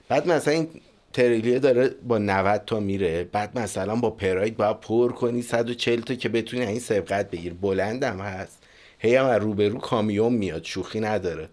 بعد 0.10 0.28
مثلا 0.28 0.54
این 0.54 0.68
تریلیه 1.14 1.60
داره 1.60 1.90
با 2.08 2.18
90 2.18 2.64
تا 2.66 2.80
میره 2.80 3.24
بعد 3.24 3.60
مثلا 3.60 3.96
با 3.96 4.10
پراید 4.10 4.58
باید 4.58 4.80
پر 4.80 5.12
کنی 5.12 5.42
140 5.42 6.02
تا 6.02 6.16
که 6.16 6.30
بتونی 6.30 6.66
این 6.66 6.80
سبقت 6.80 7.32
بگیر 7.32 7.54
بلندم 7.54 8.20
هست. 8.20 8.64
هی 9.00 9.16
هم 9.16 9.26
روبرو 9.26 9.78
کامیون 9.78 10.34
میاد 10.34 10.64
شوخی 10.64 11.00
نداره. 11.00 11.50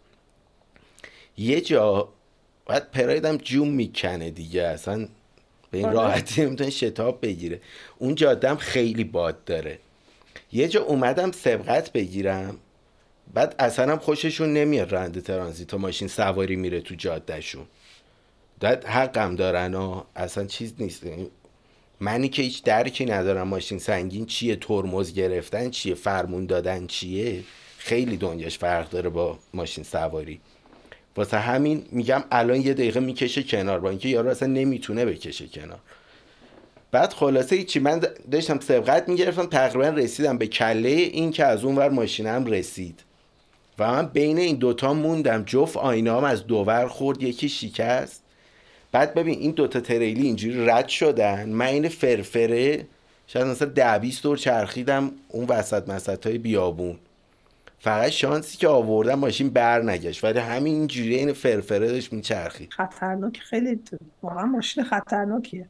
یه 1.39 1.61
جا 1.61 2.09
بعد 2.67 2.91
پرایدم 2.91 3.37
جوم 3.37 3.69
می‌کنه 3.69 4.31
دیگه 4.31 4.63
اصلا 4.63 5.09
به 5.71 5.79
این 5.79 5.87
آره. 5.87 5.95
راحتی 5.95 6.43
نمی‌تونه 6.43 6.71
شتاب 6.71 7.19
بگیره. 7.23 7.61
اون 7.99 8.15
جادم 8.15 8.57
خیلی 8.57 9.05
باد 9.05 9.45
داره. 9.45 9.79
یه 10.55 10.69
جا 10.69 10.83
اومدم 10.83 11.33
سبقت 11.33 11.93
بگیرم. 11.93 12.57
بعد 13.35 13.55
اصلا 13.59 13.93
هم 13.93 13.99
خوششون 13.99 14.53
نمیاد 14.53 14.95
رنده 14.95 15.21
ترانزیت 15.21 15.75
و 15.75 15.79
ماشین 15.79 16.09
سواری 16.09 16.57
میره 16.57 16.81
تو 16.81 16.95
جادهشون. 16.95 17.67
داد 18.61 18.85
حقم 18.85 19.37
دارن 19.37 19.75
و 19.75 20.03
اصلا 20.17 20.45
چیز 20.45 20.75
نیست. 20.79 21.03
منی 22.01 22.29
که 22.29 22.43
هیچ 22.43 22.63
درکی 22.63 23.05
ندارم. 23.05 23.49
ماشین 23.49 23.79
سنگین 23.79 24.27
چیه؟ 24.27 24.57
ترمز 24.57 25.15
گرفتن 25.15 25.71
چیه؟ 25.71 25.95
فرمون 25.95 26.47
دادن 26.47 26.87
چیه؟ 26.87 27.43
خیلی 27.79 28.17
دنیاش 28.17 28.59
فرق 28.59 28.91
داره 28.91 29.09
با 29.09 29.39
ماشین 29.55 29.85
سواری. 29.85 30.41
واسه 31.17 31.39
همین 31.39 31.87
میگم 31.91 32.25
الان 32.31 32.61
یه 32.61 32.75
دقیقه 32.75 33.01
می‌کشه 33.01 33.43
کنار. 33.43 33.81
با 33.81 33.91
اینکه 33.91 34.09
یارو 34.09 34.31
اصلا 34.31 34.49
نمی‌تونه 34.49 35.05
بکشه 35.05 35.49
کنار. 35.49 35.79
بعد 36.95 37.13
خلاصه 37.13 37.65
چی 37.65 37.81
من 37.81 38.01
داشتم 38.31 38.61
سبقت 38.61 39.09
می‌گرفتم 39.09 39.47
تقریبا 39.47 39.89
رسیدم 39.89 40.39
به 40.39 40.47
کله 40.47 40.89
این 40.89 41.31
که 41.31 41.45
از 41.45 41.65
اون 41.65 41.77
ور 41.77 41.89
ماشینم 41.89 42.47
رسید. 42.47 43.01
و 43.79 43.93
من 43.93 44.07
بین 44.07 44.39
این 44.39 44.57
دوتا 44.57 44.95
موندم 44.95 45.43
جفت 45.43 45.77
آینام 45.77 46.25
از 46.25 46.47
دوور 46.47 46.89
خورد 46.89 47.23
یکی 47.23 47.49
شکست. 47.49 48.23
بعد 48.93 49.15
ببین 49.15 49.39
این 49.39 49.51
دوتا 49.51 49.81
تریلی 49.81 50.23
اینجوری 50.23 50.67
رد 50.67 50.89
شدن. 50.89 51.49
من 51.49 51.67
این 51.67 51.89
فرفره 51.89 52.87
شاید 53.27 53.47
مثلا 53.47 53.69
ده 53.69 53.99
دور 54.23 54.37
چرخیدم 54.37 55.11
اون 55.29 55.47
وسط 55.47 55.89
مسط 55.89 56.27
های 56.27 56.39
بیابون. 56.39 56.97
فقط 57.79 58.09
شانسی 58.09 58.59
که 58.59 58.69
آوردم 58.69 59.15
ماشین 59.15 59.51
بر 59.51 59.83
نگشت. 59.83 60.25
ولی 60.25 60.39
همین 60.39 60.87
جوری 60.87 61.15
این 61.15 61.33
فرفره 61.33 61.89
داشت 61.89 62.13
میچرخید. 62.13 62.73
خطرناک 62.73 63.39
خیلی 63.39 63.81
واقعا 64.23 64.47
ماشین 64.47 64.85
خطرناکیه. 64.85 65.67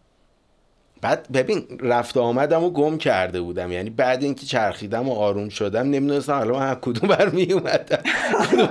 بعد 1.05 1.33
ببین 1.33 1.63
رفت 1.81 2.17
آمدم 2.17 2.65
و 2.65 2.71
گم 2.71 2.99
کرده 2.99 3.41
بودم. 3.41 3.73
یعنی 3.73 3.91
بعد 3.91 4.23
اینکه 4.23 4.47
چرخیدم 4.47 5.09
و 5.09 5.15
آروم 5.15 5.49
شدم 5.49 5.91
نمی‌دونستم 5.91 6.35
الان 6.35 6.59
من 6.59 6.77
کدوم 6.81 7.09
بر 7.09 7.29
می 7.29 7.53
اومدم. 7.53 8.03
کدوم 8.51 8.69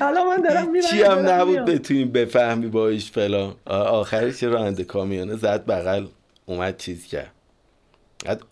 حالا 0.00 0.24
من 0.24 0.42
دارم 0.42 0.70
میرم 0.70 0.86
چی 0.90 1.02
هم 1.02 1.28
نبود 1.28 1.64
بتونیم 1.64 2.12
بفهمی 2.12 2.66
باش 2.66 3.10
فلان. 3.10 3.54
آخرش 3.66 4.42
راننده 4.42 4.84
کامیونه 4.84 5.36
زد 5.36 5.66
بغل 5.66 6.06
اومد 6.46 6.76
چیز 6.76 7.06
کرد. 7.06 7.32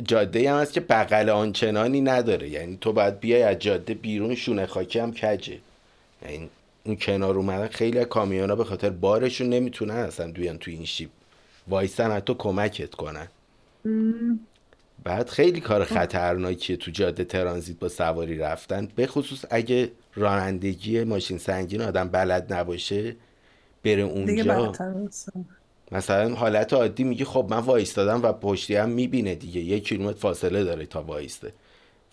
جاده 0.04 0.50
هم 0.50 0.58
هست 0.58 0.72
که 0.72 0.80
بغل 0.80 1.28
آنچنانی 1.28 2.00
نداره. 2.00 2.48
یعنی 2.48 2.78
تو 2.80 2.92
باید 2.92 3.20
بیای 3.20 3.42
از 3.42 3.58
جاده 3.58 3.94
بیرون 3.94 4.34
شونه 4.34 4.66
خاکی 4.66 4.98
هم 4.98 5.12
کجه. 5.12 5.58
یعنی 6.22 6.50
اون 6.84 6.96
کنار 6.96 7.36
اومدن 7.36 7.68
خیلی 7.68 8.04
کامیون 8.04 8.50
ها 8.50 8.56
به 8.56 8.64
خاطر 8.64 8.90
بارشون 8.90 9.48
نمی‌تونن 9.48 9.94
اصلا 9.94 10.30
دویان 10.30 10.58
تو 10.58 10.70
این 10.70 10.84
شیب. 10.84 11.10
وایستن 11.68 12.10
حتی 12.10 12.34
کمکت 12.38 12.94
کنن. 12.94 13.28
بعد 15.04 15.28
خیلی 15.28 15.60
کار 15.60 15.84
خطرناکیه 15.84 16.76
تو 16.76 16.90
جاده 16.90 17.24
ترانزیت 17.24 17.78
با 17.78 17.88
سواری 17.88 18.38
رفتن. 18.38 18.88
به 18.96 19.06
خصوص 19.06 19.44
اگه 19.50 19.90
رانندگی 20.14 21.04
ماشین 21.04 21.38
سنگین 21.38 21.82
آدم 21.82 22.08
بلد 22.08 22.52
نباشه 22.52 23.16
بره 23.84 24.02
اونجا. 24.02 24.72
مثلا 25.92 26.34
حالت 26.34 26.72
عادی 26.72 27.04
میگه 27.04 27.24
خب 27.24 27.46
من 27.50 27.58
وایستادم 27.58 28.22
و 28.22 28.32
پشتی 28.32 28.74
هم 28.74 28.88
می‌بینه 28.88 29.34
دیگه. 29.34 29.60
یک 29.60 29.88
کیلومتر 29.88 30.18
فاصله 30.18 30.64
داره 30.64 30.86
تا 30.86 31.02
وایسته. 31.02 31.52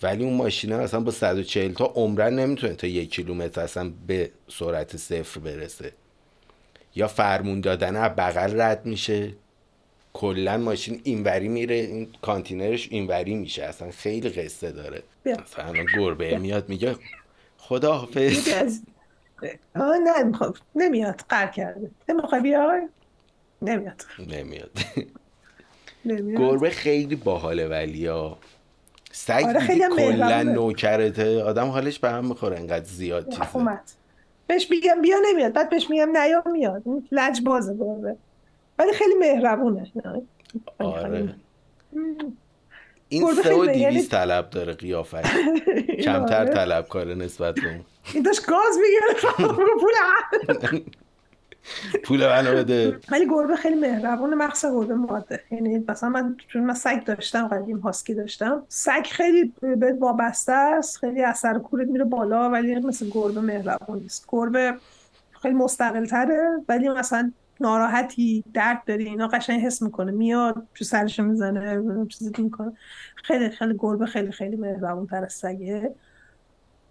ولی 0.04 0.24
اون 0.24 0.34
ماشینه 0.34 0.78
مثلا 0.78 1.00
با 1.00 1.12
140 1.12 1.74
تا 1.74 1.86
عمرن 1.86 2.40
نمی‌تونه 2.40 2.74
تا 2.74 2.88
یک 2.88 3.12
کیلومتر 3.12 3.62
اصلا 3.62 3.92
به 4.08 4.32
سرعت 4.48 4.98
صفر 4.98 5.40
برسه. 5.40 5.92
یا 6.96 7.08
فرمون 7.08 7.62
دادن 7.62 7.96
از 7.96 8.16
بغل 8.16 8.62
رد 8.62 8.86
میشه. 8.86 9.34
کلا 10.14 10.58
ماشین 10.58 11.02
اینوری 11.04 11.48
میره 11.48 11.76
این 11.76 12.08
کانتینرش 12.22 12.88
اینوری 12.92 13.36
میشه. 13.36 13.64
اصلا 13.64 13.92
خیلی 13.92 14.30
قصه 14.30 14.72
داره. 14.72 15.04
مثلا 15.26 15.74
گربه 15.98 16.38
میاد 16.38 16.70
میگه 16.70 16.96
خدا 17.58 17.94
حافظ 17.94 18.50
آه 19.76 19.98
نه 19.98 20.38
خب 20.38 20.56
نمیاد. 20.76 21.22
قر 21.30 21.48
کرده. 21.48 21.92
نمی‌خوای 22.10 22.42
بیای 22.42 22.82
نمیاد. 23.62 24.06
نمیاد. 24.20 24.72
گربه 26.40 26.70
خیلی 26.70 27.16
باحاله 27.16 27.68
ولی 27.68 28.06
ها. 28.06 28.38
سگ 29.12 29.44
آره، 29.48 29.60
خیلی 29.60 29.84
کلا. 29.98 30.44
نوکرته 30.44 31.44
آدم 31.44 31.68
حالش 31.68 32.00
به 32.00 32.10
هم 32.10 32.26
می‌خوره 32.26 32.60
انقدر 32.60 32.86
زیاد 32.86 33.30
چیزه. 33.30 33.56
اومد. 33.56 33.92
بهش 34.48 34.72
میگم 34.72 35.02
بیا 35.02 35.18
نمیاد. 35.32 35.54
بعد 35.54 35.70
بهش 35.70 35.90
میگم 35.90 36.18
نیا 36.18 36.44
میاد. 36.52 36.84
لج 37.12 37.42
بازه 37.42 37.74
گربه 37.74 38.16
ولی 38.80 38.94
خیلی 38.94 39.14
مهربونه. 39.16 39.92
آره. 40.78 41.36
این 43.10 43.34
سه 43.44 43.54
و 43.56 43.66
دیویس 43.66 44.10
طلب 44.10 44.50
داره 44.50 44.74
قیافش. 44.74 45.26
کمتر 46.06 46.40
آره. 46.42 46.54
طلبکاره 46.54 47.16
نسبت 47.16 47.56
به 47.56 47.68
اون. 47.70 47.86
این 48.14 48.24
داشت 48.24 48.46
گاز 48.46 48.78
می‌گیره 48.82 49.48
پول 49.82 49.94
پول 52.04 52.28
منو 52.28 52.56
بده. 52.56 53.00
ولی 53.12 53.26
گربه 53.30 53.56
خیلی 53.56 53.76
مهربونه 53.76 54.36
مخصوصا 54.36 54.76
گربه 54.76 54.94
ماده. 54.94 55.44
یعنی 55.52 55.86
مثلا 55.90 56.10
من 56.10 56.36
چون 56.48 56.64
من 56.64 56.74
سگ 56.74 57.04
داشتم 57.04 57.48
قدیم 57.48 57.78
هاسکی 57.78 58.14
داشتم 58.14 58.64
سگ 58.68 59.06
خیلی 59.12 59.54
بهت 59.78 59.96
وابسته 60.00 60.52
است 60.52 60.98
خیلی 60.98 61.24
اثر 61.24 61.60
کورت 61.60 61.88
میره 61.88 62.06
بالا 62.06 62.50
ولی 62.50 62.76
مثل 62.76 63.10
گربه 63.10 63.42
مهربون 63.42 64.00
نیست. 64.00 64.26
گربه 64.28 64.76
خیلی 65.42 65.54
مستقل 65.54 66.06
تره 66.06 66.64
ولی 66.70 66.90
مثلا 66.90 67.32
ناراحتی 67.62 68.44
درد 68.54 68.84
داری 68.86 69.06
اینا 69.06 69.28
قشنگ 69.28 69.62
حس 69.62 69.82
می‌کنه. 69.82 70.12
میاد 70.12 70.68
تو 70.76 70.84
سرشو 70.86 71.24
می‌زنه 71.24 71.84
چیزی 72.08 72.32
می‌کنه. 72.38 72.72
خیلی 73.16 73.50
خیلی 73.50 73.76
گربه 73.80 74.06
خیلی 74.06 74.32
خیلی 74.32 74.56
مهربون 74.56 75.08
تر 75.08 75.24
از 75.24 75.34
سگه. 75.34 75.96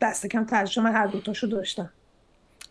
دست 0.01 0.26
کم 0.26 0.45
ترجمه 0.45 0.91
هر 0.91 1.07
دوتاشو 1.07 1.47
داشتم. 1.47 1.91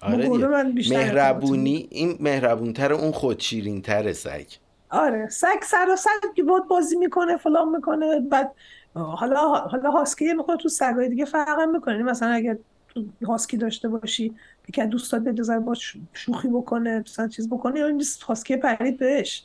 آره. 0.01 0.47
من 0.47 0.71
بیشتر 0.71 0.95
مهربونی؟ 0.95 1.87
این 1.91 2.17
مهربونتر 2.19 2.93
اون 2.93 3.11
خودشیرین 3.11 3.81
سگ. 4.13 4.45
آره 4.89 5.29
سگ 5.29 5.61
سر 5.63 5.87
و 5.93 5.95
سگ 5.95 6.33
که 6.35 6.43
بود 6.43 6.67
بازی 6.67 6.95
می‌کنه 6.95 7.37
فلان 7.37 7.69
می‌کنه 7.69 8.19
بعد 8.19 8.51
حالا 8.93 9.39
حالا 9.47 9.91
هاسکی 9.91 10.33
می‌کنه 10.33 10.57
تو 10.57 10.69
سگای 10.69 11.09
دیگه 11.09 11.25
فرق 11.25 11.69
می‌کنه. 11.73 12.03
مثلا 12.03 12.29
اگر 12.29 12.57
تو 12.89 13.03
هاسکی 13.27 13.57
داشته 13.57 13.89
باشی 13.89 14.35
یکی 14.69 14.81
از 14.81 14.89
دوستات 14.89 15.21
به 15.21 15.59
با 15.59 15.73
شوخی 16.13 16.47
بکنه 16.47 16.99
مثلا 16.99 17.27
چیز 17.27 17.49
بکنه 17.49 17.79
یا 17.79 17.87
این 17.87 18.03
هاسکی 18.27 18.57
پرید 18.57 18.97
بهش. 18.97 19.43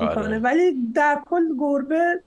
می‌کنه. 0.00 0.24
آره. 0.24 0.38
ولی 0.38 0.76
در 0.94 1.22
کل 1.30 1.56
گربه 1.58 2.22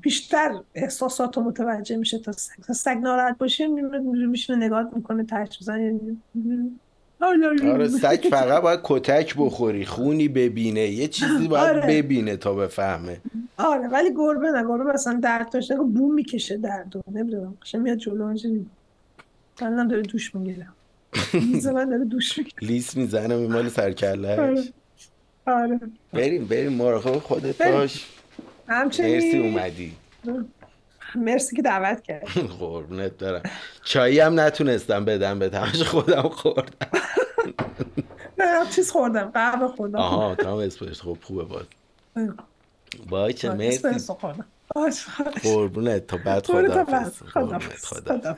بیشتر 0.00 0.60
احساسات 0.74 1.36
رو 1.36 1.42
متوجه 1.42 1.96
میشه 1.96 2.18
تا 2.18 2.32
سگ 2.32 2.62
تا 2.66 2.72
سگ 2.72 2.98
ناراحت 3.02 3.38
باشه 3.38 3.66
میشونه 4.26 4.66
نگاه 4.66 4.90
می‌کنه 4.96 5.24
ترش 5.24 5.58
بزنه 5.58 6.00
آره 7.20 7.88
سگ 7.88 8.26
فقط 8.30 8.62
باید 8.62 8.80
کتک 8.82 9.34
بخوری 9.38 9.84
خونی 9.84 10.28
ببینه 10.28 10.80
یه 10.80 11.08
چیزی 11.08 11.48
باید 11.48 11.76
آره. 11.76 11.86
ببینه 11.86 12.36
تا 12.36 12.54
بفهمه. 12.54 13.20
آره 13.56 13.88
ولی 13.88 14.14
گربه 14.14 14.50
نه 14.50 14.62
گربه 14.62 14.92
مثلا 14.92 15.20
درد 15.22 15.52
داشته 15.52 15.76
بوم 15.76 16.14
می‌کشه 16.14 16.56
درد 16.56 16.92
نمی‌دونم 17.12 17.56
میاد 17.74 17.98
جلو 17.98 18.24
اینجوری 18.24 18.66
الان 19.62 19.88
داره 19.88 20.02
دوش 20.02 20.34
می‌گیره. 20.34 20.68
میز 21.34 21.66
من 21.66 21.88
داره 21.88 22.04
دوش 22.04 22.38
می‌گیره. 22.38 22.56
لیس 22.62 22.96
می‌زنه 22.96 23.36
میمال 23.36 23.68
سرکلش 23.68 24.38
آره. 24.38 24.62
آره. 25.46 25.80
بریم 26.12 26.44
بریم 26.44 26.72
مراقب 26.72 27.18
خودت 27.18 27.58
بریم. 27.58 27.72
باش 27.72 28.06
همچنین. 28.68 29.14
مرسی 29.14 29.38
اومدی. 29.38 29.96
مرسی 31.14 31.56
که 31.56 31.62
دعوت 31.62 32.02
کرد 32.02 32.28
قربونت 32.60 33.18
دارم 33.18 33.42
چایی 33.84 34.20
هم 34.20 34.40
نتونستم 34.40 35.04
بدم 35.04 35.38
به 35.38 35.50
همش 35.58 35.82
خودم 35.82 36.22
خوردم. 36.28 36.88
نه 38.38 38.66
چیز 38.70 38.90
خوردم 38.90 39.30
قهوه 39.34 39.68
خوردم. 39.68 39.98
آها 39.98 40.34
تمام 40.34 40.58
اسپرس 40.58 41.00
خب 41.00 41.18
خوبه 41.22 41.44
باز 41.44 41.64
باشه 43.08 43.54
مرسی. 43.54 43.88
قربونت 45.42 46.06
تا 46.06 46.16
بعد 46.16 46.46
خدا. 46.46 46.84
خدا. 47.82 48.36